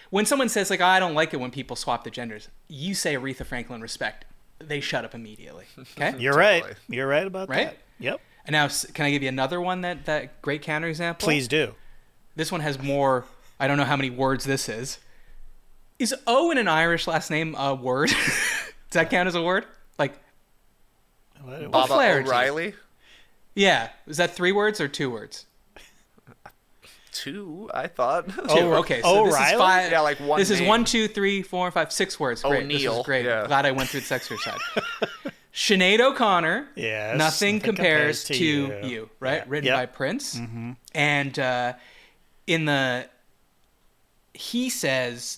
when 0.10 0.26
someone 0.26 0.50
says 0.50 0.70
like, 0.70 0.82
"I 0.82 1.00
don't 1.00 1.14
like 1.14 1.34
it 1.34 1.38
when 1.40 1.52
people 1.52 1.76
swap 1.76 2.04
the 2.04 2.10
genders," 2.12 2.50
you 2.68 2.94
say 2.96 3.16
Aretha 3.16 3.46
Franklin 3.46 3.82
respect, 3.82 4.26
they 4.60 4.80
shut 4.80 5.06
up 5.06 5.14
immediately. 5.14 5.66
Okay, 5.80 6.16
You're 6.20 6.34
right. 6.36 6.64
You're 6.88 7.08
right 7.08 7.28
about 7.28 7.50
Right? 7.50 7.68
that. 7.68 7.78
Yep. 8.00 8.20
and 8.46 8.54
now 8.54 8.68
can 8.94 9.06
I 9.06 9.12
give 9.12 9.24
you 9.24 9.30
another 9.30 9.60
one 9.62 9.82
that 9.82 10.06
that 10.06 10.42
great 10.42 10.62
counter 10.62 10.88
example? 10.88 11.26
Please 11.26 11.48
do. 11.48 11.76
This 12.36 12.52
one 12.52 12.62
has 12.62 12.82
more. 12.82 13.26
I 13.60 13.68
don't 13.68 13.78
know 13.78 13.86
how 13.86 13.96
many 13.96 14.10
words 14.10 14.44
this 14.46 14.68
is. 14.68 15.00
Is 16.00 16.14
O 16.28 16.52
in 16.52 16.58
an 16.58 16.68
Irish 16.68 17.08
last 17.08 17.30
name 17.32 17.56
a 17.58 17.74
word? 17.76 18.10
Does 18.10 18.18
that 18.92 19.10
count 19.10 19.28
as 19.28 19.36
a 19.36 19.42
word? 19.42 19.66
Like 19.98 20.14
What- 21.42 21.72
Baba 21.72 21.94
O'Flaherty. 21.94 22.28
O'Reilly. 22.28 22.74
Yeah. 23.54 23.90
Is 24.08 24.18
that 24.18 24.32
three 24.36 24.52
words 24.52 24.82
or 24.82 24.88
two 24.88 25.10
words? 25.10 25.46
Two, 27.14 27.70
I 27.74 27.88
thought. 27.88 28.28
Two. 28.30 28.42
Oh, 28.50 28.74
okay. 28.80 29.02
So 29.02 29.24
this 29.26 29.34
is 29.36 29.40
O'Reilly? 29.40 29.58
five. 29.58 29.92
Yeah, 29.92 30.02
like 30.02 30.20
one 30.20 30.38
This 30.38 30.50
is 30.50 30.62
one, 30.62 30.84
two, 30.84 31.08
three, 31.08 31.42
four, 31.42 31.72
five, 31.72 31.94
six 31.94 32.20
words. 32.20 32.44
Great. 32.44 32.68
This 32.68 32.84
is 32.84 33.06
great. 33.06 33.24
yeah. 33.26 33.48
Glad 33.48 33.66
I 33.66 33.72
went 33.72 33.88
through 33.90 34.02
the 34.02 34.06
sexier 34.06 34.38
side. 34.38 34.60
Sinead 35.54 36.02
O'Connor. 36.02 36.68
Yes, 36.76 37.18
Nothing 37.18 37.56
nothing 37.56 37.60
compares, 37.62 38.24
compares 38.24 38.24
to, 38.26 38.34
to 38.34 38.44
you. 38.86 38.90
you. 38.96 39.10
Right. 39.22 39.36
Yeah. 39.38 39.44
Written 39.48 39.68
Yep. 39.68 39.76
by 39.78 39.86
Prince. 39.86 40.36
Mm-hmm. 40.36 40.72
And 40.94 41.40
uh, 41.40 41.74
in 42.48 42.66
the, 42.66 43.08
he 44.34 44.70
says 44.70 45.38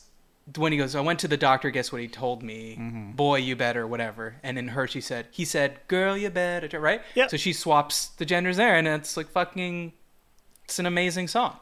when 0.56 0.72
he 0.72 0.78
goes, 0.78 0.96
I 0.96 1.02
went 1.02 1.20
to 1.20 1.28
the 1.28 1.38
doctor. 1.38 1.70
Guess 1.70 1.92
what 1.92 2.02
he 2.02 2.08
told 2.08 2.42
me? 2.44 2.78
Mm-hmm. 2.80 3.12
Boy, 3.12 3.38
you 3.38 3.56
better, 3.56 3.86
whatever. 3.86 4.36
And 4.44 4.58
in 4.58 4.70
her, 4.70 4.88
she 4.88 5.02
said, 5.02 5.28
he 5.32 5.46
said, 5.46 5.80
girl, 5.88 6.18
you 6.18 6.30
better, 6.30 6.80
right? 6.80 7.02
Yep. 7.16 7.32
So 7.32 7.38
she 7.38 7.54
swaps 7.54 8.08
the 8.08 8.26
genders 8.26 8.58
there, 8.58 8.76
and 8.76 8.88
it's 8.88 9.18
like 9.18 9.28
fucking. 9.28 9.94
It's 10.66 10.80
an 10.80 10.86
amazing 10.86 11.28
song. 11.28 11.58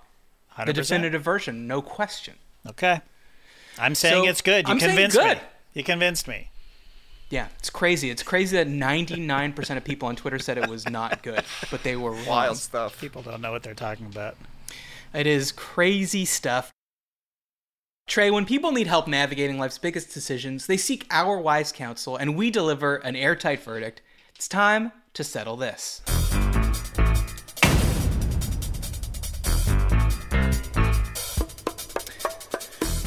100%. 0.57 0.65
The 0.65 0.73
definitive 0.73 1.21
version, 1.21 1.67
no 1.67 1.81
question. 1.81 2.35
Okay. 2.67 3.01
I'm 3.77 3.93
saying 3.93 4.23
So, 4.23 4.29
it's 4.29 4.41
good. 4.41 4.67
You 4.67 4.71
I'm 4.71 4.79
convinced 4.79 5.17
good. 5.17 5.37
me. 5.37 5.43
You 5.73 5.83
convinced 5.83 6.27
me. 6.27 6.49
Yeah, 7.29 7.47
it's 7.59 7.69
crazy. 7.69 8.09
It's 8.09 8.23
crazy 8.23 8.55
that 8.57 8.67
99% 8.67 9.77
of 9.77 9.83
people 9.83 10.07
on 10.07 10.15
Twitter 10.15 10.39
said 10.39 10.57
it 10.57 10.69
was 10.69 10.87
not 10.87 11.23
good, 11.23 11.43
but 11.71 11.83
they 11.83 11.95
were 11.95 12.11
wrong. 12.11 12.25
Wild 12.27 12.57
stuff. 12.57 12.99
People 13.01 13.21
don't 13.21 13.41
know 13.41 13.51
what 13.51 13.63
they're 13.63 13.73
talking 13.73 14.05
about. 14.05 14.37
It 15.13 15.27
is 15.27 15.51
crazy 15.51 16.25
stuff. 16.25 16.71
Trey, 18.07 18.29
when 18.29 18.45
people 18.45 18.71
need 18.71 18.85
help 18.85 19.07
navigating 19.07 19.57
life's 19.57 19.79
biggest 19.79 20.13
decisions, 20.13 20.67
they 20.67 20.77
seek 20.77 21.07
our 21.09 21.39
wise 21.39 21.71
counsel, 21.71 22.15
and 22.15 22.37
we 22.37 22.51
deliver 22.51 22.97
an 22.97 23.15
airtight 23.15 23.63
verdict. 23.63 23.99
It's 24.35 24.47
time 24.47 24.91
to 25.15 25.23
settle 25.23 25.55
this. 25.55 26.03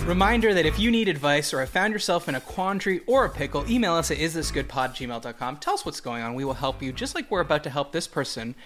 Reminder 0.05 0.53
that 0.53 0.67
if 0.67 0.81
you 0.81 0.91
need 0.91 1.09
advice 1.09 1.55
or 1.55 1.61
have 1.61 1.69
found 1.69 1.93
yourself 1.93 2.29
in 2.29 2.35
a 2.35 2.41
quandary 2.41 3.01
or 3.07 3.25
a 3.25 3.31
pickle, 3.31 3.71
email 3.71 3.95
us 3.95 4.11
at 4.11 4.19
isthisgoodpod@gmail.com. 4.19 5.59
Tell 5.59 5.75
us 5.75 5.87
what's 5.87 6.01
going 6.01 6.25
on. 6.25 6.35
We 6.35 6.45
will 6.45 6.55
help 6.55 6.83
you, 6.83 6.93
just 6.93 7.15
like 7.15 7.31
we're 7.31 7.41
about 7.41 7.63
to 7.65 7.71
help 7.71 7.93
this 7.93 8.09
person. 8.09 8.57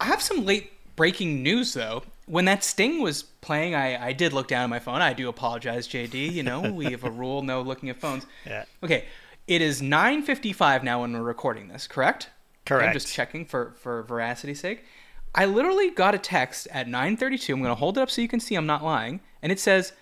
I 0.00 0.06
have 0.06 0.22
some 0.22 0.46
late 0.46 0.72
breaking 0.96 1.42
news 1.42 1.74
though. 1.74 2.04
When 2.26 2.44
that 2.44 2.62
Sting 2.62 3.02
was 3.02 3.22
playing, 3.22 3.74
I, 3.74 4.08
I 4.08 4.12
did 4.12 4.32
look 4.32 4.48
down 4.48 4.62
at 4.64 4.70
my 4.70 4.78
phone. 4.78 5.02
I 5.02 5.12
do 5.12 5.28
apologize, 5.28 5.88
JD. 5.88 6.32
You 6.32 6.42
know, 6.42 6.60
we 6.70 6.86
have 6.92 7.04
a 7.04 7.10
rule, 7.22 7.42
no 7.42 7.62
looking 7.62 7.90
at 7.90 8.00
phones. 8.00 8.26
Yeah. 8.46 8.64
Okay, 8.82 9.06
it 9.46 9.60
is 9.60 9.82
9:55 9.82 10.82
now 10.82 11.00
when 11.00 11.12
we're 11.12 11.22
recording 11.22 11.68
this. 11.68 11.86
Correct? 11.86 12.30
Correct. 12.64 12.88
I'm 12.88 12.92
just 12.92 13.12
checking 13.12 13.44
for 13.44 13.74
for 13.80 14.02
veracity's 14.02 14.60
sake. 14.60 14.84
I 15.34 15.46
literally 15.46 15.90
got 15.90 16.14
a 16.14 16.18
text 16.18 16.68
at 16.70 16.86
9:32. 16.86 17.54
I'm 17.54 17.60
going 17.60 17.70
to 17.70 17.74
hold 17.74 17.98
it 17.98 18.02
up 18.02 18.10
so 18.10 18.22
you 18.22 18.28
can 18.28 18.40
see 18.40 18.54
I'm 18.54 18.66
not 18.66 18.84
lying, 18.84 19.20
and 19.42 19.50
it 19.50 19.58
says, 19.58 19.92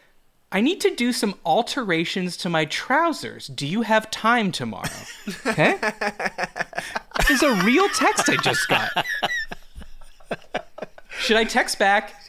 "I 0.52 0.60
need 0.60 0.80
to 0.82 0.94
do 0.94 1.12
some 1.12 1.36
alterations 1.46 2.36
to 2.38 2.48
my 2.48 2.64
trousers. 2.66 3.46
Do 3.46 3.66
you 3.66 3.82
have 3.82 4.10
time 4.10 4.52
tomorrow?" 4.52 4.88
Okay. 5.46 5.78
There's 7.28 7.42
a 7.42 7.54
real 7.64 7.88
text 7.90 8.28
I 8.28 8.36
just 8.36 8.68
got. 8.68 8.90
Should 11.20 11.36
I 11.36 11.44
text 11.44 11.78
back? 11.78 12.14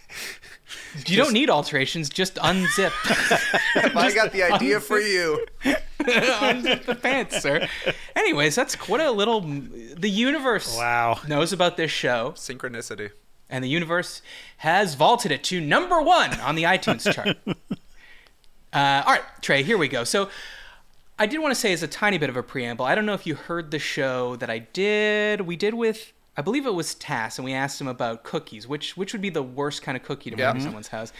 You 1.07 1.15
don't 1.15 1.31
need 1.31 1.49
alterations. 1.49 2.09
Just 2.09 2.35
unzip, 2.35 2.91
I 3.95 4.11
got 4.13 4.33
the 4.33 4.43
idea 4.43 4.81
for 4.81 4.99
you. 4.99 5.45
unzip 5.99 6.85
the 6.85 6.95
pants, 6.95 7.41
sir. 7.41 7.65
Anyways, 8.13 8.55
that's 8.55 8.75
what 8.89 8.99
a 8.99 9.09
little. 9.09 9.39
The 9.39 10.09
universe 10.09 10.75
Wow. 10.77 11.19
knows 11.27 11.53
about 11.53 11.77
this 11.77 11.91
show, 11.91 12.33
Synchronicity. 12.35 13.11
and 13.49 13.63
the 13.63 13.69
universe 13.69 14.21
has 14.57 14.95
vaulted 14.95 15.31
it 15.31 15.45
to 15.45 15.61
number 15.61 16.01
one 16.01 16.33
on 16.41 16.55
the 16.55 16.63
iTunes 16.63 17.09
chart. 17.13 17.37
Uh, 18.73 19.03
all 19.05 19.13
right, 19.13 19.23
Trey, 19.41 19.63
here 19.63 19.77
we 19.77 19.87
go. 19.87 20.03
So, 20.03 20.29
I 21.17 21.25
did 21.25 21.39
want 21.39 21.53
to 21.53 21.59
say 21.59 21.71
as 21.71 21.81
a 21.83 21.87
tiny 21.87 22.17
bit 22.17 22.29
of 22.29 22.35
a 22.35 22.43
preamble. 22.43 22.85
I 22.85 22.95
don't 22.95 23.05
know 23.05 23.13
if 23.13 23.25
you 23.25 23.35
heard 23.35 23.71
the 23.71 23.79
show 23.79 24.35
that 24.37 24.49
I 24.49 24.59
did. 24.59 25.41
We 25.41 25.55
did 25.55 25.73
with, 25.73 26.11
I 26.37 26.41
believe 26.41 26.65
it 26.65 26.73
was 26.73 26.95
Tass, 26.95 27.37
and 27.37 27.45
we 27.45 27.53
asked 27.53 27.81
him 27.81 27.87
about 27.87 28.23
cookies, 28.23 28.67
which 28.67 28.95
which 28.95 29.13
would 29.13 29.21
be 29.21 29.29
the 29.29 29.43
worst 29.43 29.81
kind 29.81 29.97
of 29.97 30.03
cookie 30.03 30.31
to 30.31 30.37
Yeah. 30.37 30.51
bring 30.51 30.55
to 30.55 30.59
mm-hmm. 30.59 30.67
someone's 30.67 30.87
house. 30.89 31.11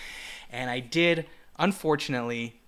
And 0.49 0.69
I 0.69 0.79
did, 0.79 1.25
unfortunately, 1.59 2.59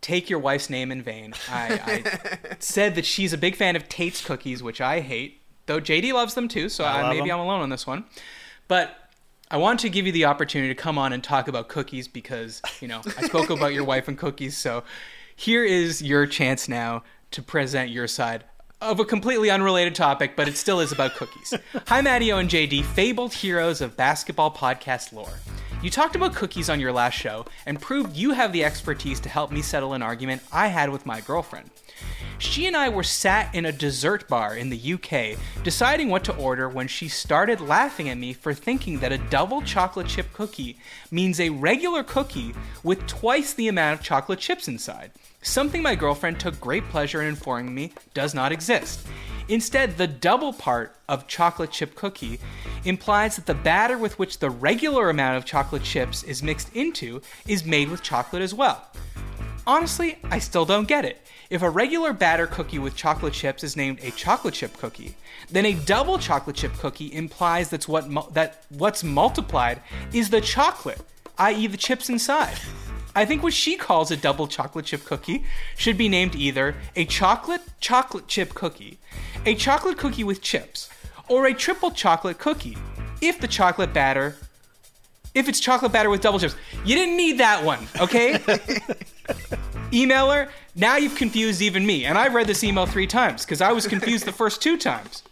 take 0.00 0.28
your 0.28 0.38
wife's 0.38 0.68
name 0.70 0.90
in 0.92 1.02
vain. 1.02 1.34
I, 1.50 1.80
I 1.86 2.56
said 2.58 2.94
that 2.96 3.04
she's 3.06 3.32
a 3.32 3.38
big 3.38 3.56
fan 3.56 3.76
of 3.76 3.88
Tate's 3.88 4.24
cookies, 4.24 4.62
which 4.62 4.80
I 4.80 5.00
hate. 5.00 5.40
though. 5.66 5.80
JD 5.80 6.12
loves 6.12 6.34
them 6.34 6.48
too, 6.48 6.68
so 6.68 6.84
I 6.84 7.02
love 7.02 7.14
maybe 7.14 7.28
them. 7.28 7.38
I'm 7.38 7.46
alone 7.46 7.60
on 7.62 7.70
this 7.70 7.86
one. 7.86 8.04
But 8.68 8.96
I 9.50 9.56
want 9.58 9.80
to 9.80 9.90
give 9.90 10.06
you 10.06 10.12
the 10.12 10.24
opportunity 10.24 10.72
to 10.74 10.80
come 10.80 10.98
on 10.98 11.12
and 11.12 11.22
talk 11.22 11.46
about 11.46 11.68
cookies 11.68 12.08
because, 12.08 12.62
you 12.80 12.88
know, 12.88 13.02
I 13.18 13.22
spoke 13.26 13.50
about 13.50 13.74
your 13.74 13.84
wife 13.84 14.08
and 14.08 14.16
cookies. 14.16 14.56
So 14.56 14.82
here 15.36 15.64
is 15.64 16.02
your 16.02 16.26
chance 16.26 16.68
now 16.68 17.02
to 17.32 17.42
present 17.42 17.90
your 17.90 18.06
side 18.08 18.44
of 18.82 18.98
a 18.98 19.04
completely 19.04 19.48
unrelated 19.48 19.94
topic, 19.94 20.34
but 20.34 20.48
it 20.48 20.56
still 20.56 20.80
is 20.80 20.90
about 20.90 21.14
cookies. 21.14 21.54
Hi, 21.86 22.02
MattyO 22.02 22.40
and 22.40 22.50
JD, 22.50 22.84
fabled 22.84 23.32
heroes 23.32 23.80
of 23.80 23.96
basketball 23.96 24.50
podcast 24.50 25.12
lore. 25.12 25.38
You 25.82 25.88
talked 25.88 26.16
about 26.16 26.34
cookies 26.34 26.68
on 26.68 26.80
your 26.80 26.92
last 26.92 27.14
show 27.14 27.46
and 27.64 27.80
proved 27.80 28.16
you 28.16 28.32
have 28.32 28.52
the 28.52 28.64
expertise 28.64 29.20
to 29.20 29.28
help 29.28 29.52
me 29.52 29.62
settle 29.62 29.94
an 29.94 30.02
argument 30.02 30.42
I 30.52 30.66
had 30.66 30.90
with 30.90 31.06
my 31.06 31.20
girlfriend. 31.20 31.70
She 32.42 32.66
and 32.66 32.76
I 32.76 32.88
were 32.88 33.04
sat 33.04 33.54
in 33.54 33.64
a 33.64 33.72
dessert 33.72 34.26
bar 34.26 34.56
in 34.56 34.68
the 34.68 34.94
UK 34.94 35.38
deciding 35.62 36.08
what 36.08 36.24
to 36.24 36.34
order 36.34 36.68
when 36.68 36.88
she 36.88 37.06
started 37.06 37.60
laughing 37.60 38.08
at 38.08 38.18
me 38.18 38.32
for 38.32 38.52
thinking 38.52 38.98
that 38.98 39.12
a 39.12 39.16
double 39.16 39.62
chocolate 39.62 40.08
chip 40.08 40.32
cookie 40.32 40.76
means 41.12 41.38
a 41.38 41.50
regular 41.50 42.02
cookie 42.02 42.52
with 42.82 43.06
twice 43.06 43.54
the 43.54 43.68
amount 43.68 44.00
of 44.00 44.04
chocolate 44.04 44.40
chips 44.40 44.66
inside. 44.66 45.12
Something 45.40 45.82
my 45.82 45.94
girlfriend 45.94 46.40
took 46.40 46.60
great 46.60 46.82
pleasure 46.88 47.22
in 47.22 47.28
informing 47.28 47.72
me 47.72 47.92
does 48.12 48.34
not 48.34 48.50
exist. 48.50 49.06
Instead, 49.48 49.96
the 49.96 50.08
double 50.08 50.52
part 50.52 50.96
of 51.08 51.28
chocolate 51.28 51.70
chip 51.70 51.94
cookie 51.94 52.40
implies 52.84 53.36
that 53.36 53.46
the 53.46 53.54
batter 53.54 53.96
with 53.96 54.18
which 54.18 54.40
the 54.40 54.50
regular 54.50 55.08
amount 55.08 55.36
of 55.36 55.44
chocolate 55.44 55.84
chips 55.84 56.24
is 56.24 56.42
mixed 56.42 56.74
into 56.74 57.22
is 57.46 57.64
made 57.64 57.88
with 57.88 58.02
chocolate 58.02 58.42
as 58.42 58.52
well. 58.52 58.88
Honestly, 59.64 60.18
I 60.24 60.40
still 60.40 60.64
don't 60.64 60.88
get 60.88 61.04
it. 61.04 61.24
If 61.52 61.60
a 61.60 61.68
regular 61.68 62.14
batter 62.14 62.46
cookie 62.46 62.78
with 62.78 62.96
chocolate 62.96 63.34
chips 63.34 63.62
is 63.62 63.76
named 63.76 63.98
a 64.02 64.10
chocolate 64.12 64.54
chip 64.54 64.74
cookie, 64.78 65.16
then 65.50 65.66
a 65.66 65.74
double 65.74 66.18
chocolate 66.18 66.56
chip 66.56 66.72
cookie 66.78 67.12
implies 67.12 67.68
that's 67.68 67.86
what 67.86 68.08
mu- 68.08 68.30
that 68.32 68.64
what's 68.70 69.04
multiplied 69.04 69.82
is 70.14 70.30
the 70.30 70.40
chocolate, 70.40 71.02
i.e. 71.36 71.66
the 71.66 71.76
chips 71.76 72.08
inside. 72.08 72.58
I 73.14 73.26
think 73.26 73.42
what 73.42 73.52
she 73.52 73.76
calls 73.76 74.10
a 74.10 74.16
double 74.16 74.46
chocolate 74.46 74.86
chip 74.86 75.04
cookie 75.04 75.44
should 75.76 75.98
be 75.98 76.08
named 76.08 76.34
either 76.34 76.74
a 76.96 77.04
chocolate 77.04 77.60
chocolate 77.80 78.28
chip 78.28 78.54
cookie, 78.54 78.98
a 79.44 79.54
chocolate 79.54 79.98
cookie 79.98 80.24
with 80.24 80.40
chips, 80.40 80.88
or 81.28 81.44
a 81.44 81.52
triple 81.52 81.90
chocolate 81.90 82.38
cookie 82.38 82.78
if 83.20 83.38
the 83.42 83.46
chocolate 83.46 83.92
batter 83.92 84.36
if 85.34 85.50
it's 85.50 85.60
chocolate 85.60 85.92
batter 85.92 86.08
with 86.08 86.22
double 86.22 86.38
chips. 86.38 86.56
You 86.86 86.96
didn't 86.96 87.18
need 87.18 87.40
that 87.40 87.62
one, 87.62 87.86
okay? 88.00 88.40
Emailer, 89.92 90.48
now 90.74 90.96
you've 90.96 91.14
confused 91.14 91.62
even 91.62 91.84
me. 91.86 92.04
And 92.04 92.18
I've 92.18 92.34
read 92.34 92.46
this 92.46 92.64
email 92.64 92.86
three 92.86 93.06
times 93.06 93.44
because 93.44 93.60
I 93.60 93.72
was 93.72 93.86
confused 93.86 94.24
the 94.24 94.32
first 94.32 94.62
two 94.62 94.76
times. 94.76 95.22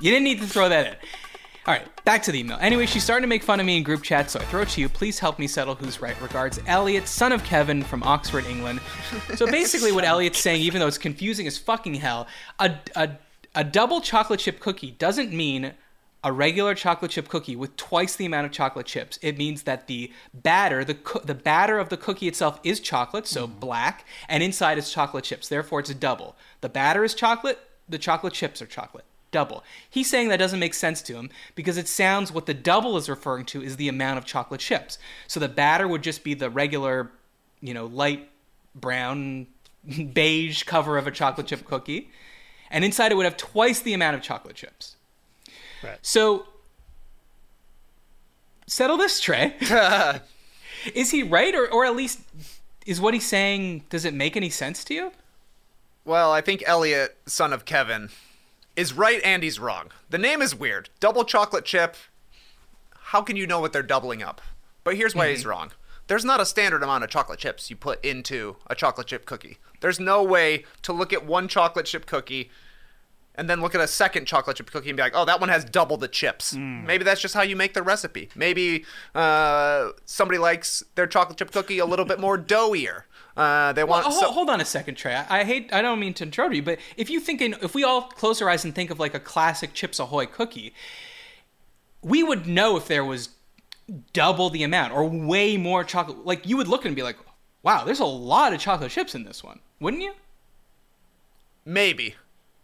You 0.00 0.12
didn't 0.12 0.24
need 0.24 0.40
to 0.40 0.46
throw 0.46 0.68
that 0.68 0.86
in. 0.86 0.94
All 1.66 1.74
right, 1.74 2.04
back 2.04 2.22
to 2.22 2.32
the 2.32 2.38
email. 2.38 2.56
Anyway, 2.60 2.86
she's 2.86 3.04
starting 3.04 3.24
to 3.24 3.28
make 3.28 3.42
fun 3.42 3.60
of 3.60 3.66
me 3.66 3.76
in 3.76 3.82
group 3.82 4.02
chat, 4.02 4.30
so 4.30 4.40
I 4.40 4.44
throw 4.44 4.62
it 4.62 4.68
to 4.70 4.80
you. 4.80 4.88
Please 4.88 5.18
help 5.18 5.38
me 5.38 5.46
settle 5.46 5.74
who's 5.74 6.00
right. 6.00 6.18
Regards, 6.22 6.58
Elliot, 6.66 7.06
son 7.06 7.32
of 7.32 7.44
Kevin 7.44 7.82
from 7.82 8.02
Oxford, 8.04 8.46
England. 8.46 8.80
So 9.34 9.46
basically, 9.50 9.92
what 9.92 10.04
Elliot's 10.04 10.38
saying, 10.38 10.62
even 10.62 10.80
though 10.80 10.86
it's 10.86 10.98
confusing 10.98 11.46
as 11.46 11.58
fucking 11.58 11.94
hell, 11.94 12.26
a, 12.58 12.74
a, 12.96 13.10
a 13.54 13.64
double 13.64 14.00
chocolate 14.00 14.40
chip 14.40 14.60
cookie 14.60 14.92
doesn't 14.92 15.32
mean 15.32 15.74
a 16.28 16.32
regular 16.32 16.74
chocolate 16.74 17.10
chip 17.10 17.26
cookie 17.26 17.56
with 17.56 17.74
twice 17.76 18.14
the 18.14 18.26
amount 18.26 18.44
of 18.44 18.52
chocolate 18.52 18.84
chips. 18.84 19.18
It 19.22 19.38
means 19.38 19.62
that 19.62 19.86
the 19.86 20.12
batter, 20.34 20.84
the 20.84 20.92
coo- 20.92 21.22
the 21.24 21.34
batter 21.34 21.78
of 21.78 21.88
the 21.88 21.96
cookie 21.96 22.28
itself 22.28 22.60
is 22.62 22.80
chocolate, 22.80 23.26
so 23.26 23.46
mm-hmm. 23.46 23.58
black, 23.58 24.04
and 24.28 24.42
inside 24.42 24.76
is 24.76 24.92
chocolate 24.92 25.24
chips. 25.24 25.48
Therefore, 25.48 25.80
it's 25.80 25.88
a 25.88 25.94
double. 25.94 26.36
The 26.60 26.68
batter 26.68 27.02
is 27.02 27.14
chocolate. 27.14 27.58
The 27.88 27.96
chocolate 27.96 28.34
chips 28.34 28.60
are 28.60 28.66
chocolate. 28.66 29.06
Double. 29.30 29.64
He's 29.88 30.10
saying 30.10 30.28
that 30.28 30.36
doesn't 30.36 30.60
make 30.60 30.74
sense 30.74 31.00
to 31.02 31.14
him 31.14 31.30
because 31.54 31.78
it 31.78 31.88
sounds 31.88 32.30
what 32.30 32.44
the 32.44 32.52
double 32.52 32.98
is 32.98 33.08
referring 33.08 33.46
to 33.46 33.62
is 33.62 33.78
the 33.78 33.88
amount 33.88 34.18
of 34.18 34.26
chocolate 34.26 34.60
chips. 34.60 34.98
So 35.26 35.40
the 35.40 35.48
batter 35.48 35.88
would 35.88 36.02
just 36.02 36.22
be 36.22 36.34
the 36.34 36.50
regular, 36.50 37.10
you 37.62 37.72
know, 37.72 37.86
light 37.86 38.28
brown, 38.74 39.46
beige 40.12 40.64
cover 40.64 40.98
of 40.98 41.06
a 41.06 41.10
chocolate 41.10 41.46
chip 41.46 41.64
cookie, 41.64 42.10
and 42.70 42.84
inside 42.84 43.12
it 43.12 43.14
would 43.14 43.24
have 43.24 43.38
twice 43.38 43.80
the 43.80 43.94
amount 43.94 44.14
of 44.14 44.20
chocolate 44.20 44.56
chips. 44.56 44.96
Right. 45.82 45.98
So, 46.02 46.46
settle 48.66 48.96
this, 48.96 49.20
Trey. 49.20 49.54
is 50.94 51.10
he 51.10 51.22
right, 51.22 51.54
or, 51.54 51.70
or 51.70 51.84
at 51.84 51.96
least 51.96 52.20
is 52.86 53.00
what 53.00 53.14
he's 53.14 53.26
saying? 53.26 53.84
Does 53.90 54.04
it 54.04 54.14
make 54.14 54.36
any 54.36 54.50
sense 54.50 54.84
to 54.84 54.94
you? 54.94 55.12
Well, 56.04 56.32
I 56.32 56.40
think 56.40 56.62
Elliot, 56.66 57.18
son 57.26 57.52
of 57.52 57.64
Kevin, 57.64 58.08
is 58.76 58.94
right 58.94 59.20
and 59.22 59.42
he's 59.42 59.60
wrong. 59.60 59.90
The 60.08 60.18
name 60.18 60.40
is 60.40 60.54
weird. 60.54 60.88
Double 61.00 61.24
chocolate 61.24 61.66
chip. 61.66 61.96
How 62.96 63.20
can 63.20 63.36
you 63.36 63.46
know 63.46 63.60
what 63.60 63.72
they're 63.72 63.82
doubling 63.82 64.22
up? 64.22 64.40
But 64.84 64.96
here's 64.96 65.14
why 65.14 65.28
he's 65.28 65.40
mm-hmm. 65.40 65.50
wrong. 65.50 65.72
There's 66.06 66.24
not 66.24 66.40
a 66.40 66.46
standard 66.46 66.82
amount 66.82 67.04
of 67.04 67.10
chocolate 67.10 67.38
chips 67.38 67.68
you 67.68 67.76
put 67.76 68.02
into 68.02 68.56
a 68.68 68.74
chocolate 68.74 69.08
chip 69.08 69.26
cookie. 69.26 69.58
There's 69.80 70.00
no 70.00 70.22
way 70.22 70.64
to 70.82 70.92
look 70.94 71.12
at 71.12 71.26
one 71.26 71.48
chocolate 71.48 71.84
chip 71.84 72.06
cookie 72.06 72.50
and 73.38 73.48
then 73.48 73.60
look 73.62 73.74
at 73.74 73.80
a 73.80 73.86
second 73.86 74.26
chocolate 74.26 74.56
chip 74.58 74.70
cookie 74.70 74.90
and 74.90 74.96
be 74.96 75.02
like, 75.02 75.12
oh, 75.14 75.24
that 75.24 75.40
one 75.40 75.48
has 75.48 75.64
double 75.64 75.96
the 75.96 76.08
chips. 76.08 76.52
Maybe 76.54 77.04
that's 77.04 77.20
just 77.22 77.34
how 77.34 77.42
you 77.42 77.56
make 77.56 77.72
the 77.72 77.82
recipe. 77.82 78.28
Maybe 78.34 78.84
uh, 79.14 79.90
somebody 80.04 80.38
likes 80.38 80.82
their 80.96 81.06
chocolate 81.06 81.38
chip 81.38 81.52
cookie 81.52 81.78
a 81.78 81.86
little 81.86 82.04
bit 82.04 82.20
more 82.20 82.36
doughier. 82.36 83.04
Uh, 83.36 83.72
they 83.72 83.84
want 83.84 84.04
Well, 84.04 84.12
so- 84.12 84.20
hold, 84.26 84.34
hold 84.34 84.50
on 84.50 84.60
a 84.60 84.64
second, 84.64 84.96
Trey. 84.96 85.14
I, 85.14 85.40
I 85.40 85.44
hate. 85.44 85.72
I 85.72 85.80
don't 85.80 86.00
mean 86.00 86.12
to 86.14 86.24
interrupt 86.24 86.54
you, 86.54 86.62
but 86.62 86.78
if 86.96 87.08
you 87.08 87.20
think 87.20 87.40
in, 87.40 87.54
if 87.62 87.72
we 87.74 87.84
all 87.84 88.02
close 88.02 88.42
our 88.42 88.50
eyes 88.50 88.64
and 88.64 88.74
think 88.74 88.90
of 88.90 88.98
like 88.98 89.14
a 89.14 89.20
classic 89.20 89.72
Chips 89.74 90.00
Ahoy 90.00 90.26
cookie, 90.26 90.74
we 92.02 92.24
would 92.24 92.48
know 92.48 92.76
if 92.76 92.88
there 92.88 93.04
was 93.04 93.28
double 94.12 94.50
the 94.50 94.64
amount 94.64 94.92
or 94.92 95.04
way 95.08 95.56
more 95.56 95.84
chocolate. 95.84 96.26
Like 96.26 96.46
you 96.48 96.56
would 96.56 96.66
look 96.66 96.84
and 96.84 96.96
be 96.96 97.04
like, 97.04 97.16
"Wow, 97.62 97.84
there's 97.84 98.00
a 98.00 98.04
lot 98.04 98.52
of 98.52 98.58
chocolate 98.58 98.90
chips 98.90 99.14
in 99.14 99.22
this 99.22 99.44
one," 99.44 99.60
wouldn't 99.78 100.02
you? 100.02 100.14
Maybe. 101.64 102.16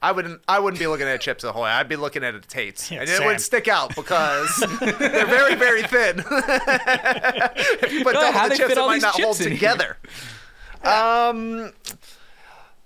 I 0.05 0.13
wouldn't. 0.13 0.43
I 0.47 0.59
wouldn't 0.59 0.79
be 0.79 0.87
looking 0.87 1.07
at 1.07 1.21
Chips 1.23 1.45
Ahoy. 1.45 1.65
I'd 1.65 1.89
be 1.89 1.97
looking 1.97 2.23
at 2.25 2.35
a 2.35 2.41
Tate's, 2.41 2.91
and 2.93 3.03
it 3.03 3.09
same. 3.09 3.27
would 3.27 3.41
stick 3.41 3.69
out 3.69 3.95
because 3.97 4.55
they're 4.81 5.27
very, 5.27 5.55
very 5.55 5.83
thin. 5.85 6.19
if 6.27 7.93
you 7.93 8.05
put 8.05 8.13
God, 8.13 8.33
double 8.33 8.49
the 8.51 8.57
chips, 8.57 8.73
it 8.73 8.77
might 8.77 9.03
not 9.03 9.21
hold 9.21 9.37
together. 9.37 9.97
Um, 10.83 11.73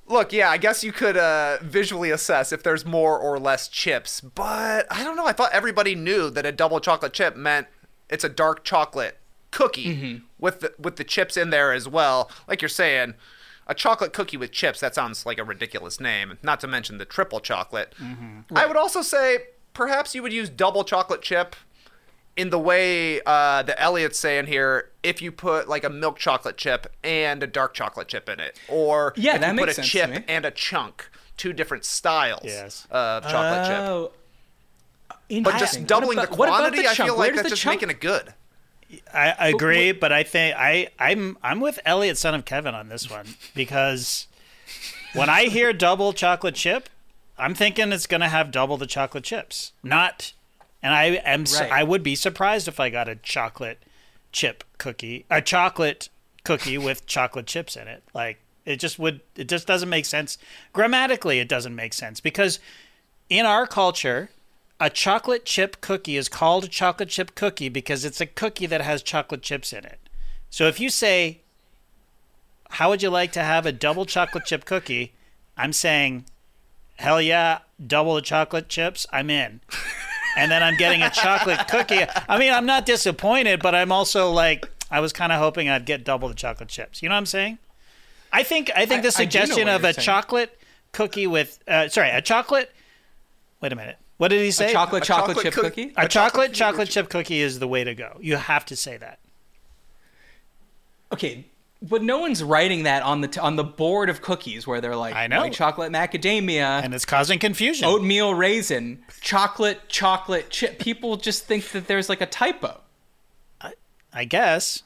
look, 0.07 0.33
yeah, 0.33 0.49
I 0.51 0.59
guess 0.59 0.85
you 0.85 0.93
could 0.93 1.17
uh, 1.17 1.59
visually 1.63 2.11
assess 2.11 2.53
if 2.53 2.63
there's 2.63 2.87
more 2.87 3.19
or 3.19 3.39
less 3.39 3.69
chips, 3.69 4.21
but 4.21 4.87
I 4.91 5.03
don't 5.03 5.17
know. 5.17 5.27
I 5.27 5.33
thought 5.33 5.51
everybody 5.53 5.95
knew 5.95 6.31
that 6.31 6.47
a 6.47 6.53
double 6.53 6.81
chocolate 6.81 7.13
chip 7.13 7.37
meant 7.37 7.67
it's 8.09 8.25
a 8.25 8.29
dark 8.29 8.65
chocolate 8.65 9.19
cookie 9.51 9.97
Mm-hmm. 9.97 10.25
with 10.39 10.61
the, 10.61 10.73
with 10.79 10.97
the 10.97 11.05
chips 11.05 11.37
in 11.37 11.51
there 11.51 11.73
as 11.73 11.89
well. 11.89 12.31
Like 12.47 12.63
you're 12.63 12.69
saying, 12.69 13.15
a 13.69 13.75
chocolate 13.75 14.13
cookie 14.13 14.37
with 14.37 14.51
chips. 14.53 14.81
That 14.81 14.95
sounds 14.95 15.27
like 15.27 15.39
a 15.39 15.45
ridiculous 15.45 16.01
name. 16.01 16.39
Not 16.43 16.61
to 16.61 16.67
mention 16.67 16.99
the 16.99 17.05
triple 17.05 17.41
chocolate. 17.41 17.95
Mm-hmm. 18.01 18.57
I 18.57 18.67
would 18.67 18.77
also 18.77 19.03
say 19.03 19.39
perhaps 19.75 20.15
you 20.15 20.23
would 20.23 20.33
use 20.33 20.49
double 20.49 20.85
chocolate 20.85 21.23
chip 21.23 21.55
in 22.37 22.51
the 22.51 22.59
way 22.59 23.21
uh, 23.27 23.63
that 23.65 23.81
Elliot's 23.83 24.19
saying 24.19 24.47
here, 24.47 24.91
if 25.03 25.21
you 25.21 25.33
put 25.33 25.69
like 25.69 25.83
a 25.85 25.91
milk 25.91 26.19
chocolate 26.19 26.57
chip 26.57 26.87
and 27.03 27.43
a 27.43 27.47
dark 27.47 27.75
chocolate 27.75 28.09
chip 28.09 28.29
in 28.29 28.39
it, 28.41 28.59
or 28.69 29.13
Yeah, 29.17 29.35
if 29.35 29.41
that 29.41 29.49
you 29.49 29.55
makes 29.55 29.63
put 29.63 29.71
a 29.71 29.75
sense 29.75 29.87
to 29.87 29.93
chip 29.93 30.11
me. 30.11 30.25
and 30.29 30.45
a 30.45 30.51
chunk, 30.53 31.11
two 31.37 31.53
different 31.53 31.85
styles 31.85 32.43
Yes. 32.45 32.87
of 32.91 33.25
chocolate 33.25 33.67
chip. 33.67 33.79
Oh, 33.81 34.13
But 35.43 35.59
just 35.59 35.87
doubling 35.87 36.17
What 36.17 36.23
the 36.23 36.29
about- 36.29 36.39
what 36.39 36.49
about 36.49 36.59
quantity, 36.61 36.83
the 36.85 36.89
I 36.91 36.95
chunk? 36.95 37.09
feel 37.11 37.19
like 37.19 37.33
does 37.33 37.37
that's 37.43 37.51
just 37.51 37.63
chunk- 37.63 37.81
making 37.83 37.91
it 37.91 38.01
good. 38.01 38.35
I, 39.13 39.35
I 39.39 39.49
agree, 39.49 39.93
what- 39.93 40.01
but 40.01 40.13
I 40.13 40.23
think 40.23 40.57
I 40.59 40.89
I'm 40.99 41.37
I'm 41.43 41.61
with 41.61 41.79
Elliot, 41.85 42.17
son 42.19 42.35
of 42.35 42.45
Kevin, 42.45 42.75
on 42.75 42.89
this 42.89 43.11
one 43.11 43.27
because 43.55 44.27
when 45.15 45.29
I 45.29 45.45
hear 45.45 45.73
double 45.73 46.13
chocolate 46.13 46.55
chip, 46.55 46.89
I'm 47.39 47.55
thinking 47.55 47.93
it's 47.93 48.07
going 48.07 48.21
to 48.21 48.29
have 48.29 48.51
double 48.51 48.77
the 48.77 48.87
chocolate 48.87 49.25
chips. 49.25 49.73
Not, 49.83 50.33
and 50.83 50.95
I 50.95 51.05
am 51.25 51.45
Right. 51.45 51.71
I 51.73 51.83
would 51.83 52.03
be 52.03 52.15
surprised 52.15 52.69
if 52.69 52.79
I 52.81 52.89
got 52.91 53.09
a 53.09 53.17
chocolate 53.17 53.83
chip 54.33 54.65
cookie, 54.79 55.25
a 55.31 55.41
chocolate 55.43 56.09
cookie 56.45 56.79
with 56.79 57.07
chocolate 57.07 57.47
chips 57.47 57.77
in 57.77 57.89
it. 57.89 58.03
Like 58.15 58.39
it 58.65 58.77
just 58.77 58.99
would, 58.99 59.21
it 59.37 59.49
just 59.49 59.67
doesn't 59.67 59.89
make 59.89 60.05
sense 60.07 60.37
grammatically. 60.73 61.39
It 61.41 61.49
doesn't 61.49 61.75
make 61.75 61.93
sense 61.95 62.21
because 62.21 62.59
in 63.31 63.45
our 63.47 63.67
culture, 63.67 64.31
a 64.81 64.89
chocolate 64.91 65.45
chip 65.45 65.81
cookie 65.81 66.17
is 66.17 66.29
called 66.29 66.65
a 66.65 66.69
chocolate 66.69 67.09
chip 67.09 67.35
cookie 67.35 67.69
because 67.69 68.05
it's 68.05 68.21
a 68.21 68.27
cookie 68.27 68.67
that 68.67 68.81
has 68.81 69.03
chocolate 69.03 69.43
chips 69.43 69.73
in 69.73 69.85
it. 69.85 69.99
So 70.51 70.67
if 70.67 70.79
you 70.81 70.89
say, 70.91 71.41
How 72.71 72.89
would 72.91 73.03
you 73.03 73.11
like 73.11 73.33
to 73.33 73.43
have 73.43 73.67
a 73.67 73.73
double 73.73 74.05
chocolate 74.07 74.45
chip 74.45 74.65
cookie? 74.65 75.13
I'm 75.57 75.73
saying, 75.73 76.27
Hell 76.97 77.21
yeah, 77.21 77.59
double 77.85 78.15
the 78.15 78.21
chocolate 78.23 78.69
chips, 78.69 79.07
I'm 79.13 79.31
in. 79.31 79.61
And 80.37 80.51
then 80.51 80.63
I'm 80.63 80.77
getting 80.77 81.03
a 81.03 81.11
chocolate 81.11 81.67
cookie. 81.69 82.03
I 82.29 82.39
mean, 82.39 82.53
I'm 82.53 82.67
not 82.67 82.87
disappointed, 82.87 83.61
but 83.61 83.75
I'm 83.75 83.91
also 83.91 84.31
like, 84.31 84.69
I 84.91 85.01
was 85.01 85.13
kind 85.13 85.33
of 85.33 85.39
hoping 85.41 85.69
I'd 85.69 85.85
get 85.87 86.05
double 86.05 86.29
the 86.29 86.35
chocolate 86.35 86.69
chips. 86.69 87.03
You 87.03 87.09
know 87.09 87.15
what 87.17 87.19
I'm 87.21 87.27
saying? 87.27 87.59
I 88.33 88.43
think 88.45 88.71
I 88.77 88.87
think 88.87 89.01
I- 89.01 89.03
the 89.03 89.09
I 89.09 89.11
suggestion 89.11 89.67
what 89.67 89.75
of 89.77 89.85
a 89.85 89.95
saying. 89.95 90.05
chocolate 90.05 90.59
cookie 90.93 91.27
with 91.27 91.59
uh, 91.67 91.89
sorry 91.89 92.11
a 92.11 92.21
chocolate 92.23 92.71
Wait 93.61 93.73
a 93.73 93.77
minute. 93.77 93.97
What 94.19 94.29
did 94.29 94.43
he 94.43 94.51
say? 94.51 94.73
chocolate 94.73 95.03
a 95.03 95.07
chocolate, 95.07 95.37
chocolate 95.37 95.45
chip 95.45 95.55
cook- 95.55 95.65
cookie. 95.75 95.93
A 95.97 96.03
a 96.05 96.09
chocolate 96.09 96.53
chocolate 96.53 96.53
chocolate 96.55 96.89
chip 96.89 97.05
chip 97.07 97.11
cookie 97.11 97.41
is 97.41 97.59
the 97.61 97.69
way 97.69 97.83
to 97.85 97.95
go. 97.95 98.19
You 98.21 98.37
have 98.37 98.65
to 98.67 98.77
say 98.77 98.97
that. 98.99 99.19
Okay, 101.13 101.47
but 101.81 102.03
no 102.03 102.19
one's 102.19 102.43
writing 102.43 102.83
that 102.83 103.03
on 103.03 103.21
the 103.23 103.29
t- 103.29 103.41
on 103.41 103.57
the 103.57 103.65
board 103.65 104.11
of 104.11 104.21
cookies 104.21 104.67
where 104.67 104.81
they're 104.81 104.97
like, 104.97 105.15
I 105.15 105.27
know. 105.29 105.41
white 105.41 105.53
chocolate 105.53 105.91
macadamia, 105.93 106.83
And 106.83 106.93
it's 106.93 107.05
causing 107.05 107.39
confusion. 107.39 107.87
oatmeal 107.87 108.35
raisin, 108.35 109.05
chocolate 109.21 109.89
chocolate 109.89 110.51
chip. 110.51 110.79
People 110.79 111.17
just 111.17 111.47
think 111.47 111.71
that 111.71 111.87
there's 111.87 112.09
like 112.09 112.21
a 112.21 112.27
typo. 112.27 112.81
I 114.13 114.25
guess. 114.25 114.83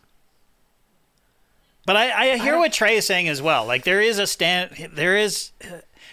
But 1.86 1.96
I, 1.96 2.32
I 2.34 2.36
hear 2.38 2.58
what 2.58 2.72
Trey 2.72 2.96
is 2.96 3.06
saying 3.06 3.28
as 3.28 3.40
well. 3.40 3.64
Like 3.66 3.84
there 3.84 4.00
is 4.00 4.18
a 4.18 4.26
stand, 4.26 4.90
there 4.92 5.16
is, 5.16 5.52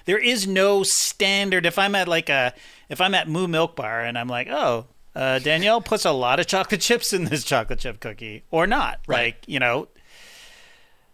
there 0.05 0.17
is 0.17 0.47
no 0.47 0.83
standard. 0.83 1.65
If 1.65 1.77
I'm 1.77 1.95
at 1.95 2.07
like 2.07 2.29
a, 2.29 2.53
if 2.89 2.99
I'm 2.99 3.13
at 3.13 3.29
Moo 3.29 3.47
Milk 3.47 3.75
Bar 3.75 4.01
and 4.01 4.17
I'm 4.17 4.27
like, 4.27 4.47
oh, 4.49 4.87
uh, 5.15 5.39
Danielle 5.39 5.81
puts 5.81 6.05
a 6.05 6.11
lot 6.11 6.39
of 6.39 6.47
chocolate 6.47 6.81
chips 6.89 7.13
in 7.13 7.25
this 7.25 7.43
chocolate 7.43 7.79
chip 7.79 7.99
cookie, 7.99 8.43
or 8.51 8.67
not, 8.67 8.99
Right. 9.07 9.35
like 9.35 9.43
you 9.47 9.59
know. 9.59 9.87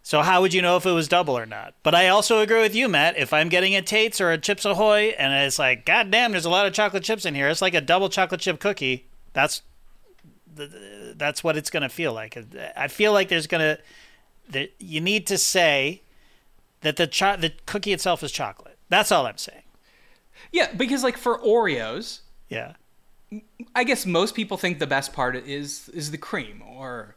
So 0.04 0.22
how 0.22 0.42
would 0.42 0.54
you 0.54 0.62
know 0.62 0.78
if 0.78 0.86
it 0.86 0.92
was 0.92 1.08
double 1.08 1.36
or 1.36 1.48
not? 1.48 1.74
But 1.82 1.96
I 1.96 2.10
also 2.10 2.40
agree 2.40 2.62
with 2.62 2.76
you, 2.76 2.88
Matt. 2.88 3.18
If 3.18 3.34
I'm 3.34 3.50
getting 3.50 3.76
a 3.76 3.82
Tate's 3.82 4.22
or 4.22 4.32
a 4.32 4.38
Chips 4.38 4.64
Ahoy, 4.64 5.16
and 5.18 5.34
it's 5.34 5.58
like, 5.58 5.84
God 5.84 6.12
damn, 6.12 6.32
there's 6.32 6.46
a 6.46 6.50
lot 6.52 6.68
of 6.68 6.74
chocolate 6.74 7.02
chips 7.04 7.26
in 7.26 7.34
here. 7.34 7.48
It's 7.50 7.62
like 7.62 7.74
a 7.74 7.82
double 7.82 8.10
chocolate 8.10 8.40
chip 8.42 8.60
cookie. 8.60 9.08
That's 9.34 9.64
that's 10.56 11.44
what 11.44 11.58
it's 11.58 11.70
going 11.70 11.84
to 11.84 11.90
feel 11.90 12.14
like. 12.14 12.38
I 12.78 12.88
feel 12.88 13.14
like 13.14 13.30
there's 13.30 13.48
going 13.48 13.62
to 13.78 13.82
that 14.52 14.72
you 14.80 15.02
need 15.02 15.26
to 15.28 15.38
say 15.38 16.02
that 16.82 16.98
the 16.98 17.08
cho- 17.08 17.38
the 17.38 17.54
cookie 17.66 17.94
itself 17.94 18.24
is 18.24 18.32
chocolate. 18.32 18.78
That's 18.90 19.12
all 19.12 19.26
I'm 19.26 19.38
saying. 19.38 19.64
Yeah, 20.56 20.72
because 20.74 21.04
like 21.04 21.18
for 21.18 21.38
Oreos, 21.40 22.22
Yeah. 22.50 22.74
I 23.76 23.84
guess 23.84 24.06
most 24.06 24.36
people 24.36 24.56
think 24.56 24.80
the 24.80 24.88
best 24.88 25.12
part 25.12 25.36
is 25.36 25.90
is 25.90 26.12
the 26.12 26.18
cream 26.18 26.62
or 26.66 27.16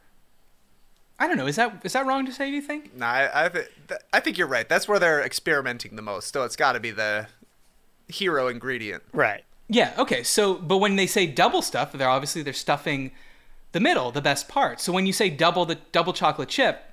I 1.17 1.27
don't 1.27 1.37
know. 1.37 1.47
Is 1.47 1.55
that 1.55 1.81
is 1.85 1.93
that 1.93 2.05
wrong 2.05 2.25
to 2.25 2.33
say? 2.33 2.49
Do 2.49 2.55
you 2.55 2.61
think? 2.61 2.95
No, 2.97 3.05
I 3.05 3.45
I, 3.45 3.49
th- 3.49 3.69
th- 3.87 4.01
I 4.11 4.19
think 4.19 4.37
you're 4.37 4.47
right. 4.47 4.67
That's 4.67 4.87
where 4.89 4.99
they're 4.99 5.21
experimenting 5.23 5.95
the 5.95 6.01
most. 6.01 6.33
So 6.33 6.43
it's 6.43 6.57
got 6.57 6.73
to 6.73 6.79
be 6.81 6.91
the 6.91 7.27
hero 8.09 8.47
ingredient. 8.49 9.03
Right. 9.13 9.43
Yeah. 9.69 9.93
Okay. 9.97 10.23
So, 10.23 10.55
but 10.55 10.77
when 10.79 10.97
they 10.97 11.07
say 11.07 11.25
double 11.27 11.61
stuff, 11.61 11.93
they're 11.93 12.09
obviously 12.09 12.41
they're 12.41 12.53
stuffing 12.53 13.11
the 13.71 13.79
middle, 13.79 14.11
the 14.11 14.21
best 14.21 14.49
part. 14.49 14.81
So 14.81 14.91
when 14.91 15.05
you 15.05 15.13
say 15.13 15.29
double 15.29 15.65
the 15.65 15.75
double 15.93 16.11
chocolate 16.11 16.49
chip, 16.49 16.83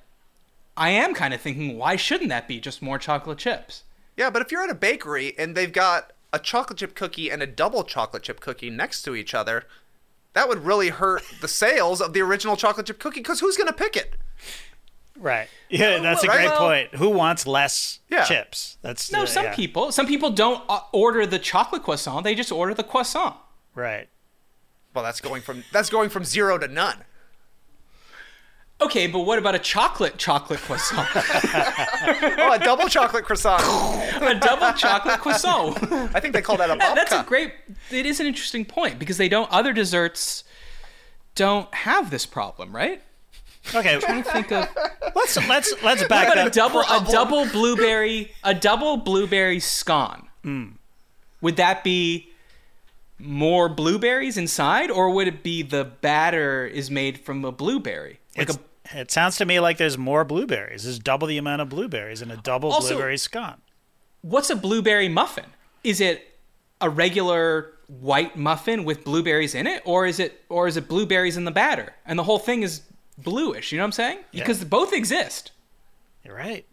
I 0.77 0.89
am 0.91 1.13
kind 1.13 1.33
of 1.33 1.41
thinking, 1.41 1.77
why 1.77 1.95
shouldn't 1.97 2.29
that 2.29 2.47
be 2.47 2.59
just 2.61 2.81
more 2.81 2.99
chocolate 2.99 3.39
chips? 3.39 3.83
Yeah, 4.15 4.29
but 4.29 4.41
if 4.41 4.51
you're 4.51 4.63
at 4.63 4.69
a 4.69 4.75
bakery 4.75 5.33
and 5.37 5.55
they've 5.55 5.73
got 5.73 6.13
a 6.33 6.39
chocolate 6.39 6.79
chip 6.79 6.95
cookie 6.95 7.29
and 7.31 7.41
a 7.41 7.47
double 7.47 7.83
chocolate 7.83 8.23
chip 8.23 8.39
cookie 8.39 8.69
next 8.69 9.01
to 9.03 9.15
each 9.15 9.33
other, 9.33 9.63
that 10.33 10.47
would 10.47 10.65
really 10.65 10.89
hurt 10.89 11.23
the 11.41 11.47
sales 11.47 12.01
of 12.01 12.13
the 12.13 12.21
original 12.21 12.55
chocolate 12.55 12.85
chip 12.87 12.99
cookie 12.99 13.21
because 13.21 13.39
who's 13.39 13.57
going 13.57 13.67
to 13.67 13.73
pick 13.73 13.95
it? 13.95 14.15
Right. 15.19 15.47
Yeah, 15.69 15.97
that's 15.99 16.23
a 16.23 16.27
well, 16.27 16.35
great 16.37 16.45
well- 16.47 16.59
point. 16.59 16.95
Who 16.95 17.09
wants 17.09 17.47
less 17.47 17.99
Yeah. 18.09 18.23
chips? 18.23 18.77
That's 18.81 19.11
No, 19.11 19.23
uh, 19.23 19.25
some 19.25 19.45
yeah. 19.45 19.55
people. 19.55 19.91
Some 19.91 20.05
people 20.05 20.29
don't 20.29 20.63
uh, 20.69 20.81
order 20.91 21.25
the 21.25 21.39
chocolate 21.39 21.83
croissant; 21.83 22.23
they 22.23 22.35
just 22.35 22.51
order 22.51 22.73
the 22.75 22.83
croissant. 22.83 23.35
Right. 23.73 24.09
Well, 24.93 25.03
that's 25.03 25.19
going 25.21 25.41
from 25.41 25.63
that's 25.71 25.89
going 25.89 26.09
from 26.09 26.23
zero 26.23 26.57
to 26.59 26.67
none. 26.67 27.03
Okay, 28.79 29.07
but 29.07 29.21
what 29.21 29.39
about 29.39 29.55
a 29.55 29.59
chocolate 29.59 30.17
chocolate 30.17 30.59
croissant? 30.59 31.07
Oh, 32.39 32.53
a 32.53 32.59
double 32.59 32.87
chocolate 32.87 33.25
croissant. 33.25 33.61
a 34.21 34.35
double 34.39 34.71
chocolate 34.77 35.19
croissant. 35.19 35.77
I 36.15 36.19
think 36.19 36.33
they 36.33 36.41
call 36.41 36.57
that 36.57 36.69
a 36.69 36.73
babka. 36.77 36.95
That's 36.95 37.11
a 37.11 37.23
great. 37.27 37.53
It 37.91 38.05
is 38.05 38.19
an 38.19 38.27
interesting 38.27 38.63
point 38.65 38.99
because 38.99 39.17
they 39.17 39.27
don't. 39.29 39.51
Other 39.51 39.73
desserts 39.73 40.43
don't 41.35 41.73
have 41.73 42.09
this 42.11 42.25
problem, 42.25 42.73
right? 42.75 43.01
Okay. 43.75 43.95
I'm 43.95 44.01
trying 44.01 44.23
to 44.23 44.31
think 44.31 44.51
of 44.51 44.67
let's 45.15 45.35
let's 45.49 45.73
let's 45.83 46.03
back 46.07 46.29
But 46.29 46.37
a 46.37 46.43
that. 46.45 46.53
double 46.53 46.81
a 46.81 47.05
double 47.11 47.45
blueberry 47.47 48.31
a 48.43 48.53
double 48.53 48.97
blueberry 48.97 49.59
scone. 49.59 50.27
Hmm. 50.43 50.65
Would 51.41 51.57
that 51.57 51.83
be 51.83 52.29
more 53.19 53.67
blueberries 53.67 54.37
inside, 54.37 54.89
or 54.91 55.09
would 55.09 55.27
it 55.27 55.43
be 55.43 55.63
the 55.63 55.83
batter 55.83 56.65
is 56.65 56.89
made 56.91 57.19
from 57.19 57.43
a 57.43 57.51
blueberry? 57.51 58.19
Like 58.37 58.49
a 58.49 58.59
it 58.99 59.11
sounds 59.11 59.35
to 59.37 59.45
me 59.45 59.59
like 59.59 59.77
there's 59.77 59.97
more 59.97 60.23
blueberries. 60.23 60.83
There's 60.83 60.99
double 60.99 61.27
the 61.27 61.37
amount 61.37 61.61
of 61.61 61.69
blueberries 61.69 62.21
in 62.21 62.31
a 62.31 62.37
double 62.37 62.71
Also- 62.71 62.89
blueberry 62.95 63.17
scone. 63.17 63.61
what's 64.21 64.49
a 64.49 64.55
blueberry 64.55 65.09
muffin? 65.09 65.45
Is 65.83 65.99
it 66.01 66.37
a 66.81 66.89
regular 66.89 67.73
white 67.87 68.35
muffin 68.37 68.83
with 68.83 69.03
blueberries 69.03 69.55
in 69.55 69.65
it, 69.67 69.81
or 69.85 70.05
is 70.05 70.19
it 70.19 70.41
or 70.49 70.67
is 70.67 70.77
it 70.77 70.87
blueberries 70.87 71.37
in 71.37 71.45
the 71.45 71.51
batter 71.51 71.93
and 72.05 72.17
the 72.19 72.23
whole 72.23 72.39
thing 72.39 72.63
is 72.63 72.81
bluish? 73.17 73.71
You 73.71 73.77
know 73.77 73.83
what 73.83 73.87
I'm 73.87 73.91
saying? 73.93 74.19
Because 74.31 74.63
both 74.63 74.93
exist. 74.93 75.51
You're 76.23 76.35
right. 76.35 76.65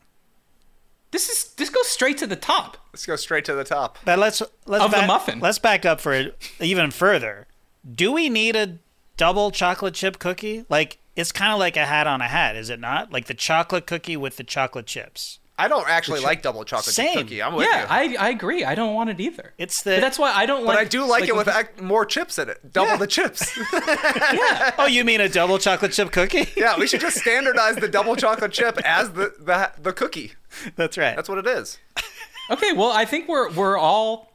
This 1.11 1.29
is 1.29 1.53
this 1.55 1.71
goes 1.71 1.87
straight 1.89 2.19
to 2.19 2.27
the 2.27 2.37
top. 2.37 2.77
Let's 2.93 3.07
go 3.07 3.15
straight 3.17 3.45
to 3.45 3.55
the 3.55 3.63
top. 3.65 3.99
But 4.05 4.19
let's 4.19 4.43
let's 4.67 4.85
Of 4.85 4.91
the 4.91 4.97
back, 4.99 5.07
muffin. 5.07 5.39
Let's 5.41 5.59
back 5.61 5.85
up 5.85 6.01
for 6.01 6.13
it 6.13 6.37
even 6.61 6.91
further. 6.91 7.47
Do 7.89 8.11
we 8.13 8.29
need 8.29 8.57
a 8.57 8.79
double 9.17 9.51
chocolate 9.53 9.95
chip 9.95 10.19
cookie? 10.19 10.65
Like 10.69 10.99
it's 11.17 11.33
kind 11.33 11.53
of 11.53 11.59
like 11.59 11.77
a 11.77 11.85
hat 11.87 12.07
on 12.07 12.21
a 12.21 12.29
hat, 12.29 12.57
is 12.57 12.71
it 12.71 12.81
not? 12.81 13.13
Like 13.13 13.27
the 13.27 13.35
chocolate 13.35 13.87
cookie 13.87 14.17
with 14.17 14.37
the 14.37 14.45
chocolate 14.45 14.87
chips. 14.87 15.39
I 15.57 15.69
don't 15.69 15.89
actually 15.89 16.19
like 16.19 16.43
double 16.43 16.65
chocolate 16.65 16.97
Same. 16.97 17.15
cookie. 17.17 17.41
I'm 17.41 17.55
with 17.55 17.69
yeah, 17.71 17.83
you. 18.03 18.17
I 18.19 18.27
I 18.27 18.31
agree. 18.31 18.65
I 18.65 18.75
don't 18.75 18.93
want 18.93 19.11
it 19.11 19.21
either. 19.21 19.55
It's 19.57 19.83
the 19.83 19.93
But 19.93 20.01
that's 20.01 20.19
why 20.19 20.33
I 20.33 20.47
don't 20.47 20.65
like. 20.65 20.77
but 20.77 20.81
I 20.81 20.85
do 20.89 21.05
like, 21.07 21.29
it 21.29 21.37
with 21.37 21.47
ac- 21.47 21.81
more 21.81 22.05
chips 22.05 22.41
in 22.41 22.49
it. 22.49 22.73
Double 22.73 22.91
Yeah. 22.91 22.97
the 22.97 23.07
chips. 23.07 23.57
yeah. 23.73 24.73
Oh, 24.79 24.87
you 24.87 25.05
mean 25.05 25.21
a 25.21 25.29
double 25.29 25.59
chocolate 25.59 25.93
chip 25.93 26.11
cookie? 26.11 26.49
yeah, 26.57 26.77
we 26.77 26.89
should 26.89 27.01
just 27.01 27.19
standardize 27.19 27.77
the 27.77 27.87
double 27.87 28.17
chocolate 28.17 28.51
chip 28.51 28.79
as 28.85 29.13
the, 29.13 29.33
the 29.39 29.71
the 29.81 29.93
cookie. 29.93 30.33
that's 30.75 30.99
right. 30.99 31.15
That's 31.15 31.29
what 31.29 31.39
it 31.39 31.47
is. 31.47 31.79
Okay, 32.51 32.75
well, 32.75 32.91
I 32.93 33.07
think 33.07 33.27
we're 33.27 33.51
we're 33.53 33.79
all 33.79 34.31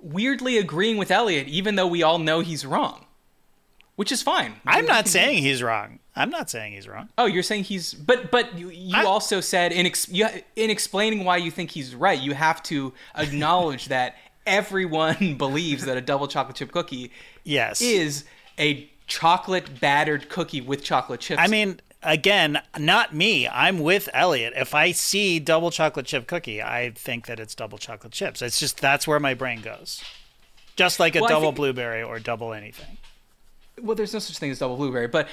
weirdly 0.00 0.58
agreeing 0.58 0.96
with 0.96 1.10
Elliot, 1.10 1.48
even 1.48 1.74
though 1.74 1.88
we 1.88 2.04
all 2.04 2.18
know 2.18 2.38
he's 2.38 2.64
wrong, 2.64 3.06
which 3.96 4.12
is 4.12 4.22
fine. 4.22 4.60
I'm 4.64 4.86
not 4.86 5.08
saying 5.08 5.42
he's 5.42 5.60
wrong. 5.60 5.98
I'm 6.18 6.30
not 6.30 6.50
saying 6.50 6.72
he's 6.72 6.88
wrong. 6.88 7.08
Oh, 7.16 7.26
you're 7.26 7.42
saying 7.42 7.64
he's, 7.64 7.94
but 7.94 8.30
but 8.30 8.58
you, 8.58 8.70
you 8.70 8.96
I- 8.96 9.04
also 9.04 9.40
said 9.40 9.72
in 9.72 9.86
ex, 9.86 10.08
you, 10.08 10.26
in 10.56 10.68
explaining 10.70 11.24
why 11.24 11.36
you 11.38 11.50
think 11.50 11.70
he's 11.70 11.94
right, 11.94 12.18
you 12.20 12.34
have 12.34 12.62
to 12.64 12.92
acknowledge 13.16 13.86
that 13.88 14.16
everyone 14.46 15.34
believes 15.38 15.84
that 15.86 15.96
a 15.96 16.00
double 16.00 16.26
chocolate 16.28 16.56
chip 16.56 16.72
cookie 16.72 17.10
Yes. 17.44 17.80
is 17.80 18.24
a 18.58 18.90
chocolate 19.06 19.80
battered 19.80 20.28
cookie 20.28 20.60
with 20.60 20.84
chocolate 20.84 21.20
chips. 21.20 21.40
I 21.42 21.46
mean, 21.46 21.80
again, 22.02 22.60
not 22.78 23.14
me. 23.14 23.48
I'm 23.48 23.78
with 23.80 24.08
Elliot. 24.12 24.52
If 24.56 24.74
I 24.74 24.92
see 24.92 25.38
double 25.38 25.70
chocolate 25.70 26.04
chip 26.06 26.26
cookie, 26.26 26.60
I 26.62 26.90
think 26.94 27.26
that 27.26 27.40
it's 27.40 27.54
double 27.54 27.78
chocolate 27.78 28.12
chips. 28.12 28.42
It's 28.42 28.58
just 28.60 28.80
that's 28.80 29.06
where 29.06 29.20
my 29.20 29.32
brain 29.34 29.62
goes. 29.62 30.02
Just 30.76 31.00
like 31.00 31.16
a 31.16 31.20
Well, 31.20 31.28
double 31.30 31.46
think- 31.48 31.56
blueberry 31.56 32.02
or 32.02 32.18
double 32.18 32.52
anything. 32.52 32.97
Well, 33.82 33.94
there's 33.94 34.12
no 34.12 34.18
such 34.18 34.38
thing 34.38 34.50
as 34.50 34.58
double 34.58 34.76
blueberry, 34.76 35.08
but 35.08 35.28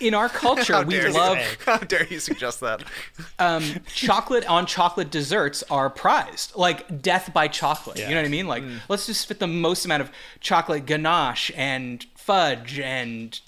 in 0.00 0.14
our 0.14 0.28
culture, 0.28 0.82
we 0.86 0.94
dare 0.94 1.08
you. 1.08 1.14
love 1.14 1.38
How 1.64 1.78
dare 1.78 2.06
you 2.06 2.20
suggest 2.20 2.60
that? 2.60 2.82
um, 3.38 3.62
chocolate 3.92 4.48
on 4.48 4.66
chocolate 4.66 5.10
desserts 5.10 5.62
are 5.70 5.90
prized, 5.90 6.54
like 6.56 7.02
death 7.02 7.32
by 7.32 7.48
chocolate. 7.48 7.98
You 7.98 8.08
know 8.10 8.16
what 8.16 8.24
I 8.24 8.28
mean? 8.28 8.46
Like, 8.46 8.64
let's 8.88 9.06
just 9.06 9.26
fit 9.26 9.38
the 9.38 9.46
most 9.46 9.84
amount 9.84 10.02
of 10.02 10.10
chocolate 10.40 10.86
ganache 10.86 11.50
and 11.56 12.04
fudge 12.14 12.78
and 12.78 13.38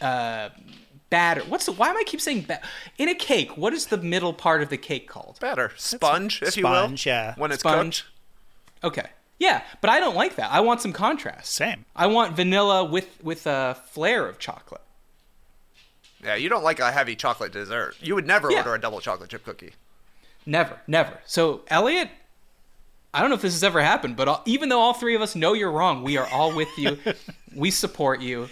uh, 0.00 0.50
batter. 1.10 1.42
What's 1.42 1.66
the? 1.66 1.72
Why 1.72 1.88
am 1.88 1.96
I 1.96 2.02
keep 2.04 2.20
saying 2.20 2.42
ba- 2.42 2.60
in 2.98 3.08
a 3.08 3.14
cake? 3.14 3.56
What 3.56 3.72
is 3.72 3.86
the 3.86 3.98
middle 3.98 4.32
part 4.32 4.62
of 4.62 4.68
the 4.68 4.76
cake 4.76 5.08
called? 5.08 5.38
Batter, 5.40 5.72
sponge, 5.76 6.42
if 6.42 6.56
you 6.56 6.64
will. 6.64 6.72
Sponge, 6.72 7.06
yeah. 7.06 7.34
When 7.36 7.52
it's 7.52 7.60
Sponge. 7.60 8.02
cooked. 8.02 8.12
Okay, 8.84 9.08
yeah, 9.38 9.62
but 9.80 9.90
I 9.90 10.00
don't 10.00 10.16
like 10.16 10.36
that. 10.36 10.50
I 10.50 10.60
want 10.60 10.80
some 10.80 10.92
contrast. 10.92 11.52
Same. 11.52 11.84
I 11.94 12.06
want 12.06 12.34
vanilla 12.36 12.84
with 12.84 13.22
with 13.22 13.46
a 13.46 13.76
flair 13.90 14.26
of 14.28 14.38
chocolate. 14.38 14.80
Yeah, 16.24 16.34
you 16.34 16.48
don't 16.48 16.64
like 16.64 16.80
a 16.80 16.90
heavy 16.92 17.14
chocolate 17.14 17.52
dessert. 17.52 17.94
You 18.00 18.14
would 18.14 18.26
never 18.26 18.50
Yeah. 18.50 18.58
order 18.58 18.74
a 18.74 18.80
double 18.80 19.00
chocolate 19.00 19.30
chip 19.30 19.44
cookie. 19.44 19.72
Never, 20.44 20.80
never. 20.86 21.18
So 21.26 21.62
Elliot, 21.68 22.08
I 23.12 23.20
don't 23.20 23.28
know 23.30 23.36
if 23.36 23.42
this 23.42 23.52
has 23.54 23.64
ever 23.64 23.82
happened, 23.82 24.16
but 24.16 24.28
all, 24.28 24.42
even 24.46 24.68
though 24.68 24.80
all 24.80 24.94
three 24.94 25.14
of 25.14 25.22
us 25.22 25.34
know 25.36 25.52
you're 25.52 25.70
wrong, 25.70 26.02
we 26.02 26.16
are 26.16 26.26
all 26.28 26.54
with 26.54 26.68
you. 26.78 26.98
we 27.54 27.70
support 27.70 28.20
you. 28.20 28.48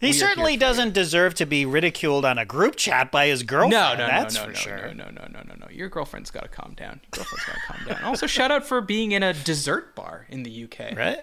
He 0.00 0.12
certainly 0.12 0.52
here 0.52 0.58
for 0.60 0.64
you. 0.64 0.68
doesn't 0.68 0.94
deserve 0.94 1.34
to 1.34 1.46
be 1.46 1.66
ridiculed 1.66 2.24
on 2.24 2.38
a 2.38 2.44
group 2.44 2.76
chat 2.76 3.10
by 3.10 3.26
his 3.26 3.42
girlfriend. 3.42 3.72
No, 3.72 3.94
no, 3.94 4.06
no, 4.06 4.06
that's 4.06 4.34
no, 4.36 4.42
for 4.42 4.48
no, 4.48 4.54
sure. 4.54 4.76
no, 4.94 5.04
no, 5.04 5.10
no, 5.10 5.26
no, 5.32 5.42
no, 5.46 5.54
no. 5.58 5.66
Your 5.70 5.88
girlfriend's 5.88 6.30
got 6.30 6.42
to 6.42 6.48
calm 6.48 6.74
down. 6.76 7.00
Your 7.16 7.24
girlfriend's 7.24 7.44
got 7.46 7.54
to 7.54 7.60
calm 7.60 7.86
down. 7.96 8.04
Also, 8.04 8.26
shout 8.26 8.50
out 8.50 8.64
for 8.64 8.80
being 8.80 9.12
in 9.12 9.22
a 9.22 9.32
dessert 9.32 9.94
bar 9.96 10.26
in 10.28 10.44
the 10.44 10.64
UK. 10.64 10.96
Right? 10.96 11.18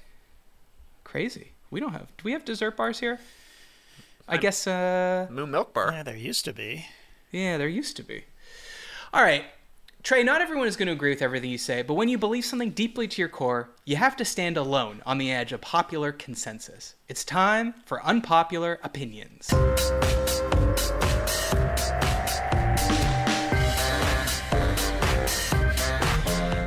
Crazy. 1.03 1.51
We 1.71 1.79
don't 1.79 1.93
have. 1.93 2.07
Do 2.17 2.23
we 2.23 2.33
have 2.33 2.43
dessert 2.43 2.75
bars 2.75 2.99
here? 2.99 3.19
I 4.27 4.37
guess. 4.37 4.65
uh 4.67 5.27
Moo 5.29 5.45
Milk 5.45 5.73
Bar. 5.73 5.91
Yeah, 5.91 6.03
there 6.03 6.15
used 6.17 6.45
to 6.45 6.53
be. 6.53 6.85
Yeah, 7.31 7.57
there 7.57 7.67
used 7.67 7.95
to 7.97 8.03
be. 8.03 8.25
All 9.13 9.21
right. 9.21 9.45
Trey, 10.05 10.21
not 10.21 10.39
everyone 10.39 10.67
is 10.67 10.75
going 10.75 10.85
to 10.85 10.93
agree 10.93 11.09
with 11.09 11.23
everything 11.23 11.49
you 11.49 11.57
say, 11.57 11.81
but 11.81 11.95
when 11.95 12.07
you 12.09 12.19
believe 12.19 12.45
something 12.45 12.69
deeply 12.69 13.07
to 13.07 13.19
your 13.19 13.27
core, 13.27 13.71
you 13.85 13.95
have 13.95 14.15
to 14.17 14.23
stand 14.23 14.55
alone 14.55 15.01
on 15.03 15.17
the 15.17 15.31
edge 15.31 15.51
of 15.51 15.61
popular 15.61 16.11
consensus. 16.11 16.93
It's 17.09 17.23
time 17.25 17.73
for 17.87 18.05
unpopular 18.05 18.79
opinions. 18.83 19.49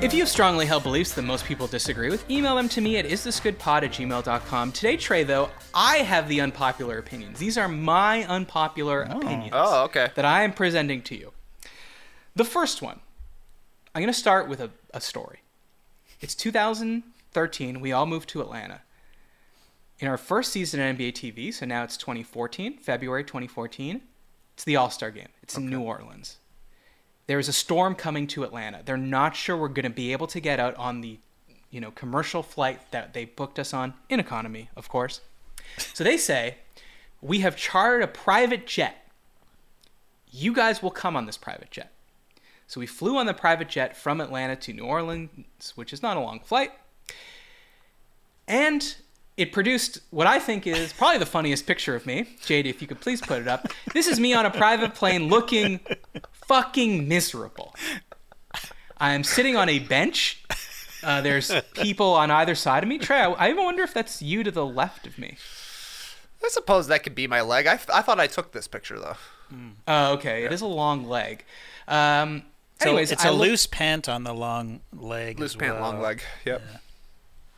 If 0.03 0.13
you 0.13 0.19
have 0.19 0.29
strongly 0.29 0.67
held 0.67 0.83
beliefs 0.83 1.13
that 1.13 1.23
most 1.23 1.45
people 1.45 1.69
disagree 1.69 2.11
with, 2.11 2.29
email 2.29 2.57
them 2.57 2.69
to 2.71 2.81
me 2.81 2.97
at 2.97 3.05
isthisgoodpod 3.05 3.85
at 3.85 3.93
gmail.com. 3.93 4.73
Today, 4.73 4.97
Trey, 4.97 5.23
though, 5.23 5.49
I 5.73 5.99
have 5.99 6.29
the 6.29 6.41
unpopular 6.41 6.99
opinions. 6.99 7.39
These 7.39 7.57
are 7.57 7.69
my 7.69 8.25
unpopular 8.25 9.07
oh. 9.09 9.19
opinions 9.21 9.53
Oh, 9.55 9.85
okay. 9.85 10.09
that 10.17 10.25
I 10.25 10.43
am 10.43 10.53
presenting 10.53 11.03
to 11.03 11.17
you. 11.17 11.31
The 12.35 12.45
first 12.45 12.83
one, 12.83 12.99
I'm 13.95 14.03
going 14.03 14.13
to 14.13 14.19
start 14.19 14.49
with 14.49 14.61
a, 14.61 14.71
a 14.93 15.01
story. 15.01 15.41
It's 16.21 16.35
2013. 16.35 17.81
We 17.81 17.93
all 17.93 18.07
moved 18.07 18.29
to 18.31 18.41
Atlanta. 18.41 18.83
In 20.01 20.09
our 20.09 20.19
first 20.19 20.53
season 20.53 20.81
at 20.81 20.97
NBA 20.97 21.13
TV, 21.13 21.53
so 21.53 21.67
now 21.67 21.83
it's 21.83 21.97
2014, 21.97 22.79
February 22.79 23.25
2014, 23.25 24.01
it's 24.55 24.65
the 24.65 24.77
All 24.77 24.91
Star 24.91 25.11
game. 25.11 25.29
It's 25.43 25.57
in 25.57 25.69
New 25.69 25.81
Orleans. 25.81 26.39
There 27.27 27.39
is 27.39 27.49
a 27.49 27.53
storm 27.53 27.95
coming 27.95 28.27
to 28.29 28.45
Atlanta. 28.45 28.83
They're 28.85 28.97
not 28.97 29.35
sure 29.35 29.57
we're 29.57 29.69
going 29.69 29.85
to 29.85 29.91
be 29.91 30.13
able 30.13 30.29
to 30.29 30.41
get 30.41 30.61
out 30.61 30.75
on 30.77 31.01
the, 31.01 31.19
you 31.71 31.81
know, 31.81 31.91
commercial 31.91 32.43
flight 32.43 32.81
that 32.91 33.13
they 33.13 33.25
booked 33.25 33.59
us 33.59 33.75
on 33.75 33.95
in 34.09 34.21
economy, 34.21 34.71
of 34.77 34.89
course. 34.89 35.21
So 35.95 36.05
they 36.05 36.17
say, 36.17 36.59
we 37.21 37.41
have 37.41 37.57
chartered 37.57 38.03
a 38.03 38.09
private 38.09 38.67
jet. 38.67 39.11
You 40.31 40.53
guys 40.53 40.83
will 40.83 40.91
come 40.91 41.17
on 41.17 41.27
this 41.27 41.37
private 41.37 41.71
jet. 41.71 41.93
So 42.69 42.81
we 42.81 42.87
flew 42.87 43.17
on 43.17 43.25
the 43.25 43.33
private 43.33 43.71
jet 43.71 43.97
from 43.97 44.21
Atlanta 44.21 44.55
to 44.55 44.75
New 44.75 44.85
Orleans, 44.85 45.73
which 45.75 45.95
is 45.95 46.03
not 46.03 46.19
a 46.19 46.21
long 46.21 46.39
flight. 46.39 46.71
And 48.47 48.95
it 49.39 49.53
produced 49.53 50.01
what 50.11 50.27
I 50.27 50.39
think 50.39 50.67
is 50.67 50.93
probably 50.93 51.19
the 51.19 51.27
funniest 51.27 51.67
picture 51.67 51.95
of 51.95 52.05
me. 52.05 52.29
JD, 52.43 52.67
if 52.67 52.83
you 52.83 52.87
could 52.87 53.01
please 53.01 53.23
put 53.23 53.41
it 53.41 53.49
up. 53.49 53.69
This 53.95 54.07
is 54.07 54.21
me 54.21 54.35
on 54.35 54.45
a 54.45 54.51
private 54.51 54.95
plane 54.95 55.29
looking 55.29 55.81
fucking 56.33 57.09
miserable. 57.09 57.75
I 58.99 59.15
am 59.15 59.25
sitting 59.25 59.57
on 59.57 59.71
a 59.71 59.79
bench. 59.79 60.45
Uh, 61.03 61.23
there's 61.23 61.51
people 61.75 62.13
on 62.13 62.31
either 62.31 62.55
side 62.55 62.83
of 62.83 62.89
me. 62.89 62.99
Trey, 62.99 63.21
I, 63.21 63.31
I 63.31 63.51
even 63.51 63.65
wonder 63.65 63.83
if 63.83 63.95
that's 63.95 64.21
you 64.21 64.43
to 64.43 64.51
the 64.51 64.67
left 64.67 65.07
of 65.07 65.17
me. 65.17 65.39
I 66.45 66.49
suppose 66.49 66.89
that 66.89 67.03
could 67.03 67.15
be 67.15 67.27
my 67.27 67.41
leg. 67.41 67.67
I, 67.67 67.75
I 67.95 68.03
thought 68.03 68.21
I 68.21 68.27
took 68.27 68.53
this 68.53 68.69
picture 68.69 68.99
though. 68.99 69.17
Oh, 69.87 70.13
okay. 70.15 70.45
It 70.45 70.53
is 70.53 70.61
a 70.61 70.67
long 70.67 71.09
leg. 71.09 71.45
Um, 71.87 72.43
So 72.81 72.89
anyways, 72.91 73.11
it's 73.13 73.25
a 73.25 73.31
look- 73.33 73.49
loose 73.49 73.67
pant 73.67 74.09
on 74.09 74.25
the 74.25 74.33
long 74.35 74.81
leg. 74.93 75.39
Loose 75.41 75.53
as 75.53 75.57
pant, 75.57 75.81
long 75.81 76.01
leg. 76.01 76.23
Yep. 76.45 76.63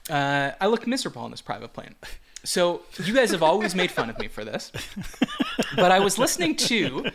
uh, 0.09 0.51
I 0.61 0.67
look 0.67 0.87
miserable 0.87 1.23
on 1.23 1.31
this 1.31 1.43
private 1.43 1.73
plane. 1.73 1.95
So 2.43 2.81
you 3.05 3.13
guys 3.15 3.31
have 3.33 3.43
always 3.43 3.75
made 3.75 3.91
fun 3.91 4.09
of 4.09 4.19
me 4.19 4.27
for 4.29 4.47
this, 4.47 4.73
but 5.77 5.93
I 5.93 6.01
was 6.01 6.17
listening 6.19 6.57
to 6.57 7.11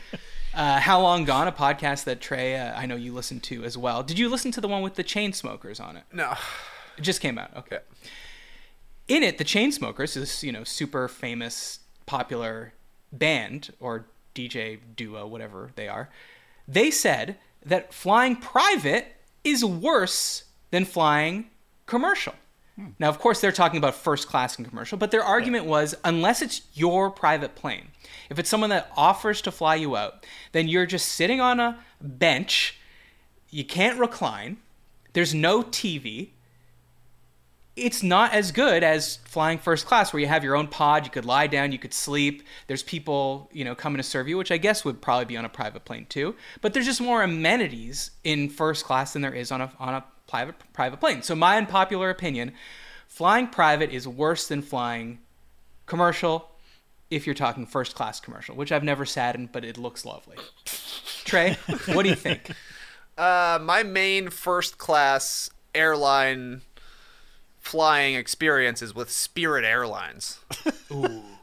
uh, 0.53 0.79
How 0.79 1.01
Long 1.01 1.25
Gone, 1.25 1.47
a 1.47 1.51
podcast 1.51 2.03
that 2.03 2.21
Trey, 2.21 2.55
uh, 2.55 2.79
I 2.79 2.85
know 2.85 2.95
you 2.95 3.11
listened 3.11 3.41
to 3.43 3.63
as 3.63 3.75
well. 3.75 4.03
Did 4.03 4.19
you 4.19 4.29
listen 4.29 4.51
to 4.51 4.61
the 4.61 4.67
one 4.67 4.83
with 4.83 4.93
the 4.93 5.03
Chainsmokers 5.03 5.81
on 5.83 5.97
it? 5.97 6.03
No. 6.13 6.35
It 6.97 7.01
just 7.01 7.21
came 7.21 7.39
out. 7.39 7.49
Okay. 7.57 7.79
In 9.07 9.23
it, 9.23 9.39
the 9.39 9.43
Chainsmokers, 9.43 10.13
this 10.13 10.43
you 10.43 10.51
know 10.51 10.63
super 10.63 11.07
famous, 11.07 11.79
popular 12.05 12.73
band 13.11 13.73
or 13.79 14.05
DJ 14.35 14.77
duo, 14.95 15.25
whatever 15.25 15.71
they 15.75 15.87
are, 15.87 16.09
they 16.67 16.91
said 16.91 17.37
that 17.65 17.93
flying 17.93 18.35
private 18.35 19.07
is 19.43 19.65
worse 19.65 20.45
than 20.71 20.85
flying 20.85 21.49
commercial. 21.85 22.33
Hmm. 22.75 22.87
Now, 22.99 23.09
of 23.09 23.19
course, 23.19 23.41
they're 23.41 23.51
talking 23.51 23.77
about 23.77 23.95
first 23.95 24.27
class 24.27 24.57
and 24.57 24.67
commercial, 24.67 24.97
but 24.97 25.11
their 25.11 25.23
argument 25.23 25.65
was 25.65 25.95
unless 26.03 26.41
it's 26.41 26.61
your 26.73 27.09
private 27.09 27.55
plane, 27.55 27.87
if 28.29 28.39
it's 28.39 28.49
someone 28.49 28.69
that 28.69 28.91
offers 28.95 29.41
to 29.43 29.51
fly 29.51 29.75
you 29.75 29.95
out, 29.95 30.25
then 30.51 30.67
you're 30.67 30.85
just 30.85 31.09
sitting 31.09 31.41
on 31.41 31.59
a 31.59 31.79
bench, 32.01 32.77
you 33.49 33.63
can't 33.63 33.99
recline, 33.99 34.57
there's 35.13 35.33
no 35.33 35.63
TV, 35.63 36.29
it's 37.75 38.01
not 38.01 38.33
as 38.33 38.51
good 38.51 38.83
as 38.83 39.17
flying 39.25 39.57
first 39.57 39.85
class 39.85 40.13
where 40.13 40.21
you 40.21 40.27
have 40.27 40.43
your 40.43 40.55
own 40.55 40.67
pod 40.67 41.03
you 41.05 41.11
could 41.11 41.25
lie 41.25 41.47
down 41.47 41.71
you 41.71 41.79
could 41.79 41.93
sleep. 41.93 42.43
There's 42.67 42.83
people 42.83 43.49
you 43.51 43.65
know 43.65 43.75
coming 43.75 43.97
to 43.97 44.03
serve 44.03 44.27
you 44.27 44.37
which 44.37 44.51
i 44.51 44.57
guess 44.57 44.85
would 44.85 45.01
probably 45.01 45.25
be 45.25 45.37
on 45.37 45.45
a 45.45 45.49
private 45.49 45.85
plane 45.85 46.05
too. 46.07 46.35
But 46.61 46.73
there's 46.73 46.85
just 46.85 47.01
more 47.01 47.21
amenities 47.21 48.11
in 48.23 48.49
first 48.49 48.85
class 48.85 49.13
than 49.13 49.21
there 49.21 49.33
is 49.33 49.51
on 49.51 49.61
a 49.61 49.71
on 49.79 49.93
a 49.93 50.05
private 50.27 50.55
private 50.73 50.99
plane. 50.99 51.21
So 51.21 51.35
my 51.35 51.57
unpopular 51.57 52.09
opinion 52.09 52.53
flying 53.07 53.47
private 53.47 53.91
is 53.91 54.07
worse 54.07 54.47
than 54.47 54.61
flying 54.61 55.19
commercial 55.85 56.51
if 57.11 57.25
you're 57.27 57.35
talking 57.35 57.65
first 57.65 57.93
class 57.93 58.19
commercial 58.19 58.55
which 58.55 58.71
i've 58.71 58.83
never 58.83 59.05
sat 59.05 59.35
in 59.35 59.47
but 59.47 59.65
it 59.65 59.77
looks 59.77 60.05
lovely. 60.05 60.37
Trey 61.25 61.57
what 61.87 62.03
do 62.03 62.09
you 62.09 62.15
think? 62.15 62.51
Uh, 63.17 63.59
my 63.61 63.83
main 63.83 64.29
first 64.29 64.77
class 64.77 65.49
airline 65.73 66.61
flying 67.65 68.15
experiences 68.15 68.93
with 68.95 69.09
Spirit 69.11 69.65
Airlines. 69.65 70.39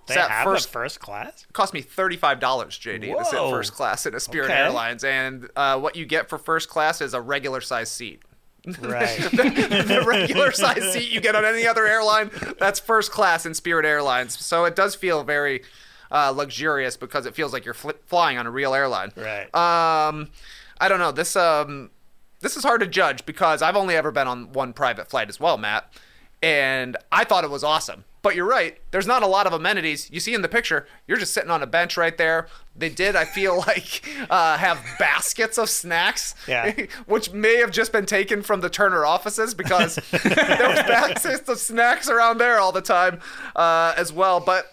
They 0.08 0.16
that 0.16 0.30
have 0.32 0.44
first- 0.44 0.68
a 0.68 0.72
first 0.72 0.98
class. 1.00 1.46
It 1.48 1.52
cost 1.52 1.72
me 1.72 1.80
thirty-five 1.80 2.40
dollars, 2.40 2.76
JD, 2.76 3.16
to 3.16 3.24
sit 3.24 3.38
first 3.38 3.72
class 3.72 4.04
in 4.04 4.14
a 4.16 4.20
Spirit 4.20 4.46
Okay. 4.46 4.54
Airlines, 4.54 5.04
and 5.04 5.48
uh, 5.54 5.78
what 5.78 5.94
you 5.94 6.04
get 6.06 6.28
for 6.28 6.38
first 6.38 6.68
class 6.68 7.00
is 7.00 7.14
a 7.14 7.20
regular 7.20 7.60
size 7.60 7.88
seat. 7.88 8.20
Right. 8.80 9.16
the 9.30 10.04
regular 10.04 10.50
size 10.50 10.92
seat 10.92 11.12
you 11.12 11.20
get 11.20 11.36
on 11.36 11.44
any 11.44 11.68
other 11.68 11.86
airline, 11.86 12.32
that's 12.58 12.80
first 12.80 13.12
class 13.12 13.46
in 13.46 13.54
Spirit 13.54 13.86
Airlines. 13.86 14.36
So 14.44 14.64
it 14.64 14.74
does 14.74 14.96
feel 14.96 15.22
very 15.22 15.62
uh, 16.10 16.32
luxurious 16.34 16.96
because 16.96 17.24
it 17.24 17.36
feels 17.36 17.52
like 17.52 17.64
you're 17.64 17.72
fl- 17.72 17.90
flying 18.06 18.38
on 18.38 18.46
a 18.46 18.50
real 18.50 18.74
airline. 18.74 19.12
right. 19.16 19.44
Um, 19.54 20.30
I 20.80 20.88
don't 20.88 20.98
know. 20.98 21.12
This 21.12 21.36
um, 21.36 21.90
this 22.40 22.56
is 22.56 22.64
hard 22.64 22.80
to 22.80 22.88
judge 22.88 23.24
because 23.24 23.62
I've 23.62 23.76
only 23.76 23.94
ever 23.94 24.10
been 24.10 24.26
on 24.26 24.52
one 24.52 24.72
private 24.72 25.08
flight 25.08 25.28
as 25.28 25.38
well, 25.38 25.56
Matt, 25.58 25.92
and 26.42 26.96
I 27.10 27.24
thought 27.24 27.44
it 27.44 27.50
was 27.50 27.64
awesome. 27.64 28.04
But 28.22 28.36
you're 28.36 28.48
right. 28.48 28.78
There's 28.92 29.06
not 29.06 29.24
a 29.24 29.26
lot 29.26 29.48
of 29.48 29.52
amenities. 29.52 30.08
You 30.12 30.20
see 30.20 30.32
in 30.32 30.42
the 30.42 30.48
picture, 30.48 30.86
you're 31.08 31.18
just 31.18 31.32
sitting 31.34 31.50
on 31.50 31.60
a 31.60 31.66
bench 31.66 31.96
right 31.96 32.16
there. 32.16 32.46
They 32.76 32.88
did, 32.88 33.16
I 33.16 33.24
feel 33.24 33.56
like, 33.66 34.08
uh, 34.30 34.56
have 34.58 34.80
baskets 34.98 35.58
of 35.58 35.68
snacks, 35.68 36.36
Yeah. 36.46 36.72
which 37.06 37.32
may 37.32 37.56
have 37.56 37.72
just 37.72 37.90
been 37.90 38.06
taken 38.06 38.42
from 38.42 38.60
the 38.60 38.70
Turner 38.70 39.04
offices 39.04 39.54
because 39.54 39.96
there 40.12 40.68
was 40.68 40.78
baskets 40.86 41.48
of 41.48 41.58
snacks 41.58 42.08
around 42.08 42.38
there 42.38 42.60
all 42.60 42.70
the 42.70 42.80
time 42.80 43.18
uh, 43.56 43.92
as 43.96 44.12
well. 44.12 44.38
But 44.38 44.72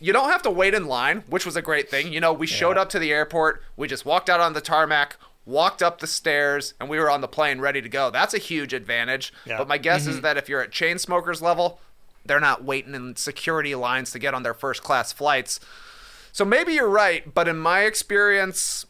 you 0.00 0.12
don't 0.12 0.30
have 0.30 0.42
to 0.42 0.50
wait 0.50 0.74
in 0.74 0.86
line, 0.86 1.22
which 1.28 1.46
was 1.46 1.54
a 1.54 1.62
great 1.62 1.88
thing. 1.88 2.12
You 2.12 2.18
know, 2.20 2.32
we 2.32 2.48
showed 2.48 2.76
up 2.76 2.88
to 2.90 2.98
the 2.98 3.12
airport, 3.12 3.62
we 3.76 3.86
just 3.86 4.04
walked 4.04 4.28
out 4.28 4.40
on 4.40 4.54
the 4.54 4.60
tarmac, 4.60 5.16
walked 5.44 5.82
up 5.82 5.98
the 5.98 6.06
stairs, 6.06 6.74
and 6.80 6.88
we 6.88 6.98
were 6.98 7.10
on 7.10 7.20
the 7.20 7.28
plane 7.28 7.60
ready 7.60 7.82
to 7.82 7.88
go. 7.88 8.10
That's 8.10 8.34
a 8.34 8.38
huge 8.38 8.72
advantage. 8.72 9.32
Yeah. 9.44 9.58
But 9.58 9.68
my 9.68 9.78
guess 9.78 10.02
Mm-hmm. 10.02 10.10
is 10.10 10.20
that 10.22 10.36
if 10.36 10.48
you're 10.48 10.62
at 10.62 10.70
Chainsmokers 10.70 11.40
level, 11.42 11.80
they're 12.24 12.38
not 12.40 12.62
waiting 12.64 12.94
in 12.94 13.16
security 13.16 13.74
lines 13.74 14.12
to 14.12 14.18
get 14.18 14.34
on 14.34 14.42
their 14.44 14.54
first 14.54 14.82
class 14.82 15.12
flights. 15.12 15.58
So 16.32 16.44
maybe 16.44 16.74
you're 16.74 16.88
right, 16.88 17.32
but 17.34 17.48
in 17.48 17.58
my 17.58 17.80
experience, 17.80 18.86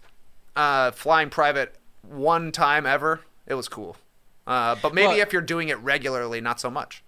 uh, 0.55 0.91
flying 0.91 1.31
private 1.31 1.75
one 2.03 2.53
time 2.53 2.85
ever, 2.87 3.21
it 3.47 3.55
was 3.55 3.69
cool. 3.69 3.97
Uh, 4.47 4.77
but 4.83 4.93
maybe 4.95 5.09
Well- 5.09 5.21
if 5.21 5.33
you're 5.33 5.41
doing 5.43 5.69
it 5.71 5.79
regularly, 5.79 6.41
not 6.41 6.61
so 6.61 6.71
much. 6.71 7.03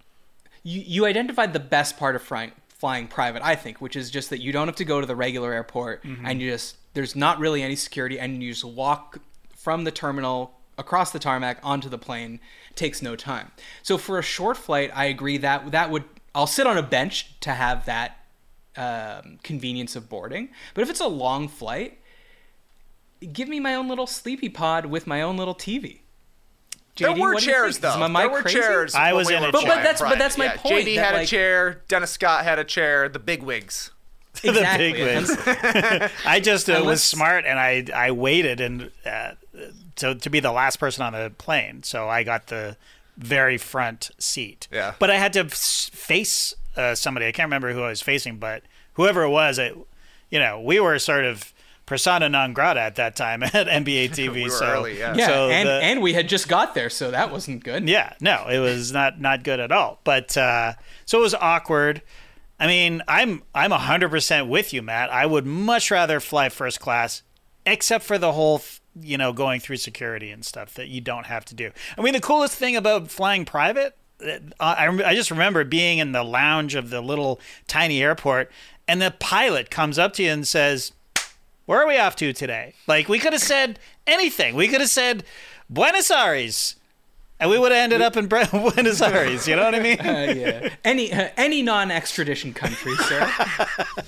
you, 0.63 0.81
you 0.81 1.05
identified 1.05 1.53
the 1.53 1.59
best 1.59 1.97
part 1.97 2.15
of 2.15 2.23
flying, 2.23 2.51
flying 2.69 3.07
private, 3.07 3.43
I 3.45 3.55
think, 3.55 3.79
which 3.81 3.95
is 3.95 4.09
just 4.09 4.31
that 4.31 4.41
you 4.41 4.51
don't 4.51 4.67
have 4.67 4.75
to 4.77 4.85
go 4.85 4.99
to 4.99 5.05
the 5.05 5.15
regular 5.15 5.53
airport 5.53 6.03
and 6.03 6.41
you 6.41 6.49
just, 6.49 6.77
there's 6.95 7.15
not 7.15 7.37
really 7.39 7.61
any 7.61 7.75
security 7.75 8.19
and 8.19 8.41
you 8.41 8.51
just 8.51 8.65
walk 8.65 9.19
from 9.65 9.83
the 9.83 9.89
terminal 9.91 10.53
across 10.77 11.09
the 11.11 11.17
tarmac 11.17 11.57
onto 11.63 11.89
the 11.89 11.97
plane. 11.97 12.39
Takes 12.75 13.01
no 13.01 13.15
time. 13.15 13.51
So 13.81 13.97
for 13.97 14.19
a 14.19 14.21
short 14.21 14.57
flight, 14.57 14.91
I 14.93 15.05
agree 15.05 15.37
that 15.39 15.71
that 15.71 15.89
would, 15.89 16.03
I'll 16.35 16.45
sit 16.45 16.67
on 16.67 16.77
a 16.77 16.83
bench 16.83 17.39
to 17.39 17.49
have 17.51 17.85
that 17.85 18.19
um, 18.77 19.39
convenience 19.41 19.95
of 19.95 20.07
boarding. 20.07 20.49
But 20.75 20.83
if 20.83 20.89
it's 20.91 20.99
a 20.99 21.07
long 21.07 21.47
flight, 21.47 21.97
give 23.33 23.47
me 23.49 23.59
my 23.59 23.73
own 23.73 23.87
little 23.87 24.05
sleepy 24.05 24.49
pod 24.49 24.85
with 24.85 25.07
my 25.07 25.21
own 25.23 25.35
little 25.35 25.55
TV. 25.55 26.01
There 26.97 27.11
were 27.11 27.33
what 27.33 27.39
do 27.39 27.45
you 27.45 27.51
chairs 27.51 27.79
though. 27.79 27.97
my 27.97 28.07
mic 28.07 28.17
there 28.21 28.29
were 28.29 28.41
crazy? 28.43 28.59
chairs. 28.59 28.93
I 28.95 29.13
was 29.13 29.29
in 29.31 29.43
a 29.43 29.51
But- 29.51 29.65
but 29.65 29.75
that's- 29.83 29.99
but 29.99 30.19
that's 30.19 30.37
my 30.37 30.45
Yeah, 30.45 30.57
point, 30.57 30.85
JD 30.85 30.95
had 30.97 31.13
like- 31.15 31.23
a 31.23 31.25
chair. 31.25 31.81
Dennis 31.87 32.11
Scott 32.11 32.43
had 32.43 32.59
a 32.59 32.63
chair. 32.63 33.09
The 33.09 33.19
big 33.19 33.41
wigs. 33.41 33.89
Exactly. 34.43 34.91
the 34.91 34.93
big 34.93 35.03
wigs. 35.05 36.11
I 36.25 36.39
just 36.41 36.69
uh, 36.69 36.81
was 36.85 37.01
smart 37.01 37.45
and 37.45 37.57
I 37.57 37.85
I 37.95 38.11
waited 38.11 38.59
and 38.61 38.91
uh, 39.05 39.31
to 39.97 40.15
to 40.15 40.29
be 40.29 40.39
the 40.39 40.51
last 40.51 40.77
person 40.77 41.03
on 41.03 41.13
the 41.13 41.31
plane, 41.37 41.83
so 41.83 42.07
I 42.09 42.23
got 42.23 42.47
the 42.47 42.77
very 43.17 43.57
front 43.57 44.11
seat. 44.17 44.67
Yeah. 44.71 44.93
But 44.99 45.09
I 45.09 45.15
had 45.15 45.33
to 45.33 45.45
face 45.45 46.53
uh, 46.75 46.95
somebody. 46.95 47.27
I 47.27 47.31
can't 47.31 47.47
remember 47.47 47.71
who 47.73 47.83
I 47.83 47.89
was 47.89 48.01
facing, 48.01 48.37
but 48.37 48.63
whoever 48.93 49.23
it 49.23 49.29
was, 49.29 49.57
it, 49.57 49.75
you 50.29 50.39
know, 50.39 50.59
we 50.59 50.79
were 50.79 50.99
sort 50.99 51.23
of 51.25 51.53
persona 51.85 52.27
non 52.27 52.51
grata 52.53 52.79
at 52.81 52.95
that 52.95 53.15
time 53.15 53.41
at 53.43 53.53
NBA 53.53 54.09
TV. 54.09 54.33
We 54.33 54.43
were 54.45 54.49
so 54.49 54.65
early, 54.65 54.99
yeah. 54.99 55.13
Yeah, 55.15 55.27
so 55.27 55.49
and 55.49 55.67
the- 55.69 55.81
and 55.81 56.01
we 56.01 56.13
had 56.13 56.27
just 56.27 56.47
got 56.49 56.73
there, 56.73 56.89
so 56.89 57.11
that 57.11 57.31
wasn't 57.31 57.63
good. 57.63 57.87
yeah, 57.87 58.13
no, 58.19 58.47
it 58.49 58.59
was 58.59 58.91
not 58.91 59.19
not 59.21 59.43
good 59.43 59.59
at 59.59 59.71
all. 59.71 59.99
But 60.03 60.35
uh, 60.37 60.73
so 61.05 61.19
it 61.19 61.21
was 61.21 61.35
awkward. 61.35 62.01
I 62.59 62.67
mean, 62.67 63.01
I'm 63.07 63.43
I'm 63.53 63.71
hundred 63.71 64.09
percent 64.09 64.47
with 64.47 64.73
you, 64.73 64.81
Matt. 64.81 65.09
I 65.11 65.25
would 65.25 65.45
much 65.45 65.91
rather 65.91 66.19
fly 66.19 66.49
first 66.49 66.79
class, 66.79 67.21
except 67.65 68.03
for 68.05 68.17
the 68.17 68.31
whole, 68.31 68.61
you 68.99 69.17
know, 69.17 69.33
going 69.33 69.59
through 69.59 69.77
security 69.77 70.31
and 70.31 70.45
stuff 70.45 70.73
that 70.75 70.87
you 70.87 71.01
don't 71.01 71.25
have 71.25 71.43
to 71.45 71.55
do. 71.55 71.71
I 71.97 72.01
mean, 72.01 72.13
the 72.13 72.21
coolest 72.21 72.55
thing 72.55 72.75
about 72.75 73.09
flying 73.09 73.45
private, 73.45 73.95
uh, 74.25 74.39
I 74.59 74.87
I 74.87 75.15
just 75.15 75.31
remember 75.31 75.63
being 75.63 75.97
in 75.97 76.11
the 76.13 76.23
lounge 76.23 76.75
of 76.75 76.89
the 76.89 77.01
little 77.01 77.39
tiny 77.67 78.01
airport, 78.01 78.51
and 78.87 79.01
the 79.01 79.11
pilot 79.19 79.69
comes 79.69 79.99
up 79.99 80.13
to 80.13 80.23
you 80.23 80.31
and 80.31 80.47
says, 80.47 80.93
"Where 81.65 81.81
are 81.81 81.87
we 81.87 81.97
off 81.97 82.15
to 82.17 82.31
today?" 82.33 82.73
Like 82.87 83.09
we 83.09 83.19
could 83.19 83.33
have 83.33 83.41
said 83.41 83.79
anything. 84.07 84.55
We 84.55 84.67
could 84.69 84.81
have 84.81 84.89
said 84.89 85.23
Buenos 85.69 86.09
Aires. 86.11 86.75
And 87.37 87.49
we 87.49 87.59
would 87.59 87.73
have 87.73 87.83
ended 87.83 88.01
up 88.01 88.15
in 88.15 88.27
Buenos 88.29 89.01
Aires. 89.01 89.45
You 89.45 89.57
know 89.57 89.65
what 89.65 89.75
I 89.75 89.79
mean? 89.81 89.97
Uh, 89.99 90.33
yeah. 90.33 90.69
Any 90.85 91.11
uh, 91.11 91.29
any 91.35 91.61
non-extradition 91.63 92.53
country, 92.53 92.95
sir. 92.95 93.29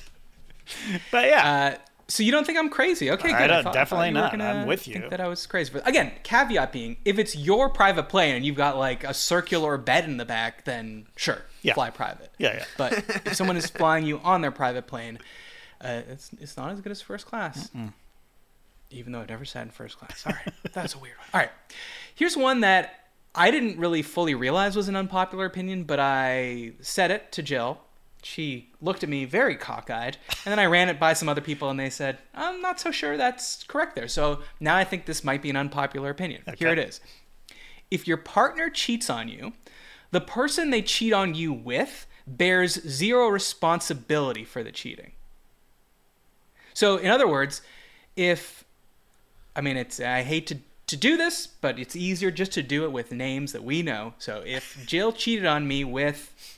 But 1.12 1.26
yeah, 1.28 1.76
Uh, 1.76 1.78
so 2.10 2.24
you 2.24 2.32
don't 2.32 2.46
think 2.46 2.58
I'm 2.58 2.70
crazy? 2.70 3.12
Okay, 3.12 3.30
good. 3.30 3.36
I 3.36 3.48
don't- 3.48 3.64
thought- 3.64 3.74
definitely 3.74 4.08
thought 4.14 4.32
you 4.32 4.38
not. 4.38 4.50
gonna 4.50 4.62
I'm 4.62 4.68
with 4.68 4.84
think 4.84 5.04
you. 5.04 5.10
That 5.10 5.20
I 5.22 5.28
was 5.28 5.46
crazy. 5.46 5.72
But 5.74 5.88
again, 5.88 6.12
caveat 6.24 6.72
being, 6.72 6.98
if 7.06 7.20
it's 7.20 7.36
your 7.36 7.70
private 7.70 8.10
plane 8.10 8.36
and 8.36 8.46
you've 8.46 8.56
got 8.56 8.78
like 8.78 9.04
a 9.04 9.14
circular 9.14 9.78
bed 9.78 10.06
in 10.06 10.18
the 10.18 10.26
back, 10.26 10.64
then 10.66 11.08
sure, 11.16 11.42
Yeah. 11.64 11.74
fly 11.74 11.90
private. 11.90 12.32
Yeah, 12.38 12.56
yeah. 12.58 12.66
But 12.78 12.94
if 13.26 13.36
someone 13.36 13.58
is 13.58 13.70
flying 13.70 14.06
you 14.06 14.20
on 14.24 14.42
their 14.42 14.52
private 14.52 14.88
plane, 14.88 15.20
uh, 15.82 16.02
it's 16.10 16.32
it's 16.40 16.56
not 16.58 16.72
as 16.72 16.80
good 16.82 16.92
as 16.92 17.02
first 17.02 17.26
class. 17.26 17.70
Even 18.90 19.12
though 19.12 19.20
I've 19.20 19.30
never 19.30 19.44
sat 19.44 19.64
in 19.64 19.70
first 19.72 19.98
class. 20.00 20.24
All 20.26 20.32
right, 20.34 20.54
that's 20.74 20.96
a 20.96 20.98
weird 21.00 21.18
one. 21.18 21.28
All 21.34 21.42
right, 21.42 21.52
here's 22.16 22.38
one 22.38 22.62
that 22.62 23.10
I 23.36 23.52
didn't 23.52 23.78
really 23.78 24.02
fully 24.02 24.34
realize 24.34 24.78
was 24.78 24.88
an 24.88 24.96
unpopular 24.96 25.46
opinion, 25.46 25.84
but 25.84 26.00
I 26.00 26.72
said 26.80 27.12
it 27.12 27.32
to 27.34 27.44
Jill. 27.44 27.82
She 28.30 28.68
looked 28.82 29.04
at 29.04 29.10
me 29.10 29.24
very 29.24 29.56
cockeyed, 29.56 30.18
and 30.44 30.52
then 30.52 30.60
I 30.60 30.66
ran 30.66 30.90
it 30.90 31.00
by 31.00 31.14
some 31.14 31.30
other 31.30 31.40
people, 31.40 31.70
and 31.70 31.80
they 31.80 31.90
said, 31.90 32.20
"I'm 32.34 32.62
not 32.62 32.78
so 32.78 32.92
sure 32.92 33.16
that's 33.16 33.64
correct 33.64 33.96
there." 33.96 34.10
So 34.10 34.44
now 34.60 34.76
I 34.76 34.84
think 34.84 35.06
this 35.06 35.24
might 35.24 35.42
be 35.42 35.50
an 35.50 35.56
unpopular 35.56 36.10
opinion. 36.10 36.44
Here 36.58 36.74
it 36.74 36.78
is: 36.78 37.00
If 37.90 38.06
your 38.06 38.18
partner 38.18 38.70
cheats 38.70 39.10
on 39.10 39.30
you, 39.30 39.54
the 40.12 40.20
person 40.20 40.72
they 40.72 40.82
cheat 40.82 41.14
on 41.14 41.36
you 41.36 41.54
with 41.54 42.06
bears 42.28 42.74
zero 42.86 43.30
responsibility 43.30 44.44
for 44.44 44.62
the 44.62 44.74
cheating. 44.74 45.14
So, 46.74 46.98
in 46.98 47.10
other 47.10 47.30
words, 47.30 47.62
if 48.18 48.66
I 49.56 49.62
mean, 49.62 49.78
it's 49.78 50.02
I 50.02 50.24
hate 50.24 50.48
to 50.48 50.58
to 50.88 50.98
do 50.98 51.16
this, 51.16 51.48
but 51.48 51.80
it's 51.80 51.96
easier 51.96 52.30
just 52.30 52.52
to 52.54 52.62
do 52.62 52.84
it 52.84 52.92
with 52.92 53.14
names 53.14 53.54
that 53.54 53.64
we 53.64 53.82
know. 53.82 54.16
So, 54.20 54.44
if 54.46 54.86
Jill 54.86 55.14
cheated 55.14 55.46
on 55.46 55.66
me 55.66 55.86
with 55.86 56.57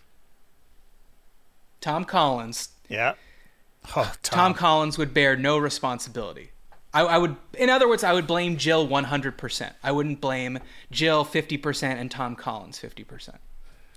Tom 1.81 2.05
Collins, 2.05 2.69
yeah. 2.87 3.13
Oh, 3.95 4.11
Tom, 4.21 4.53
Collins 4.53 4.97
would 4.97 5.13
bear 5.13 5.35
no 5.35 5.57
responsibility. 5.57 6.51
I, 6.93 7.01
I 7.01 7.17
would, 7.17 7.37
in 7.57 7.69
other 7.69 7.87
words, 7.87 8.03
I 8.03 8.13
would 8.13 8.27
blame 8.27 8.57
Jill 8.57 8.87
100%. 8.87 9.73
I 9.81 9.91
wouldn't 9.91 10.21
blame 10.21 10.59
Jill 10.91 11.23
50% 11.25 11.83
and 11.83 12.11
Tom 12.11 12.35
Collins 12.35 12.79
50%. 12.79 13.37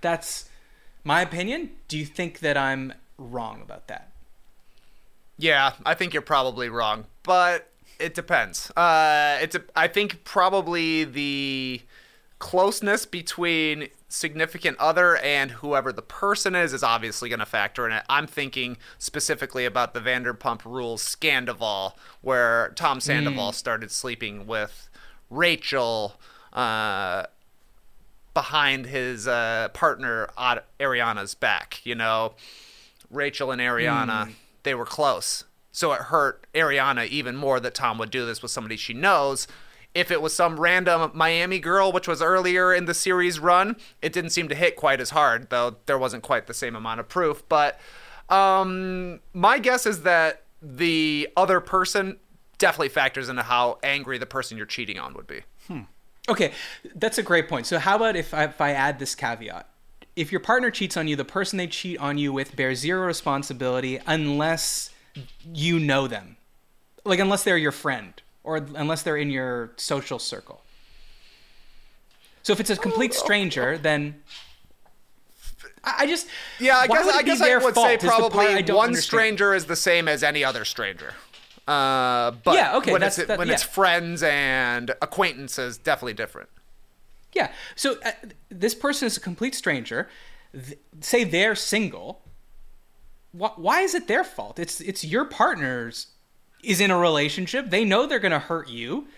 That's 0.00 0.48
my 1.04 1.20
opinion. 1.20 1.70
Do 1.88 1.98
you 1.98 2.06
think 2.06 2.38
that 2.38 2.56
I'm 2.56 2.92
wrong 3.18 3.60
about 3.60 3.88
that? 3.88 4.12
Yeah, 5.36 5.72
I 5.84 5.94
think 5.94 6.12
you're 6.12 6.22
probably 6.22 6.68
wrong, 6.68 7.06
but 7.22 7.68
it 7.98 8.14
depends. 8.14 8.70
Uh, 8.76 9.38
it's 9.40 9.56
a, 9.56 9.62
I 9.74 9.88
think 9.88 10.24
probably 10.24 11.04
the 11.04 11.82
closeness 12.42 13.06
between 13.06 13.86
significant 14.08 14.76
other 14.78 15.16
and 15.18 15.52
whoever 15.52 15.92
the 15.92 16.02
person 16.02 16.56
is 16.56 16.72
is 16.72 16.82
obviously 16.82 17.28
going 17.28 17.38
to 17.38 17.46
factor 17.46 17.86
in 17.86 17.92
it. 17.92 18.02
I'm 18.08 18.26
thinking 18.26 18.78
specifically 18.98 19.64
about 19.64 19.94
the 19.94 20.00
Vanderpump 20.00 20.64
Rules 20.64 21.04
Scandoval, 21.04 21.92
where 22.20 22.72
Tom 22.74 23.00
Sandoval 23.00 23.52
started 23.52 23.92
sleeping 23.92 24.44
with 24.48 24.90
Rachel. 25.30 26.20
Uh, 26.52 27.26
behind 28.34 28.86
his 28.86 29.28
uh, 29.28 29.68
partner 29.72 30.28
Ariana's 30.80 31.34
back. 31.34 31.80
You 31.84 31.94
know, 31.94 32.32
Rachel 33.10 33.50
and 33.50 33.60
Ariana, 33.60 34.32
they 34.62 34.74
were 34.74 34.86
close. 34.86 35.44
So 35.70 35.92
it 35.92 36.02
hurt 36.02 36.46
Ariana 36.54 37.06
even 37.08 37.36
more 37.36 37.60
that 37.60 37.74
Tom 37.74 37.98
would 37.98 38.10
do 38.10 38.26
this 38.26 38.42
with 38.42 38.50
somebody 38.50 38.76
she 38.76 38.94
knows. 38.94 39.46
If 39.94 40.10
it 40.10 40.22
was 40.22 40.34
some 40.34 40.58
random 40.58 41.10
Miami 41.14 41.58
girl, 41.58 41.92
which 41.92 42.08
was 42.08 42.22
earlier 42.22 42.72
in 42.72 42.86
the 42.86 42.94
series 42.94 43.38
run, 43.38 43.76
it 44.00 44.12
didn't 44.12 44.30
seem 44.30 44.48
to 44.48 44.54
hit 44.54 44.76
quite 44.76 45.00
as 45.00 45.10
hard, 45.10 45.50
though 45.50 45.76
there 45.86 45.98
wasn't 45.98 46.22
quite 46.22 46.46
the 46.46 46.54
same 46.54 46.74
amount 46.74 47.00
of 47.00 47.08
proof. 47.08 47.42
But 47.48 47.78
um, 48.30 49.20
my 49.34 49.58
guess 49.58 49.84
is 49.84 50.02
that 50.02 50.44
the 50.62 51.28
other 51.36 51.60
person 51.60 52.18
definitely 52.58 52.88
factors 52.88 53.28
into 53.28 53.42
how 53.42 53.78
angry 53.82 54.16
the 54.18 54.26
person 54.26 54.56
you're 54.56 54.66
cheating 54.66 54.98
on 54.98 55.12
would 55.14 55.26
be. 55.26 55.42
Okay, 56.28 56.52
that's 56.94 57.18
a 57.18 57.22
great 57.22 57.48
point. 57.48 57.66
So, 57.66 57.78
how 57.78 57.96
about 57.96 58.14
if 58.14 58.32
I, 58.32 58.44
if 58.44 58.60
I 58.60 58.70
add 58.70 58.98
this 59.00 59.14
caveat? 59.14 59.68
If 60.14 60.30
your 60.30 60.40
partner 60.40 60.70
cheats 60.70 60.96
on 60.96 61.08
you, 61.08 61.16
the 61.16 61.24
person 61.24 61.56
they 61.56 61.66
cheat 61.66 61.98
on 61.98 62.16
you 62.16 62.32
with 62.32 62.54
bears 62.54 62.78
zero 62.78 63.06
responsibility 63.06 63.98
unless 64.06 64.90
you 65.52 65.80
know 65.80 66.06
them. 66.06 66.36
Like, 67.04 67.18
unless 67.18 67.42
they're 67.42 67.56
your 67.56 67.72
friend 67.72 68.21
or 68.44 68.56
unless 68.56 69.02
they're 69.02 69.16
in 69.16 69.30
your 69.30 69.72
social 69.76 70.18
circle. 70.18 70.62
So, 72.42 72.52
if 72.52 72.60
it's 72.60 72.70
a 72.70 72.76
complete 72.76 73.14
stranger, 73.14 73.78
then. 73.78 74.22
I 75.84 76.06
just. 76.06 76.28
Yeah, 76.60 76.78
I 76.78 76.86
guess 76.86 77.08
I 77.08 77.22
guess 77.22 77.40
I 77.40 77.56
would 77.56 77.74
say 77.74 77.94
is 77.96 78.02
the 78.02 78.08
part 78.08 78.32
probably 78.32 78.46
one 78.72 78.86
understand. 78.86 78.96
stranger 78.98 79.54
is 79.54 79.66
the 79.66 79.76
same 79.76 80.06
as 80.08 80.22
any 80.22 80.44
other 80.44 80.64
stranger. 80.64 81.14
Uh, 81.66 82.32
but 82.44 82.54
Yeah, 82.54 82.76
okay, 82.78 82.92
when 82.92 83.00
that's- 83.00 83.18
it's 83.18 83.28
that- 83.28 83.38
when 83.38 83.48
it's 83.50 83.62
friends 83.62 84.22
and 84.22 84.90
acquaintances, 85.00 85.78
definitely 85.78 86.14
different. 86.14 86.48
Yeah. 87.32 87.52
So 87.76 87.96
uh, 88.04 88.10
this 88.48 88.74
person 88.74 89.06
is 89.06 89.16
a 89.16 89.20
complete 89.20 89.54
stranger. 89.54 90.08
Th- 90.52 90.78
say 91.00 91.24
they're 91.24 91.54
single. 91.54 92.22
Wh- 93.32 93.56
why 93.58 93.80
is 93.82 93.94
it 93.94 94.06
their 94.08 94.22
fault? 94.24 94.58
It's 94.58 94.80
it's 94.80 95.04
your 95.04 95.24
partner's 95.24 96.08
is 96.62 96.80
in 96.80 96.90
a 96.90 96.98
relationship. 96.98 97.70
They 97.70 97.84
know 97.84 98.06
they're 98.06 98.18
going 98.18 98.32
to 98.32 98.38
hurt 98.38 98.68
you. 98.68 99.08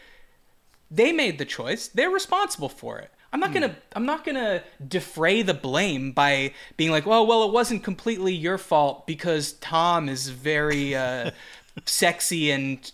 They 0.90 1.12
made 1.12 1.38
the 1.38 1.45
choice. 1.45 1.88
They're 1.88 2.11
responsible 2.11 2.68
for 2.68 2.99
it. 2.99 3.11
I'm 3.32 3.40
not 3.40 3.53
gonna 3.53 3.74
I'm 3.97 4.07
not 4.07 4.24
gonna 4.24 4.62
defray 4.86 5.42
the 5.42 5.55
blame 5.55 6.12
by 6.12 6.53
being 6.76 6.92
like, 6.92 7.05
well, 7.05 7.26
well, 7.26 7.42
it 7.42 7.53
wasn't 7.53 7.82
completely 7.82 8.32
your 8.32 8.59
fault 8.59 9.09
because 9.09 9.55
Tom 9.55 10.09
is 10.09 10.28
very 10.28 10.95
uh, 10.95 11.32
sexy 11.84 12.53
and 12.53 12.92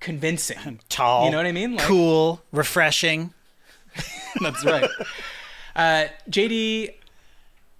convincing. 0.00 0.80
Tall. 0.88 1.26
You 1.26 1.32
know 1.32 1.36
what 1.36 1.44
I 1.44 1.52
mean? 1.52 1.76
Like- 1.76 1.84
cool, 1.84 2.40
refreshing. 2.50 3.34
That's 4.40 4.64
right. 4.64 4.88
Uh, 5.76 6.06
JD, 6.30 6.94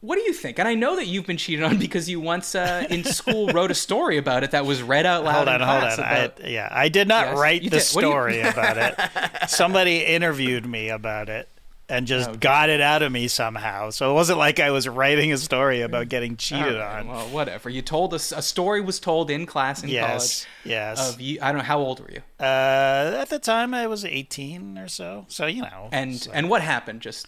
what 0.02 0.16
do 0.16 0.22
you 0.22 0.32
think? 0.34 0.58
And 0.58 0.68
I 0.68 0.74
know 0.74 0.96
that 0.96 1.06
you've 1.06 1.26
been 1.26 1.36
cheated 1.38 1.64
on 1.64 1.78
because 1.86 2.08
you 2.10 2.20
once 2.20 2.54
uh, 2.54 2.86
in 2.90 3.02
school 3.04 3.48
wrote 3.48 3.70
a 3.70 3.74
story 3.74 4.18
about 4.18 4.44
it 4.44 4.50
that 4.50 4.66
was 4.66 4.82
read 4.82 5.06
out 5.06 5.24
loud. 5.24 5.34
Hold 5.34 5.48
on, 5.48 5.60
hold 5.60 5.84
on. 5.84 5.92
about- 5.98 6.40
I, 6.44 6.48
yeah, 6.48 6.68
I 6.70 6.88
did 6.90 7.08
not 7.08 7.28
Yes, 7.28 7.38
write 7.38 7.62
the 7.62 7.70
did. 7.70 7.70
Do 7.70 7.76
you- 7.76 7.80
story 7.82 8.40
about 8.40 8.76
it. 8.76 9.48
Somebody 9.48 10.04
interviewed 10.04 10.66
me 10.66 10.90
about 10.90 11.28
it 11.30 11.48
and 11.88 12.06
just 12.06 12.28
Okay. 12.30 12.38
got 12.38 12.70
it 12.70 12.80
out 12.80 13.02
of 13.02 13.12
me 13.12 13.28
somehow. 13.28 13.90
So 13.90 14.10
it 14.10 14.14
wasn't 14.14 14.38
like 14.38 14.60
I 14.60 14.70
was 14.70 14.88
writing 14.88 15.32
a 15.32 15.36
story 15.36 15.82
about 15.82 16.08
getting 16.08 16.36
cheated 16.36 16.76
right, 16.76 17.00
on. 17.00 17.08
Well, 17.08 17.26
whatever. 17.28 17.68
You 17.68 17.82
told 17.82 18.14
us 18.14 18.32
a 18.32 18.40
story 18.40 18.80
was 18.80 18.98
told 18.98 19.30
in 19.30 19.44
class 19.46 19.82
in 19.82 19.88
yes, 19.90 20.06
college. 20.06 20.46
yes. 20.64 21.14
Of 21.14 21.20
you, 21.20 21.38
I 21.42 21.48
don't 21.52 21.58
know 21.58 21.64
how 21.64 21.80
old 21.80 22.00
were 22.00 22.10
you, 22.10 22.22
Uh, 22.40 23.18
at 23.20 23.28
the 23.28 23.38
time, 23.38 23.74
I 23.74 23.86
was 23.86 24.04
18 24.04 24.78
or 24.78 24.88
so. 24.88 25.26
So 25.28 25.46
you 25.46 25.62
know. 25.62 25.88
and 25.92 26.16
so- 26.16 26.30
and 26.32 26.48
what 26.48 26.62
happened? 26.62 27.02
Just 27.02 27.26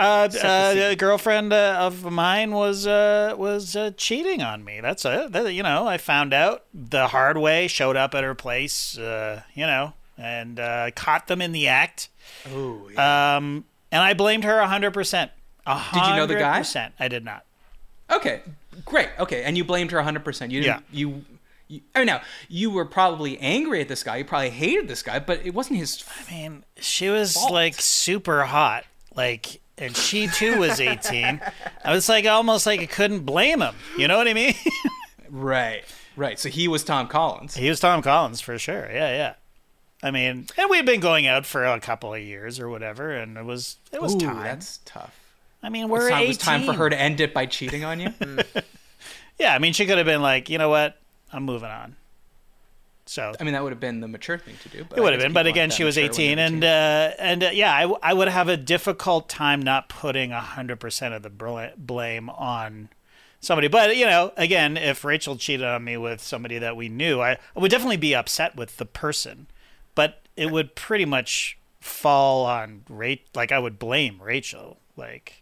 Uh, 0.00 0.28
uh, 0.42 0.74
a 0.76 0.96
girlfriend 0.96 1.52
uh, 1.52 1.76
of 1.78 2.10
mine 2.10 2.52
was 2.52 2.86
uh, 2.86 3.34
was 3.36 3.76
uh, 3.76 3.90
cheating 3.98 4.42
on 4.42 4.64
me. 4.64 4.80
That's 4.80 5.04
it. 5.04 5.32
That, 5.32 5.52
you 5.52 5.62
know, 5.62 5.86
I 5.86 5.98
found 5.98 6.32
out 6.32 6.64
the 6.72 7.08
hard 7.08 7.36
way. 7.36 7.68
Showed 7.68 7.96
up 7.96 8.14
at 8.14 8.24
her 8.24 8.34
place, 8.34 8.96
uh, 8.96 9.42
you 9.54 9.66
know, 9.66 9.92
and 10.16 10.58
uh, 10.58 10.90
caught 10.96 11.26
them 11.26 11.42
in 11.42 11.52
the 11.52 11.68
act. 11.68 12.08
oh, 12.50 12.88
Um, 12.96 13.64
and 13.92 14.02
I 14.02 14.14
blamed 14.14 14.44
her 14.44 14.64
hundred 14.64 14.92
percent. 14.94 15.32
Did 15.66 16.06
you 16.06 16.16
know 16.16 16.26
the 16.26 16.36
guy? 16.36 16.58
Percent. 16.58 16.94
I 16.98 17.08
did 17.08 17.24
not. 17.24 17.44
okay, 18.10 18.40
great. 18.86 19.08
Okay, 19.18 19.42
and 19.44 19.56
you 19.56 19.64
blamed 19.64 19.90
her 19.90 19.98
100. 19.98 20.24
percent 20.24 20.50
You 20.50 20.62
didn't. 20.62 20.84
Yeah. 20.90 20.98
You. 20.98 21.24
you 21.68 21.80
I 21.94 21.98
mean, 21.98 22.06
now 22.06 22.22
you 22.48 22.70
were 22.70 22.86
probably 22.86 23.38
angry 23.38 23.80
at 23.82 23.88
this 23.88 24.02
guy. 24.02 24.16
You 24.16 24.24
probably 24.24 24.50
hated 24.50 24.88
this 24.88 25.02
guy, 25.02 25.18
but 25.18 25.44
it 25.44 25.52
wasn't 25.52 25.78
his. 25.78 26.02
I 26.26 26.32
mean, 26.32 26.64
she 26.78 27.08
was 27.10 27.34
Fault. 27.34 27.52
like 27.52 27.74
super 27.80 28.44
hot, 28.44 28.84
like, 29.14 29.59
and 29.80 29.96
she 29.96 30.26
too 30.28 30.58
was 30.58 30.80
eighteen. 30.80 31.40
I 31.84 31.92
was 31.92 32.08
like 32.08 32.26
almost 32.26 32.66
like 32.66 32.80
I 32.80 32.86
couldn't 32.86 33.20
blame 33.20 33.60
him. 33.62 33.74
You 33.96 34.08
know 34.08 34.16
what 34.16 34.28
I 34.28 34.34
mean? 34.34 34.54
Right, 35.32 35.84
right. 36.16 36.40
So 36.40 36.48
he 36.48 36.66
was 36.66 36.82
Tom 36.82 37.06
Collins. 37.06 37.54
He 37.54 37.68
was 37.68 37.78
Tom 37.78 38.02
Collins 38.02 38.40
for 38.40 38.58
sure. 38.58 38.90
Yeah, 38.92 39.12
yeah. 39.12 39.34
I 40.02 40.10
mean, 40.10 40.46
and 40.58 40.68
we'd 40.68 40.84
been 40.84 40.98
going 40.98 41.28
out 41.28 41.46
for 41.46 41.64
a 41.64 41.78
couple 41.78 42.12
of 42.12 42.20
years 42.20 42.58
or 42.58 42.68
whatever, 42.68 43.12
and 43.12 43.36
it 43.38 43.44
was 43.44 43.76
it 43.92 44.02
was 44.02 44.16
Ooh, 44.16 44.18
time. 44.18 44.42
That's 44.42 44.80
tough. 44.84 45.16
I 45.62 45.68
mean, 45.68 45.88
we're 45.88 46.10
time, 46.10 46.24
it 46.24 46.26
was 46.26 46.36
time 46.36 46.64
for 46.64 46.72
her 46.72 46.90
to 46.90 47.00
end 47.00 47.20
it 47.20 47.32
by 47.32 47.46
cheating 47.46 47.84
on 47.84 48.00
you. 48.00 48.12
Yeah, 49.40 49.54
I 49.54 49.58
mean, 49.58 49.72
she 49.72 49.86
could 49.86 49.96
have 49.96 50.06
been 50.06 50.20
like, 50.20 50.50
you 50.50 50.58
know 50.58 50.68
what, 50.68 50.98
I'm 51.32 51.44
moving 51.44 51.70
on. 51.70 51.96
So 53.10 53.32
I 53.40 53.42
mean, 53.42 53.54
that 53.54 53.64
would 53.64 53.72
have 53.72 53.80
been 53.80 53.98
the 53.98 54.06
mature 54.06 54.38
thing 54.38 54.54
to 54.62 54.68
do. 54.68 54.84
But 54.84 54.96
it 54.96 55.00
would 55.00 55.12
have 55.12 55.20
been, 55.20 55.32
but 55.32 55.48
again, 55.48 55.70
she 55.70 55.82
was 55.82 55.98
18, 55.98 56.38
and 56.38 56.62
18. 56.62 56.62
uh, 56.62 57.14
and 57.18 57.42
uh, 57.42 57.50
yeah, 57.52 57.92
I 58.00 58.12
would 58.12 58.28
have 58.28 58.46
a 58.46 58.56
difficult 58.56 59.28
time 59.28 59.60
not 59.60 59.88
putting 59.88 60.30
hundred 60.30 60.78
percent 60.78 61.12
of 61.12 61.24
the 61.24 61.72
blame 61.76 62.30
on 62.30 62.88
somebody. 63.40 63.66
But 63.66 63.96
you 63.96 64.06
know, 64.06 64.32
again, 64.36 64.76
if 64.76 65.04
Rachel 65.04 65.36
cheated 65.36 65.66
on 65.66 65.82
me 65.82 65.96
with 65.96 66.22
somebody 66.22 66.58
that 66.58 66.76
we 66.76 66.88
knew, 66.88 67.20
I, 67.20 67.32
I 67.32 67.58
would 67.58 67.72
definitely 67.72 67.96
be 67.96 68.14
upset 68.14 68.54
with 68.54 68.76
the 68.76 68.86
person, 68.86 69.48
but 69.96 70.22
it 70.36 70.52
would 70.52 70.76
pretty 70.76 71.04
much 71.04 71.58
fall 71.80 72.46
on 72.46 72.84
Rachel. 72.88 73.24
Like 73.34 73.50
I 73.50 73.58
would 73.58 73.80
blame 73.80 74.22
Rachel. 74.22 74.78
Like 74.96 75.39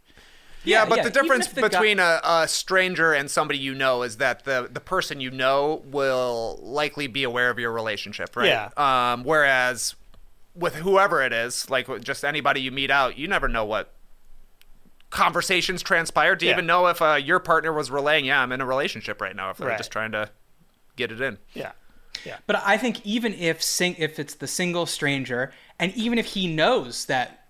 Yeah, 0.68 0.82
Yeah, 0.82 0.88
but 0.88 0.98
yeah, 0.98 1.04
the 1.04 1.10
difference 1.10 1.46
if 1.46 1.54
the 1.54 1.62
guy- 1.62 1.68
between 1.68 1.98
a, 1.98 2.20
a 2.24 2.48
stranger 2.48 3.12
and 3.12 3.30
somebody 3.30 3.58
you 3.58 3.74
know 3.74 4.02
is 4.02 4.16
that 4.18 4.44
the 4.44 4.68
the 4.70 4.80
person 4.80 5.20
you 5.20 5.30
know 5.30 5.82
will 5.86 6.58
likely 6.62 7.06
be 7.06 7.24
aware 7.24 7.50
of 7.50 7.58
your 7.58 7.72
relationship, 7.72 8.36
right? 8.36 8.46
Yeah. 8.48 8.70
Um, 9.12 9.24
whereas 9.24 9.94
with 10.54 10.76
whoever 10.76 11.22
it 11.22 11.32
is, 11.32 11.70
like 11.70 11.88
with 11.88 12.04
just 12.04 12.24
anybody 12.24 12.60
you 12.60 12.70
meet 12.72 12.90
out, 12.90 13.16
you 13.16 13.28
never 13.28 13.48
know 13.48 13.64
what 13.64 13.92
conversations 15.10 15.82
transpired. 15.82 16.38
Do 16.38 16.46
you 16.46 16.50
Yeah. 16.50 16.56
even 16.56 16.66
know 16.66 16.86
if 16.88 17.00
uh, 17.00 17.14
your 17.14 17.38
partner 17.38 17.72
was 17.72 17.90
relaying, 17.90 18.26
"Yeah, 18.26 18.40
I'm 18.42 18.52
in 18.52 18.60
a 18.60 18.66
relationship 18.66 19.20
right 19.20 19.34
now," 19.34 19.50
if 19.50 19.56
they're 19.58 19.68
Right. 19.68 19.78
just 19.78 19.90
trying 19.92 20.12
to 20.12 20.30
get 20.96 21.10
it 21.12 21.20
in? 21.20 21.38
yeah, 21.54 21.72
yeah, 22.24 22.38
But 22.46 22.56
I 22.66 22.76
think 22.76 23.04
even 23.06 23.32
if 23.34 23.62
sing- 23.62 23.96
if 23.98 24.18
it's 24.18 24.34
the 24.34 24.46
single 24.48 24.84
stranger, 24.86 25.52
and 25.78 25.94
even 25.94 26.18
if 26.18 26.26
he 26.26 26.46
knows 26.46 27.06
that 27.06 27.46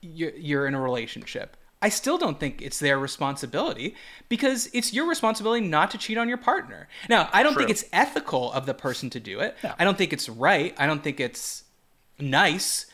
you're, 0.00 0.32
you're 0.36 0.66
in 0.66 0.74
a 0.74 0.80
relationship, 0.80 1.56
I 1.80 1.90
still 1.90 2.18
don't 2.18 2.40
think 2.40 2.60
it's 2.60 2.78
their 2.78 2.98
responsibility 2.98 3.94
because 4.28 4.68
it's 4.72 4.92
your 4.92 5.08
responsibility 5.08 5.64
not 5.64 5.90
to 5.92 5.98
cheat 5.98 6.18
on 6.18 6.28
your 6.28 6.38
partner. 6.38 6.88
Now, 7.08 7.28
I 7.32 7.42
don't 7.42 7.54
think 7.54 7.70
it's 7.70 7.84
ethical 7.92 8.52
of 8.52 8.66
the 8.66 8.74
person 8.74 9.10
to 9.10 9.20
do 9.20 9.40
it. 9.40 9.56
No. 9.62 9.74
I 9.78 9.84
don't 9.84 9.96
think 9.96 10.12
it's 10.12 10.28
right. 10.28 10.74
I 10.76 10.86
don't 10.86 11.04
think 11.04 11.20
it's 11.20 11.64
nice. 12.18 12.86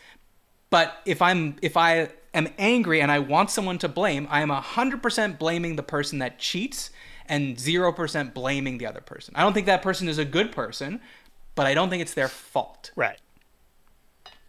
But 0.68 1.00
if 1.06 1.22
I'm 1.22 1.56
if 1.62 1.76
I 1.76 2.10
am 2.34 2.48
angry 2.58 3.00
and 3.00 3.10
I 3.10 3.20
want 3.20 3.50
someone 3.50 3.78
to 3.78 3.88
blame, 3.88 4.26
I 4.30 4.42
am 4.42 4.50
100% 4.50 5.38
blaming 5.38 5.76
the 5.76 5.82
person 5.82 6.18
that 6.18 6.38
cheats 6.38 6.90
and 7.26 7.56
0% 7.56 8.34
blaming 8.34 8.78
the 8.78 8.86
other 8.86 9.00
person. 9.00 9.34
I 9.34 9.42
don't 9.42 9.54
think 9.54 9.66
that 9.66 9.82
person 9.82 10.08
is 10.08 10.18
a 10.18 10.24
good 10.26 10.52
person, 10.52 11.00
but 11.54 11.66
I 11.66 11.72
don't 11.72 11.88
think 11.88 12.02
it's 12.02 12.14
their 12.14 12.28
fault. 12.28 12.90
right. 12.96 13.18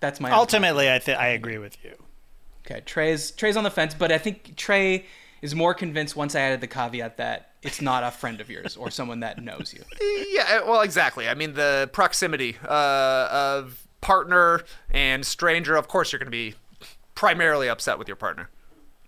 That's 0.02 0.20
my 0.20 0.30
Ultimately, 0.30 0.92
I 0.92 1.00
think 1.00 1.18
I 1.18 1.30
agree 1.30 1.58
with 1.58 1.78
you. 1.84 1.96
Okay, 2.66 2.82
Trey's 2.86 3.32
Trey's 3.32 3.58
on 3.58 3.64
the 3.64 3.72
fence, 3.72 3.94
but 3.94 4.12
I 4.12 4.18
think 4.18 4.56
Trey 4.56 5.06
is 5.42 5.54
more 5.54 5.74
convinced 5.74 6.16
once 6.16 6.36
I 6.36 6.40
added 6.42 6.62
the 6.62 6.68
caveat 6.68 7.18
that 7.18 7.52
it's 7.62 7.82
not 7.82 8.04
a 8.04 8.12
friend 8.12 8.42
of 8.42 8.50
yours 8.50 8.76
or 8.78 8.90
someone 8.90 9.20
that 9.20 9.42
knows 9.42 9.74
you. 9.74 9.84
Yeah, 10.32 10.62
well, 10.64 10.82
exactly. 10.82 11.28
I 11.28 11.34
mean, 11.34 11.54
the 11.54 11.90
proximity 11.94 12.58
uh, 12.68 13.28
of 13.32 13.86
partner 14.02 14.64
and 14.92 15.26
stranger. 15.26 15.76
Of 15.76 15.88
course, 15.88 16.12
you're 16.12 16.20
going 16.20 16.28
to 16.28 16.32
be 16.32 16.56
primarily 17.16 17.68
upset 17.68 17.98
with 17.98 18.08
your 18.08 18.18
partner. 18.18 18.50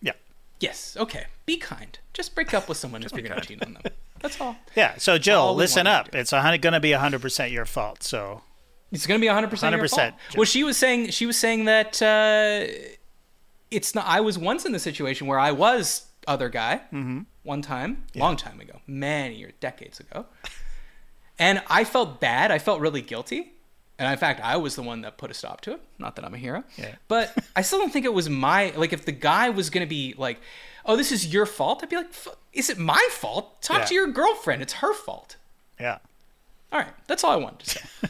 Yeah. 0.02 0.14
Yes, 0.60 0.98
okay. 1.00 1.26
Be 1.46 1.58
kind. 1.58 1.98
Just 2.14 2.36
break 2.36 2.54
up 2.54 2.68
with 2.68 2.78
someone 2.78 3.04
if 3.04 3.14
be 3.14 3.22
you're 3.22 3.30
going 3.30 3.42
to 3.42 3.48
cheat 3.48 3.64
on 3.64 3.74
them. 3.74 3.84
That's 4.22 4.42
all. 4.42 4.58
Yeah. 4.76 4.96
So 4.98 5.18
Jill, 5.18 5.54
listen 5.54 5.86
up. 5.86 6.12
do. 6.12 6.18
It's 6.18 6.32
going 6.32 6.62
to 6.62 6.80
be 6.80 6.92
100% 6.92 7.52
your 7.52 7.66
fault. 7.66 8.02
So 8.02 8.42
It's 8.92 9.06
going 9.06 9.20
to 9.20 9.24
be 9.24 9.30
100% 9.30 9.50
100%. 9.50 9.72
Your 9.72 9.84
100%, 9.84 9.90
fault. 9.90 10.14
Joe. 10.30 10.38
Well, 10.38 10.46
she 10.46 10.64
was 10.64 10.78
saying 10.78 11.12
she 11.12 11.28
was 11.28 11.38
saying 11.38 11.66
that 11.66 12.02
uh, 12.02 12.72
it's 13.72 13.94
not 13.96 14.06
I 14.08 14.20
was 14.22 14.38
once 14.38 14.66
in 14.66 14.72
the 14.72 14.80
situation 14.80 15.28
where 15.28 15.40
I 15.40 15.52
was 15.52 16.06
other 16.28 16.50
guy 16.50 16.82
Mm-hmm. 16.94 17.22
one 17.44 17.62
time, 17.62 18.04
long 18.16 18.36
time 18.36 18.60
ago, 18.60 18.82
many 18.88 19.44
or 19.44 19.52
decades 19.60 20.00
ago. 20.00 20.26
And 21.40 21.62
I 21.68 21.84
felt 21.84 22.20
bad. 22.20 22.52
I 22.52 22.60
felt 22.60 22.82
really 22.82 23.02
guilty. 23.02 23.54
And 24.00 24.12
in 24.12 24.18
fact, 24.18 24.42
I 24.44 24.58
was 24.58 24.76
the 24.76 24.84
one 24.84 25.02
that 25.02 25.18
put 25.18 25.32
a 25.32 25.34
stop 25.34 25.62
to 25.62 25.72
it. 25.74 25.82
Not 25.98 26.16
that 26.16 26.26
I'm 26.26 26.34
a 26.34 26.38
hero. 26.38 26.64
Yeah. 26.78 26.96
But 27.08 27.36
I 27.56 27.62
still 27.64 27.80
don't 27.80 27.92
think 27.92 28.06
it 28.06 28.14
was 28.14 28.30
my 28.30 28.72
like 28.76 28.94
if 28.94 29.06
the 29.06 29.12
guy 29.12 29.50
was 29.50 29.70
going 29.70 29.86
to 29.86 29.90
be 29.90 30.14
like, 30.18 30.40
"Oh, 30.86 30.96
this 30.96 31.12
is 31.12 31.32
your 31.34 31.46
fault." 31.48 31.80
I'd 31.82 31.90
be 31.90 31.96
like, 31.96 32.10
"F- 32.10 32.36
"Is 32.54 32.70
it 32.70 32.78
my 32.78 33.08
fault? 33.12 33.62
Talk 33.62 33.80
Yeah. 33.80 33.86
to 33.86 33.94
your 33.96 34.08
girlfriend. 34.08 34.62
It's 34.62 34.74
her 34.74 34.94
fault." 34.94 35.36
yeah. 35.80 35.98
All 36.72 36.80
right, 36.80 36.94
that's 37.08 37.24
all 37.24 37.32
I 37.32 37.38
wanted 37.38 37.60
to 37.60 37.70
say. 37.70 37.82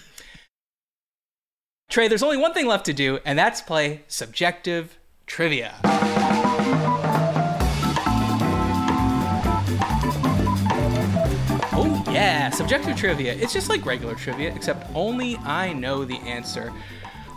Trey, 1.90 2.08
there's 2.08 2.24
only 2.24 2.38
one 2.38 2.54
thing 2.54 2.66
left 2.66 2.86
to 2.88 2.94
do, 2.94 3.20
and 3.26 3.38
that's 3.40 3.62
play 3.62 4.02
subjective 4.08 4.98
trivia. 5.28 5.76
Oh, 11.80 12.04
yeah, 12.12 12.50
subjective 12.50 12.96
trivia. 12.98 13.34
It's 13.34 13.54
just 13.54 13.70
like 13.70 13.86
regular 13.86 14.16
trivia, 14.16 14.54
except 14.54 14.90
only 14.96 15.38
I 15.38 15.74
know 15.74 16.06
the 16.06 16.18
answer. 16.20 16.74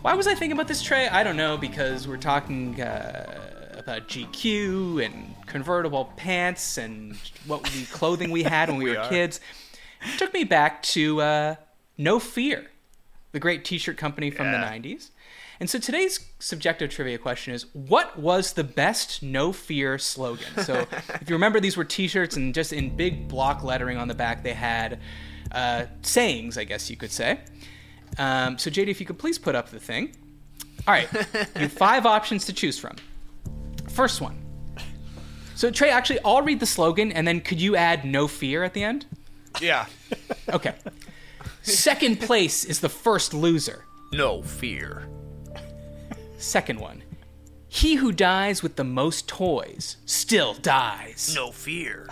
Why 0.02 0.14
was 0.14 0.26
I 0.26 0.34
thinking 0.34 0.52
about 0.52 0.68
this, 0.68 0.80
Trey? 0.82 1.08
I 1.08 1.22
don't 1.22 1.36
know, 1.36 1.58
because 1.58 2.08
we're 2.08 2.16
talking 2.16 2.80
uh, 2.80 3.74
about 3.76 4.08
GQ 4.08 5.04
and 5.04 5.34
convertible 5.46 6.06
pants 6.16 6.78
and 6.78 7.16
what 7.46 7.62
the 7.64 7.84
clothing 7.86 8.30
we 8.30 8.42
had 8.42 8.70
when 8.70 8.78
we, 8.78 8.84
We 8.90 8.90
were 8.92 9.00
are. 9.00 9.08
kids. 9.08 9.40
It 10.02 10.18
took 10.18 10.32
me 10.32 10.44
back 10.44 10.82
to 10.84 11.20
uh, 11.20 11.54
No 11.98 12.18
Fear, 12.18 12.69
the 13.32 13.40
great 13.40 13.64
t-shirt 13.64 13.96
company 13.96 14.30
from 14.30 14.46
Yeah. 14.46 14.60
the 14.60 14.66
90s. 14.66 15.10
And 15.60 15.68
so 15.68 15.78
today's 15.78 16.20
subjective 16.38 16.90
trivia 16.90 17.18
question 17.18 17.52
is 17.52 17.66
what 17.74 18.18
was 18.18 18.54
the 18.54 18.64
best 18.64 19.22
no 19.22 19.52
fear 19.52 19.98
slogan? 19.98 20.46
So 20.64 20.86
if 21.20 21.28
you 21.28 21.34
remember 21.34 21.60
these 21.60 21.76
were 21.76 21.84
t-shirts 21.84 22.36
and 22.36 22.54
just 22.54 22.72
in 22.72 22.96
big 22.96 23.28
block 23.28 23.62
lettering 23.62 23.98
on 23.98 24.08
the 24.08 24.14
back 24.14 24.42
they 24.42 24.54
had 24.54 24.98
uh, 25.52 25.84
sayings, 26.02 26.56
I 26.56 26.64
guess 26.64 26.88
you 26.88 26.96
could 26.96 27.12
say. 27.12 27.40
Um, 28.18 28.56
so 28.58 28.70
JD, 28.70 28.88
if 28.88 29.00
you 29.00 29.06
could 29.06 29.18
please 29.18 29.38
put 29.38 29.54
up 29.54 29.68
the 29.70 29.78
thing. 29.80 30.16
All 30.88 30.94
right, 30.94 31.08
you 31.12 31.60
have 31.62 31.72
five 31.88 32.06
options 32.06 32.46
to 32.46 32.52
choose 32.54 32.78
from. 32.78 32.96
First 33.90 34.20
one. 34.22 34.36
So 35.54 35.70
Trey, 35.70 35.90
actually, 35.90 36.20
I'll 36.24 36.40
read 36.40 36.58
the 36.58 36.66
slogan, 36.66 37.12
and 37.12 37.28
then 37.28 37.40
could 37.42 37.60
you 37.60 37.76
add 37.76 38.04
"no 38.06 38.26
fear" 38.26 38.62
at 38.64 38.72
the 38.72 38.82
end? 38.82 39.04
Yeah. 39.60 39.84
Okay. 40.48 40.72
Second 41.62 42.20
place 42.20 42.64
is 42.64 42.80
the 42.80 42.88
first 42.88 43.34
loser. 43.34 43.84
No 44.12 44.42
fear. 44.42 45.08
Second 46.38 46.80
one. 46.80 47.02
He 47.68 47.94
who 47.94 48.12
dies 48.12 48.62
with 48.62 48.76
the 48.76 48.84
most 48.84 49.28
toys 49.28 49.96
still 50.04 50.54
dies. 50.54 51.32
No 51.34 51.52
fear. 51.52 52.08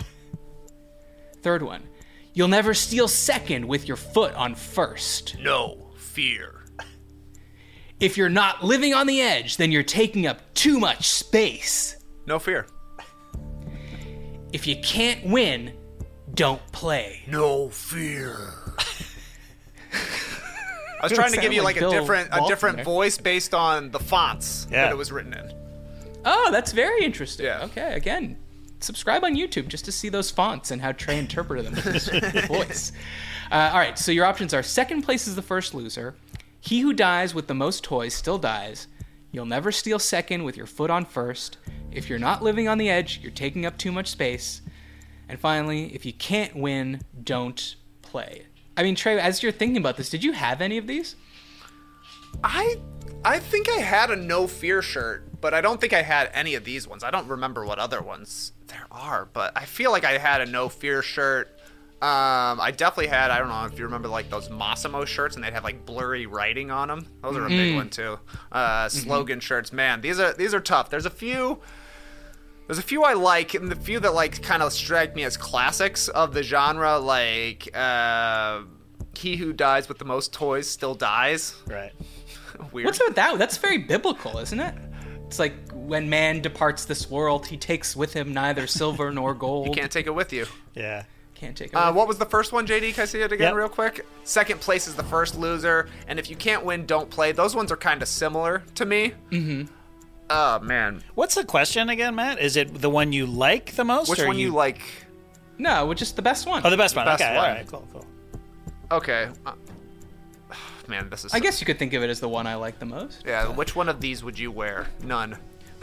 Third 1.42 1.62
one. 1.62 1.82
You'll 2.34 2.48
never 2.48 2.74
steal 2.74 3.08
second 3.08 3.66
with 3.66 3.88
your 3.88 3.96
foot 3.96 4.34
on 4.34 4.54
first. 4.54 5.36
No 5.40 5.90
fear. 5.96 6.64
If 7.98 8.16
you're 8.16 8.28
not 8.28 8.62
living 8.62 8.94
on 8.94 9.08
the 9.08 9.20
edge, 9.20 9.56
then 9.56 9.72
you're 9.72 9.82
taking 9.82 10.26
up 10.26 10.54
too 10.54 10.78
much 10.78 11.08
space. 11.08 11.96
No 12.26 12.38
fear. 12.38 12.66
If 14.52 14.66
you 14.66 14.76
can't 14.80 15.26
win, 15.26 15.72
don't 16.34 16.64
play. 16.70 17.22
No 17.26 17.68
fear. 17.70 18.36
I 19.92 21.04
was 21.04 21.12
trying 21.12 21.32
to 21.32 21.40
give 21.40 21.52
you 21.52 21.62
like 21.62 21.80
like, 21.80 21.84
a 21.84 21.90
different 21.90 22.28
a 22.32 22.46
different 22.48 22.82
voice 22.84 23.18
based 23.18 23.54
on 23.54 23.90
the 23.90 24.00
fonts 24.00 24.66
Yeah. 24.70 24.84
that 24.84 24.92
it 24.92 24.96
was 24.96 25.12
written 25.12 25.32
in. 25.34 25.52
Oh, 26.24 26.48
that's 26.50 26.72
very 26.72 27.04
interesting. 27.04 27.46
Yeah. 27.46 27.64
Okay, 27.64 27.94
again, 27.94 28.36
subscribe 28.80 29.24
on 29.24 29.36
YouTube 29.36 29.68
just 29.68 29.84
to 29.84 29.92
see 29.92 30.08
those 30.08 30.30
fonts 30.30 30.70
and 30.70 30.82
how 30.82 30.92
Trey 30.92 31.18
interpreted 31.18 31.66
them 31.66 31.74
with 31.74 31.84
his 32.34 32.44
voice. 32.46 32.92
Uh, 33.50 33.70
all 33.72 33.78
right, 33.78 33.98
so 33.98 34.10
your 34.12 34.24
options 34.26 34.52
are 34.52 34.62
second 34.62 35.02
place 35.02 35.26
is 35.28 35.36
the 35.36 35.42
first 35.42 35.72
loser. 35.74 36.16
He 36.60 36.80
who 36.80 36.92
dies 36.92 37.34
with 37.34 37.46
the 37.46 37.54
most 37.54 37.84
toys 37.84 38.12
still 38.14 38.38
dies. 38.38 38.88
You'll 39.30 39.46
never 39.46 39.70
steal 39.70 39.98
second 39.98 40.42
with 40.42 40.56
your 40.56 40.66
foot 40.66 40.90
on 40.90 41.04
first. 41.04 41.58
If 41.92 42.10
you're 42.10 42.18
not 42.18 42.42
living 42.42 42.66
on 42.66 42.78
the 42.78 42.90
edge, 42.90 43.20
you're 43.22 43.30
taking 43.30 43.64
up 43.64 43.78
too 43.78 43.92
much 43.92 44.08
space. 44.08 44.60
And 45.28 45.38
finally, 45.38 45.94
if 45.94 46.04
you 46.04 46.12
can't 46.12 46.56
win, 46.56 47.02
don't 47.22 47.76
play. 48.02 48.46
I 48.78 48.84
mean, 48.84 48.94
Trey, 48.94 49.18
as 49.18 49.42
you're 49.42 49.50
thinking 49.50 49.76
about 49.76 49.96
this, 49.96 50.08
did 50.08 50.22
you 50.22 50.32
have 50.32 50.60
any 50.60 50.78
of 50.78 50.86
these? 50.86 51.16
I 52.44 52.76
I 53.24 53.40
think 53.40 53.68
I 53.68 53.78
had 53.80 54.10
a 54.10 54.16
no 54.16 54.46
fear 54.46 54.80
shirt, 54.82 55.40
but 55.40 55.52
I 55.52 55.60
don't 55.60 55.80
think 55.80 55.92
I 55.92 56.02
had 56.02 56.30
any 56.32 56.54
of 56.54 56.64
these 56.64 56.86
ones. 56.86 57.02
I 57.02 57.10
don't 57.10 57.26
remember 57.26 57.66
what 57.66 57.80
other 57.80 58.00
ones 58.00 58.52
there 58.68 58.86
are, 58.92 59.28
but 59.32 59.52
I 59.56 59.64
feel 59.64 59.90
like 59.90 60.04
I 60.04 60.16
had 60.18 60.40
a 60.40 60.46
no 60.46 60.68
fear 60.68 61.02
shirt. 61.02 61.48
Um, 62.00 62.60
I 62.60 62.70
definitely 62.70 63.08
had. 63.08 63.32
I 63.32 63.40
don't 63.40 63.48
know 63.48 63.64
if 63.64 63.76
you 63.76 63.84
remember 63.84 64.06
like 64.06 64.30
those 64.30 64.48
Mossimo 64.48 65.04
shirts, 65.04 65.34
and 65.34 65.42
they'd 65.42 65.52
have 65.52 65.64
like 65.64 65.84
blurry 65.84 66.26
writing 66.26 66.70
on 66.70 66.86
them. 66.86 67.06
Those 67.22 67.36
are 67.36 67.46
a 67.46 67.48
big 67.48 67.74
one 67.74 67.90
too. 67.90 68.20
Uh, 68.52 68.88
slogan 68.88 69.40
shirts, 69.40 69.72
man. 69.72 70.00
These 70.00 70.20
are 70.20 70.32
these 70.34 70.54
are 70.54 70.60
tough. 70.60 70.88
There's 70.88 71.06
a 71.06 71.10
few. 71.10 71.60
There's 72.68 72.78
a 72.78 72.82
few 72.82 73.02
I 73.02 73.14
like, 73.14 73.54
and 73.54 73.68
the 73.68 73.74
few 73.76 73.98
that 73.98 74.14
like 74.14 74.40
kind 74.42 74.62
of 74.62 74.72
strike 74.72 75.16
me 75.16 75.24
as 75.24 75.36
classics 75.36 76.06
of 76.08 76.32
the 76.34 76.42
genre, 76.42 76.98
like 76.98 77.74
uh, 77.76 78.60
"He 79.16 79.36
Who 79.36 79.52
Dies 79.52 79.88
with 79.88 79.98
the 79.98 80.04
Most 80.04 80.32
Toys 80.32 80.68
Still 80.68 80.94
Dies." 80.94 81.56
Right. 81.66 81.92
Weird. 82.72 82.84
What's 82.86 83.00
with 83.00 83.14
that? 83.16 83.38
That's 83.38 83.56
very 83.56 83.78
biblical, 83.78 84.38
isn't 84.38 84.60
it? 84.60 84.74
It's 85.26 85.38
like 85.38 85.54
when 85.72 86.08
man 86.10 86.40
departs 86.42 86.84
this 86.84 87.10
world, 87.10 87.46
he 87.46 87.56
takes 87.56 87.96
with 87.96 88.12
him 88.12 88.32
neither 88.34 88.66
silver 88.66 89.10
nor 89.18 89.32
gold. 89.34 89.66
You 89.68 89.72
can't 89.72 89.90
take 89.90 90.06
it 90.06 90.14
with 90.14 90.32
you. 90.32 90.46
Yeah. 90.74 91.04
Can't 91.34 91.56
take 91.56 91.68
it. 91.68 91.74
Uh, 91.74 91.86
with 91.88 91.96
what 91.96 92.08
was 92.08 92.18
the 92.18 92.26
first 92.26 92.52
one, 92.52 92.66
JD? 92.66 92.94
Can 92.94 93.02
I 93.02 93.04
see 93.06 93.20
it 93.20 93.30
again 93.32 93.48
Yep. 93.48 93.54
real 93.54 93.68
quick? 93.68 94.04
Second 94.24 94.60
place 94.60 94.88
is 94.88 94.94
the 94.96 95.04
first 95.04 95.38
loser, 95.38 95.88
and 96.08 96.18
if 96.18 96.28
you 96.28 96.36
can't 96.36 96.64
win, 96.64 96.84
don't 96.84 97.08
play. 97.08 97.30
Those 97.32 97.54
ones 97.54 97.70
are 97.72 97.76
kind 97.76 98.02
of 98.02 98.08
similar 98.08 98.62
to 98.74 98.84
me. 98.84 99.12
Mm-hmm. 99.30 99.72
Oh 100.30 100.58
man, 100.60 101.02
What's 101.14 101.34
the 101.34 101.44
question 101.44 101.88
again, 101.88 102.14
Matt? 102.14 102.38
Is 102.38 102.56
it 102.56 102.80
the 102.80 102.90
one 102.90 103.12
you 103.12 103.26
like 103.26 103.72
the 103.72 103.84
most? 103.84 104.10
which 104.10 104.20
or 104.20 104.26
one 104.26 104.38
you 104.38 104.50
like? 104.50 104.80
No, 105.58 105.86
which 105.86 106.02
is 106.02 106.12
the 106.12 106.22
best 106.22 106.46
one. 106.46 106.62
Oh, 106.64 106.70
the 106.70 106.76
best 106.76 106.94
one. 106.94 107.06
best 107.06 107.22
okay. 107.22 107.34
one. 107.36 107.48
All 107.48 107.54
right. 107.54 107.66
Cool. 107.66 107.88
Cool. 107.92 108.06
Okay. 108.90 109.28
Uh, 109.46 109.52
man, 110.88 111.08
this 111.10 111.24
is. 111.24 111.32
I 111.32 111.40
guess 111.40 111.60
you 111.60 111.66
could 111.66 111.78
think 111.78 111.94
of 111.94 112.02
it 112.02 112.10
as 112.10 112.20
the 112.20 112.28
one 112.28 112.46
I 112.46 112.54
like 112.54 112.78
the 112.78 112.86
most. 112.86 113.24
Yeah. 113.26 113.48
Which 113.48 113.74
one 113.74 113.88
of 113.88 114.00
these 114.00 114.22
would 114.22 114.38
you 114.38 114.50
wear? 114.52 114.86
None. 115.02 115.36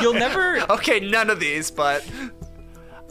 You'll 0.00 0.14
never. 0.14 0.64
Okay, 0.70 1.00
none 1.00 1.28
of 1.30 1.40
these, 1.40 1.70
but 1.70 2.08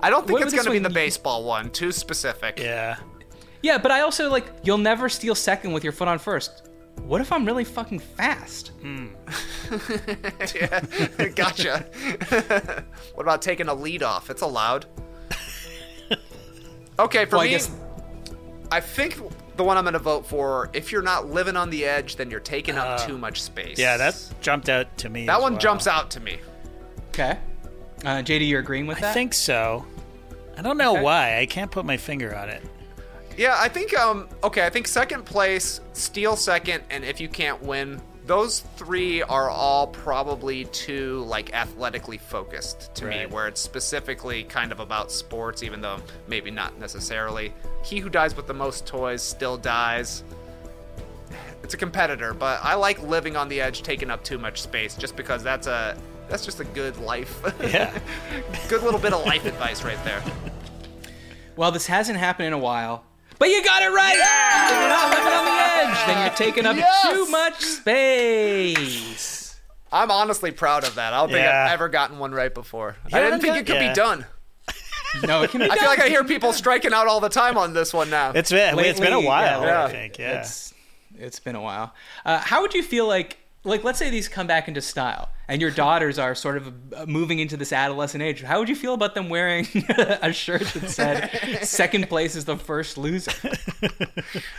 I 0.01 0.09
don't 0.09 0.25
think 0.25 0.39
What 0.39 0.47
it's 0.47 0.55
gonna 0.55 0.71
be 0.71 0.79
the 0.79 0.85
one? 0.85 0.93
baseball 0.93 1.43
one. 1.43 1.69
Too 1.69 1.91
specific. 1.91 2.59
Yeah. 2.59 2.97
Yeah, 3.61 3.77
but 3.77 3.91
I 3.91 4.01
also 4.01 4.29
like 4.29 4.45
you'll 4.63 4.77
never 4.77 5.09
steal 5.09 5.35
second 5.35 5.73
with 5.73 5.83
your 5.83 5.93
foot 5.93 6.07
on 6.07 6.19
first. 6.19 6.69
What 7.03 7.21
if 7.21 7.31
I'm 7.31 7.45
really 7.45 7.63
fucking 7.63 7.99
fast? 7.99 8.71
yeah. 8.83 10.81
gotcha. 11.35 11.85
what 13.13 13.23
about 13.23 13.41
taking 13.41 13.67
a 13.67 13.73
lead 13.73 14.01
off? 14.03 14.29
It's 14.29 14.41
allowed. 14.41 14.85
Okay, 16.97 17.25
for 17.25 17.35
Well, 17.37 17.41
I 17.41 17.45
me, 17.45 17.51
guess- 17.51 17.71
I 18.71 18.79
think 18.79 19.17
the 19.57 19.63
one 19.63 19.77
I'm 19.77 19.83
going 19.83 19.93
to 19.93 19.99
vote 19.99 20.25
for. 20.25 20.69
If 20.73 20.91
you're 20.91 21.01
not 21.01 21.27
living 21.29 21.57
on 21.57 21.69
the 21.69 21.85
edge, 21.85 22.15
then 22.15 22.31
you're 22.31 22.39
taking 22.39 22.77
up 22.77 23.05
too 23.05 23.17
much 23.17 23.41
space. 23.41 23.77
Yeah. 23.77 23.97
That 23.97 24.17
jumped 24.41 24.69
out 24.69 24.97
to 24.99 25.09
me. 25.09 25.25
that 25.25 25.35
as 25.37 25.41
one 25.41 25.53
well. 25.53 25.61
jumps 25.61 25.87
out 25.87 26.09
to 26.11 26.19
me. 26.19 26.39
Okay. 27.09 27.37
Uh, 28.03 28.17
JD, 28.23 28.47
you're 28.47 28.59
agreeing 28.61 28.87
with 28.87 28.99
that? 28.99 29.11
I 29.11 29.13
think 29.13 29.33
so. 29.33 29.85
I 30.57 30.61
don't 30.61 30.77
know 30.77 30.93
Okay. 30.93 31.01
why. 31.03 31.39
I 31.39 31.45
can't 31.45 31.69
put 31.71 31.85
my 31.85 31.97
finger 31.97 32.35
on 32.35 32.49
it. 32.49 32.63
Yeah, 33.37 33.55
I 33.59 33.69
think 33.69 33.97
um 33.97 34.27
okay, 34.43 34.65
I 34.65 34.69
think 34.69 34.87
second 34.87 35.25
place, 35.25 35.81
steal 35.93 36.35
second, 36.35 36.83
and 36.89 37.03
if 37.03 37.19
you 37.19 37.27
can't 37.27 37.61
win, 37.61 38.01
those 38.25 38.61
three 38.75 39.21
are 39.21 39.49
all 39.49 39.87
probably 39.87 40.65
too 40.65 41.23
like 41.27 41.53
athletically 41.53 42.17
focused 42.17 42.93
to 42.95 43.05
me, 43.05 43.25
where 43.25 43.47
it's 43.47 43.61
specifically 43.61 44.43
kind 44.43 44.71
of 44.71 44.79
about 44.79 45.11
sports, 45.11 45.63
even 45.63 45.81
though 45.81 45.99
maybe 46.27 46.49
not 46.49 46.79
necessarily. 46.79 47.53
He 47.83 47.99
who 47.99 48.09
dies 48.09 48.35
with 48.35 48.47
the 48.47 48.53
most 48.53 48.85
toys 48.87 49.21
still 49.21 49.57
dies. 49.57 50.23
It's 51.61 51.73
a 51.73 51.77
competitor, 51.77 52.33
but 52.33 52.59
I 52.63 52.75
like 52.75 53.01
living 53.01 53.35
on 53.35 53.49
the 53.49 53.59
edge, 53.59 53.81
taking 53.81 54.09
up 54.11 54.23
too 54.23 54.37
much 54.37 54.61
space, 54.61 54.95
just 54.95 55.15
because 55.15 55.43
that's 55.43 55.67
a 55.67 55.97
that's 56.29 56.45
just 56.45 56.59
a 56.59 56.65
good 56.65 56.97
life. 56.97 57.41
Yeah. 57.61 57.91
good 58.69 58.81
little 58.83 58.99
bit 58.99 59.13
of 59.13 59.25
life 59.25 59.45
advice 59.45 59.83
right 59.83 60.01
there. 60.03 60.23
Well, 61.55 61.71
this 61.71 61.87
hasn't 61.87 62.17
happened 62.17 62.47
in 62.47 62.53
a 62.53 62.57
while. 62.57 63.03
But 63.37 63.49
you 63.49 63.63
got 63.63 63.81
it 63.83 63.89
right! 63.89 64.15
If 64.15 64.71
you're 64.71 64.89
not 64.89 65.09
living 65.09 65.33
on 65.33 65.45
the 65.45 65.51
edge, 65.91 66.07
then 66.07 66.25
you're 66.25 66.35
taking 66.35 66.65
up 66.65 66.75
Yes! 66.77 67.03
too 67.13 67.25
much 67.29 67.59
space. 67.61 69.59
I'm 69.91 70.11
honestly 70.11 70.51
proud 70.51 70.83
of 70.85 70.95
that. 70.95 71.13
I 71.13 71.17
don't 71.17 71.29
think 71.29 71.39
Yeah. 71.43 71.65
I've 71.65 71.73
ever 71.73 71.89
gotten 71.89 72.17
one 72.19 72.31
right 72.31 72.53
before. 72.53 72.95
I 73.11 73.19
didn't 73.21 73.41
think 73.41 73.53
got- 73.53 73.59
it 73.61 73.65
could 73.65 73.75
yeah. 73.81 73.89
be 73.89 73.93
done. 73.95 74.25
No, 75.25 75.43
it 75.43 75.49
can 75.51 75.61
be 75.61 75.71
I 75.71 75.77
feel 75.77 75.87
like 75.87 76.01
I 76.01 76.09
hear 76.09 76.25
people 76.25 76.51
striking 76.51 76.91
out 76.91 77.07
all 77.07 77.21
the 77.21 77.29
time 77.29 77.57
on 77.57 77.71
this 77.71 77.93
one 77.93 78.09
now. 78.09 78.31
It's 78.35 78.51
been 78.51 78.77
it's 78.79 78.99
been 78.99 79.13
a 79.13 79.21
while. 79.21 79.61
yeah, 79.63 79.85
I 79.85 79.89
think. 79.89 80.17
Yeah. 80.19 80.41
It's 80.41 80.73
it's 81.17 81.39
been 81.39 81.55
a 81.55 81.61
while. 81.61 81.93
Uh, 82.25 82.39
how 82.39 82.61
would 82.61 82.73
you 82.73 82.83
feel 82.83 83.07
like 83.07 83.37
like 83.63 83.85
let's 83.85 83.97
say 83.97 84.09
these 84.09 84.27
come 84.27 84.45
back 84.45 84.67
into 84.67 84.81
style 84.81 85.29
and 85.47 85.61
your 85.61 85.71
daughters 85.71 86.17
are 86.19 86.33
sort 86.35 86.57
of 86.57 86.73
uh, 86.93 87.05
moving 87.05 87.39
into 87.39 87.55
this 87.57 87.71
adolescent 87.73 88.23
age. 88.23 88.41
How 88.41 88.59
would 88.59 88.69
you 88.69 88.75
feel 88.75 88.93
about 88.93 89.15
them 89.15 89.29
wearing 89.29 89.67
a 90.21 90.31
shirt 90.33 90.63
that 90.63 90.89
said 90.89 91.59
second 91.65 92.09
place 92.09 92.35
is 92.35 92.45
the 92.45 92.57
first 92.57 92.97
loser? 92.97 93.31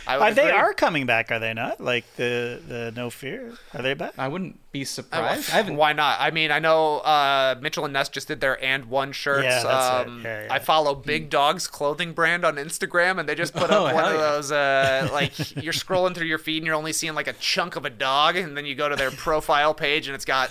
I 0.07 0.17
would 0.17 0.23
Uh, 0.27 0.31
they 0.33 0.47
agree. 0.49 0.51
are 0.59 0.73
coming 0.73 1.05
back, 1.05 1.31
are 1.31 1.39
they 1.39 1.53
not? 1.53 1.81
Like 1.81 2.05
the 2.15 2.61
the 2.67 2.93
no 2.95 3.09
fear. 3.09 3.53
Are 3.73 3.81
they 3.81 3.93
back? 3.93 4.13
I 4.17 4.27
wouldn't 4.27 4.59
be 4.71 4.83
surprised. 4.85 5.49
I 5.51 5.57
haven't 5.57 5.75
Why 5.75 5.93
not? 5.93 6.17
I 6.19 6.31
mean, 6.31 6.51
I 6.51 6.59
know 6.59 6.97
uh, 6.99 7.55
Mitchell 7.61 7.83
and 7.85 7.93
Ness 7.93 8.09
just 8.09 8.27
did 8.27 8.41
their 8.41 8.61
and 8.63 8.85
one 8.85 9.11
shirts. 9.11 9.43
Yeah, 9.45 9.63
that's 9.63 10.05
it. 10.05 10.07
um, 10.11 10.21
Yeah, 10.23 10.43
yeah. 10.45 10.53
I 10.53 10.59
follow 10.59 10.95
Big 10.95 11.29
Dog's 11.29 11.67
clothing 11.67 12.13
brand 12.13 12.45
on 12.45 12.55
Instagram, 12.55 13.19
and 13.19 13.27
they 13.27 13.35
just 13.35 13.53
put 13.53 13.71
Oh, 13.71 13.85
up 13.87 13.93
one 13.93 14.03
hell 14.03 14.13
of 14.13 14.19
those 14.19 14.51
uh, 14.51 15.09
like 15.11 15.33
you're 15.63 15.73
scrolling 15.73 16.15
through 16.15 16.27
your 16.27 16.37
feed 16.39 16.57
and 16.57 16.65
you're 16.65 16.75
only 16.75 16.93
seeing 16.93 17.13
like 17.15 17.27
a 17.27 17.33
chunk 17.33 17.75
of 17.75 17.85
a 17.85 17.89
dog, 17.89 18.35
and 18.35 18.55
then 18.57 18.65
you 18.65 18.75
go 18.75 18.87
to 18.89 18.95
their 18.95 19.11
profile 19.11 19.73
page 19.73 20.07
and 20.07 20.15
it's 20.15 20.25
got 20.25 20.49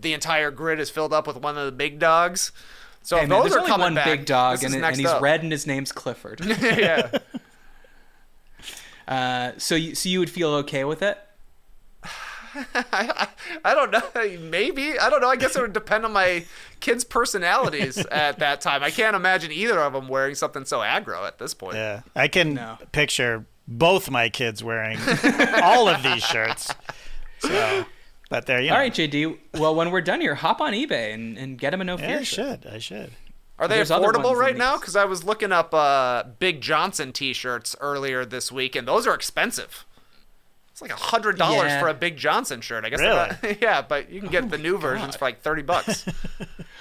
the 0.00 0.12
entire 0.12 0.50
grid 0.50 0.80
is 0.80 0.90
filled 0.90 1.12
up 1.12 1.26
with 1.26 1.36
one 1.36 1.56
of 1.58 1.66
the 1.66 1.72
big 1.72 1.98
dogs. 1.98 2.52
So 3.02 3.16
Hey, 3.16 3.22
if 3.24 3.28
man, 3.28 3.38
those 3.40 3.50
there's 3.50 3.56
are 3.56 3.58
only 3.60 3.70
coming 3.70 3.84
one 3.84 3.94
back, 3.94 4.06
big 4.06 4.26
dog, 4.26 4.62
and, 4.64 4.74
and 4.74 4.96
he's 4.96 5.06
up. 5.06 5.22
red, 5.22 5.42
and 5.42 5.52
his 5.52 5.66
name's 5.66 5.92
Clifford. 5.92 6.40
yeah. 6.60 7.10
Uh, 9.08 9.52
so, 9.56 9.76
you, 9.76 9.94
so 9.94 10.08
you 10.08 10.18
would 10.18 10.30
feel 10.30 10.50
okay 10.50 10.82
with 10.84 11.00
it? 11.00 11.16
I, 12.74 13.28
I 13.64 13.74
don't 13.74 13.90
know. 13.92 14.02
Maybe 14.40 14.98
I 14.98 15.10
don't 15.10 15.20
know. 15.20 15.28
I 15.28 15.36
guess 15.36 15.54
it 15.54 15.60
would 15.62 15.72
depend 15.72 16.04
on 16.04 16.12
my 16.12 16.44
kids' 16.80 17.04
personalities 17.04 17.98
at 18.06 18.38
that 18.40 18.60
time. 18.60 18.82
I 18.82 18.90
can't 18.90 19.14
imagine 19.14 19.52
either 19.52 19.78
of 19.78 19.92
them 19.92 20.08
wearing 20.08 20.34
something 20.34 20.64
so 20.64 20.78
aggro 20.80 21.26
at 21.26 21.38
this 21.38 21.54
point. 21.54 21.76
Yeah. 21.76 22.00
I 22.16 22.28
can 22.28 22.54
No. 22.54 22.78
picture 22.92 23.44
both 23.68 24.10
my 24.10 24.28
kids 24.28 24.64
wearing 24.64 24.98
all 25.62 25.88
of 25.88 26.02
these 26.02 26.24
shirts. 26.24 26.74
So, 27.40 27.84
but 28.28 28.46
there 28.46 28.60
you 28.60 28.68
know. 28.70 28.74
All 28.74 28.80
right, 28.80 28.92
JD. 28.92 29.38
Well, 29.54 29.74
when 29.74 29.90
we're 29.90 30.00
done 30.00 30.20
here, 30.20 30.34
hop 30.34 30.60
on 30.60 30.72
eBay 30.72 31.14
and, 31.14 31.36
and 31.38 31.58
get 31.58 31.72
him 31.74 31.80
a 31.80 31.84
no 31.84 31.96
fear. 31.96 32.08
Yeah, 32.10 32.18
I 32.18 32.22
shirt. 32.22 32.62
should. 32.62 32.72
I 32.72 32.78
should. 32.78 33.10
Are 33.58 33.66
they 33.68 33.76
There's 33.76 33.90
affordable 33.90 34.34
right 34.36 34.56
now? 34.56 34.76
Because 34.78 34.96
I 34.96 35.06
was 35.06 35.24
looking 35.24 35.50
up 35.50 35.72
uh, 35.72 36.24
Big 36.38 36.60
Johnson 36.60 37.12
T-shirts 37.12 37.74
earlier 37.80 38.24
this 38.26 38.52
week, 38.52 38.76
and 38.76 38.86
those 38.86 39.06
are 39.06 39.14
expensive. 39.14 39.86
It's 40.70 40.82
like 40.82 40.90
a 40.92 40.96
hundred 40.96 41.38
dollars 41.38 41.68
Yeah. 41.68 41.80
for 41.80 41.88
a 41.88 41.94
Big 41.94 42.18
Johnson 42.18 42.60
shirt. 42.60 42.84
I 42.84 42.90
guess. 42.90 43.00
they're 43.00 43.14
not- 43.14 43.60
yeah, 43.62 43.80
but 43.80 44.10
you 44.12 44.20
can 44.20 44.28
get 44.28 44.50
the 44.50 44.58
new 44.58 44.76
versions 44.76 45.16
for 45.16 45.24
like 45.24 45.40
thirty 45.40 45.62
bucks. 45.62 46.04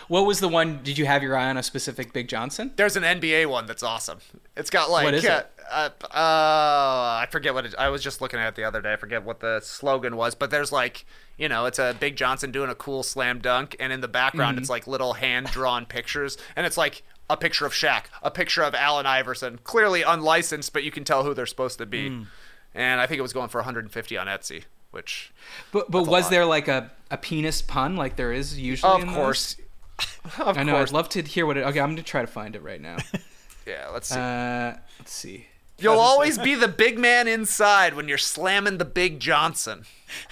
What 0.08 0.28
was 0.28 0.40
the 0.40 0.48
one? 0.48 0.82
Did 0.84 1.00
you 1.00 1.08
have 1.08 1.24
your 1.24 1.36
eye 1.36 1.50
on 1.50 1.58
a 1.58 1.64
specific 1.64 2.14
Big 2.14 2.28
Johnson? 2.28 2.72
There's 2.76 2.96
an 2.96 3.02
NBA 3.02 3.48
one 3.50 3.66
that's 3.66 3.82
awesome. 3.82 4.20
It's 4.56 4.70
got 4.70 4.92
like 4.92 5.04
What 5.04 5.16
is 5.16 5.26
uh, 5.26 5.46
it? 5.55 5.55
Uh, 5.72 5.90
uh, 6.04 6.10
I 6.14 7.28
forget 7.32 7.54
what 7.54 7.66
it, 7.66 7.76
I 7.78 7.90
was 7.90 8.04
just 8.04 8.22
looking 8.22 8.40
at 8.40 8.48
it 8.50 8.56
the 8.56 8.64
other 8.64 8.82
day. 8.82 8.94
I 8.94 8.96
forget 8.98 9.24
what 9.24 9.40
the 9.40 9.60
slogan 9.62 10.16
was, 10.16 10.36
but 10.36 10.50
there's 10.52 10.72
like 10.72 11.06
you 11.38 11.50
know, 11.50 11.66
it's 11.66 11.80
a 11.80 11.96
Big 12.00 12.16
Johnson 12.16 12.52
doing 12.52 12.70
a 12.70 12.76
cool 12.76 13.04
slam 13.04 13.40
dunk, 13.40 13.76
and 13.80 13.92
in 13.92 14.00
the 14.02 14.08
background 14.08 14.56
Mm-hmm. 14.56 14.62
it's 14.64 14.70
like 14.70 14.88
little 14.88 15.14
hand 15.14 15.48
drawn 15.48 15.86
pictures, 15.86 16.38
and 16.56 16.66
it's 16.66 16.78
like 16.78 17.04
a 17.30 17.36
picture 17.36 17.66
of 17.66 17.74
Shaq, 17.74 18.04
a 18.24 18.32
picture 18.32 18.62
of 18.64 18.74
Allen 18.76 19.06
Iverson, 19.06 19.60
clearly 19.64 20.02
unlicensed, 20.04 20.72
but 20.72 20.84
you 20.84 20.92
can 20.92 21.04
tell 21.04 21.24
who 21.24 21.34
they're 21.34 21.46
supposed 21.48 21.78
to 21.80 21.86
be. 21.86 22.10
Mm. 22.10 22.28
And 22.74 23.02
I 23.02 23.08
think 23.08 23.20
it 23.20 23.22
was 23.24 23.34
going 23.34 23.50
for 23.50 23.58
150 23.60 24.18
on 24.18 24.28
Etsy, 24.28 24.64
which 24.92 25.34
But 25.72 25.90
but 25.92 26.04
was 26.08 26.30
there 26.30 26.46
like 26.46 26.68
a, 26.68 26.92
a 27.12 27.18
penis 27.18 27.62
pun 27.62 27.96
like 27.96 28.16
there 28.16 28.32
is 28.32 28.60
usually? 28.60 28.94
of 28.94 29.02
in 29.02 29.08
those? 29.08 29.16
course, 29.16 29.58
of 30.40 30.58
I 30.58 30.64
know. 30.64 30.74
course, 30.74 30.90
I'd 30.92 30.94
love 30.94 31.10
to 31.10 31.22
hear 31.24 31.46
what 31.46 31.58
it. 31.58 31.62
Okay, 31.66 31.80
I'm 31.80 31.90
gonna 31.92 32.04
try 32.04 32.22
to 32.22 32.28
find 32.28 32.56
it 32.56 32.62
right 32.64 32.80
now. 32.82 32.98
yeah. 33.66 33.90
Let's 33.92 34.10
see. 34.10 34.20
Uh, 34.20 34.76
let's 35.00 35.12
see. 35.12 35.48
You'll 35.78 36.00
always 36.00 36.38
be 36.38 36.56
the 36.56 36.68
big 36.70 36.98
man 36.98 37.28
inside 37.28 37.96
when 37.96 38.08
you're 38.08 38.18
slamming 38.18 38.78
the 38.78 38.86
Big 38.86 39.20
Johnson. 39.20 39.86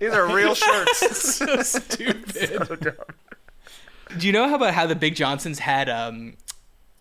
These 0.00 0.12
are 0.12 0.34
real 0.34 0.54
shirts. 0.54 1.36
so 1.36 1.62
stupid. 1.62 2.48
So 2.66 2.76
dumb. 2.76 2.94
Do 4.18 4.26
you 4.26 4.32
know 4.32 4.48
how 4.48 4.56
about 4.56 4.74
how 4.74 4.86
the 4.86 4.96
Big 4.96 5.14
Johnsons 5.14 5.58
had 5.60 5.88
um 5.88 6.34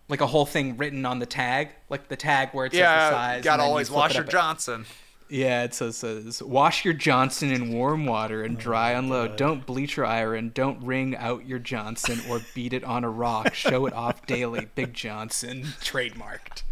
like 0.09 0.21
a 0.21 0.27
whole 0.27 0.45
thing 0.45 0.77
written 0.77 1.05
on 1.05 1.19
the 1.19 1.25
tag, 1.25 1.69
like 1.89 2.07
the 2.07 2.15
tag 2.15 2.49
where 2.51 2.65
it 2.65 2.71
says 2.71 2.79
the 2.79 2.83
yeah, 2.83 3.09
size. 3.09 3.35
and 3.35 3.43
gotta 3.43 3.59
then 3.61 3.65
you 3.65 3.69
always 3.69 3.87
flip 3.87 3.97
wash 3.97 4.13
your 4.15 4.23
up- 4.23 4.29
Johnson. 4.29 4.85
Yeah, 5.29 5.63
it 5.63 5.75
says, 5.75 5.97
says 5.97 6.41
wash 6.41 6.83
your 6.83 6.95
Johnson 6.95 7.51
in 7.51 7.71
warm 7.71 8.05
water 8.05 8.43
and 8.43 8.57
oh 8.57 8.59
dry 8.59 8.91
unload. 8.91 9.35
Don't 9.37 9.65
bleach 9.65 9.95
your 9.95 10.05
iron. 10.05 10.51
Don't 10.53 10.83
wring 10.83 11.15
out 11.15 11.45
your 11.45 11.59
Johnson 11.59 12.19
or 12.27 12.41
beat 12.55 12.73
it 12.73 12.83
on 12.83 13.03
a 13.03 13.09
rock. 13.09 13.53
Show 13.53 13.85
it 13.85 13.93
off 13.93 14.25
daily. 14.25 14.67
Big 14.73 14.93
Johnson, 14.93 15.63
trademarked. 15.81 16.63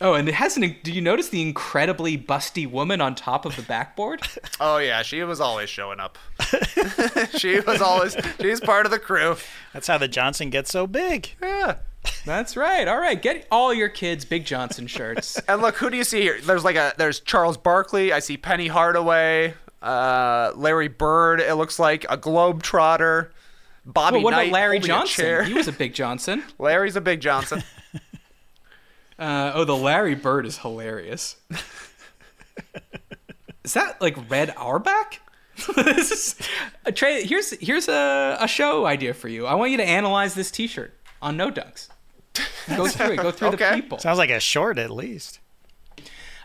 Oh, 0.00 0.14
and 0.14 0.28
it 0.28 0.34
has 0.34 0.56
an. 0.56 0.76
Do 0.82 0.92
you 0.92 1.00
notice 1.00 1.28
the 1.28 1.40
incredibly 1.40 2.18
busty 2.18 2.68
woman 2.70 3.00
on 3.00 3.14
top 3.14 3.46
of 3.46 3.56
the 3.56 3.62
backboard? 3.62 4.20
Oh 4.60 4.78
yeah, 4.78 5.02
she 5.02 5.22
was 5.24 5.40
always 5.40 5.68
showing 5.68 5.98
up. 5.98 6.16
she 7.36 7.58
was 7.60 7.82
always 7.82 8.16
she's 8.40 8.60
part 8.60 8.86
of 8.86 8.92
the 8.92 9.00
crew. 9.00 9.36
That's 9.72 9.88
how 9.88 9.98
the 9.98 10.06
Johnson 10.06 10.48
gets 10.48 10.70
so 10.70 10.86
big. 10.86 11.30
Yeah. 11.42 11.76
That's 12.26 12.56
right. 12.56 12.86
All 12.88 12.98
right, 12.98 13.20
get 13.20 13.46
all 13.50 13.72
your 13.74 13.88
kids 13.88 14.24
Big 14.24 14.44
Johnson 14.46 14.86
shirts. 14.86 15.40
And 15.48 15.60
look, 15.62 15.76
who 15.76 15.90
do 15.90 15.96
you 15.96 16.04
see 16.04 16.22
here? 16.22 16.38
There's 16.40 16.64
like 16.64 16.76
a 16.76 16.92
there's 16.96 17.20
Charles 17.20 17.56
Barkley. 17.56 18.12
I 18.12 18.18
see 18.20 18.36
Penny 18.36 18.66
Hardaway. 18.68 19.54
uh, 19.82 20.52
Larry 20.56 20.88
Bird. 20.88 21.40
It 21.40 21.54
looks 21.56 21.78
like 21.78 22.04
a 22.08 22.16
globetrotter. 22.16 23.30
Bobby 23.86 24.16
Well, 24.16 24.24
what 24.24 24.30
Knight 24.30 24.48
about 24.48 24.52
Larry 24.54 24.78
holding 24.78 24.96
a 24.96 25.06
chair. 25.06 25.38
Johnson? 25.40 25.52
He 25.52 25.58
was 25.58 25.68
a 25.68 25.72
big 25.72 25.92
Johnson. 25.94 26.42
Larry's 26.58 26.96
a 26.96 27.00
big 27.00 27.20
Johnson. 27.20 27.62
Uh, 29.16 29.52
oh, 29.54 29.64
the 29.64 29.76
Larry 29.76 30.16
Bird 30.16 30.44
is 30.44 30.58
hilarious. 30.58 31.36
is 33.62 33.74
that 33.74 34.00
like 34.00 34.16
Red 34.28 34.52
Auerbach? 34.56 35.20
this 35.76 36.10
is 36.10 36.48
uh, 36.84 36.90
Trey. 36.90 37.24
Here's 37.24 37.50
here's 37.60 37.88
a, 37.88 38.36
a 38.40 38.48
show 38.48 38.86
idea 38.86 39.14
for 39.14 39.28
you. 39.28 39.46
I 39.46 39.54
want 39.54 39.70
you 39.70 39.76
to 39.76 39.84
analyze 39.84 40.34
this 40.34 40.50
T-shirt 40.50 40.98
on 41.22 41.36
No 41.36 41.50
Dunks. 41.52 41.88
Go 42.76 42.86
through 42.88 43.12
it. 43.12 43.16
Go 43.16 43.30
through 43.30 43.50
the 43.52 43.70
people. 43.74 43.98
Sounds 43.98 44.18
like 44.18 44.30
a 44.30 44.40
short 44.40 44.78
at 44.78 44.90
least. 44.90 45.40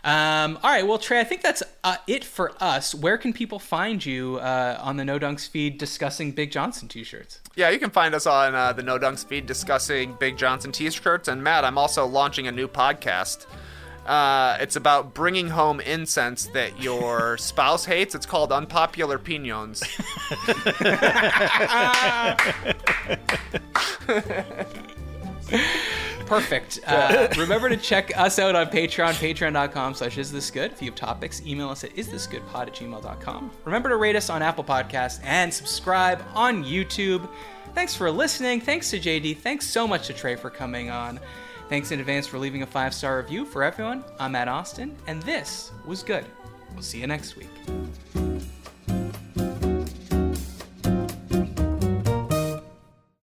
Um, 0.02 0.58
all 0.62 0.70
right, 0.70 0.86
well, 0.86 0.96
Trey, 0.98 1.20
I 1.20 1.24
think 1.24 1.42
that's 1.42 1.62
uh, 1.84 1.96
it 2.06 2.24
for 2.24 2.52
us. 2.58 2.94
Where 2.94 3.18
can 3.18 3.34
people 3.34 3.58
find 3.58 4.02
you 4.04 4.38
uh, 4.38 4.78
on 4.80 4.96
the 4.96 5.04
No 5.04 5.18
Dunks 5.18 5.46
feed 5.46 5.76
discussing 5.76 6.32
Big 6.32 6.50
Johnson 6.50 6.88
T-shirts? 6.88 7.40
yeah, 7.54 7.68
you 7.68 7.78
can 7.78 7.90
find 7.90 8.14
us 8.14 8.26
on 8.26 8.54
uh, 8.54 8.72
the 8.72 8.82
No 8.82 8.98
Dunks 8.98 9.26
feed 9.26 9.44
discussing 9.44 10.14
Big 10.18 10.38
Johnson 10.38 10.72
t-shirts. 10.72 11.28
And 11.28 11.44
Matt, 11.44 11.66
I'm 11.66 11.76
also 11.76 12.06
launching 12.06 12.46
a 12.46 12.52
new 12.52 12.66
podcast. 12.66 13.44
Uh, 14.06 14.56
it's 14.60 14.76
about 14.76 15.12
bringing 15.12 15.48
home 15.48 15.80
incense 15.80 16.46
that 16.46 16.82
your 16.82 17.36
spouse 17.38 17.84
hates. 17.84 18.14
It's 18.14 18.24
called 18.24 18.52
Unpopular 18.52 19.18
Piñons. 19.18 19.84
Perfect. 26.26 26.78
Uh, 26.86 27.28
remember 27.36 27.68
to 27.68 27.76
check 27.76 28.16
us 28.16 28.38
out 28.38 28.54
on 28.54 28.68
Patreon, 28.68 29.14
patreon.com 29.14 29.94
slash 29.94 30.16
is 30.16 30.30
this 30.30 30.50
good. 30.50 30.70
If 30.70 30.80
you 30.80 30.90
have 30.90 30.94
topics, 30.94 31.44
email 31.44 31.70
us 31.70 31.82
at 31.82 31.94
isthisgoodpod 31.96 32.68
at 32.68 32.74
gmail.com. 32.74 33.50
Remember 33.64 33.88
to 33.88 33.96
rate 33.96 34.14
us 34.14 34.30
on 34.30 34.40
Apple 34.40 34.62
Podcasts 34.62 35.20
and 35.24 35.52
subscribe 35.52 36.22
on 36.34 36.62
YouTube. 36.64 37.28
Thanks 37.74 37.96
for 37.96 38.10
listening. 38.10 38.60
Thanks 38.60 38.90
to 38.90 39.00
JD. 39.00 39.38
Thanks 39.38 39.66
so 39.66 39.88
much 39.88 40.06
to 40.06 40.12
Trey 40.12 40.36
for 40.36 40.50
coming 40.50 40.90
on. 40.90 41.18
Thanks 41.68 41.92
in 41.92 42.00
advance 42.00 42.26
for 42.26 42.38
leaving 42.38 42.62
a 42.62 42.66
five 42.66 42.92
star 42.94 43.18
review 43.18 43.44
for 43.44 43.62
everyone. 43.62 44.04
I'm 44.18 44.32
Matt 44.32 44.48
Osten, 44.48 44.94
and 45.06 45.22
this 45.22 45.70
was 45.84 46.02
good. 46.02 46.24
We'll 46.74 46.82
see 46.82 47.00
you 47.00 47.06
next 47.06 47.36
week. 47.36 48.39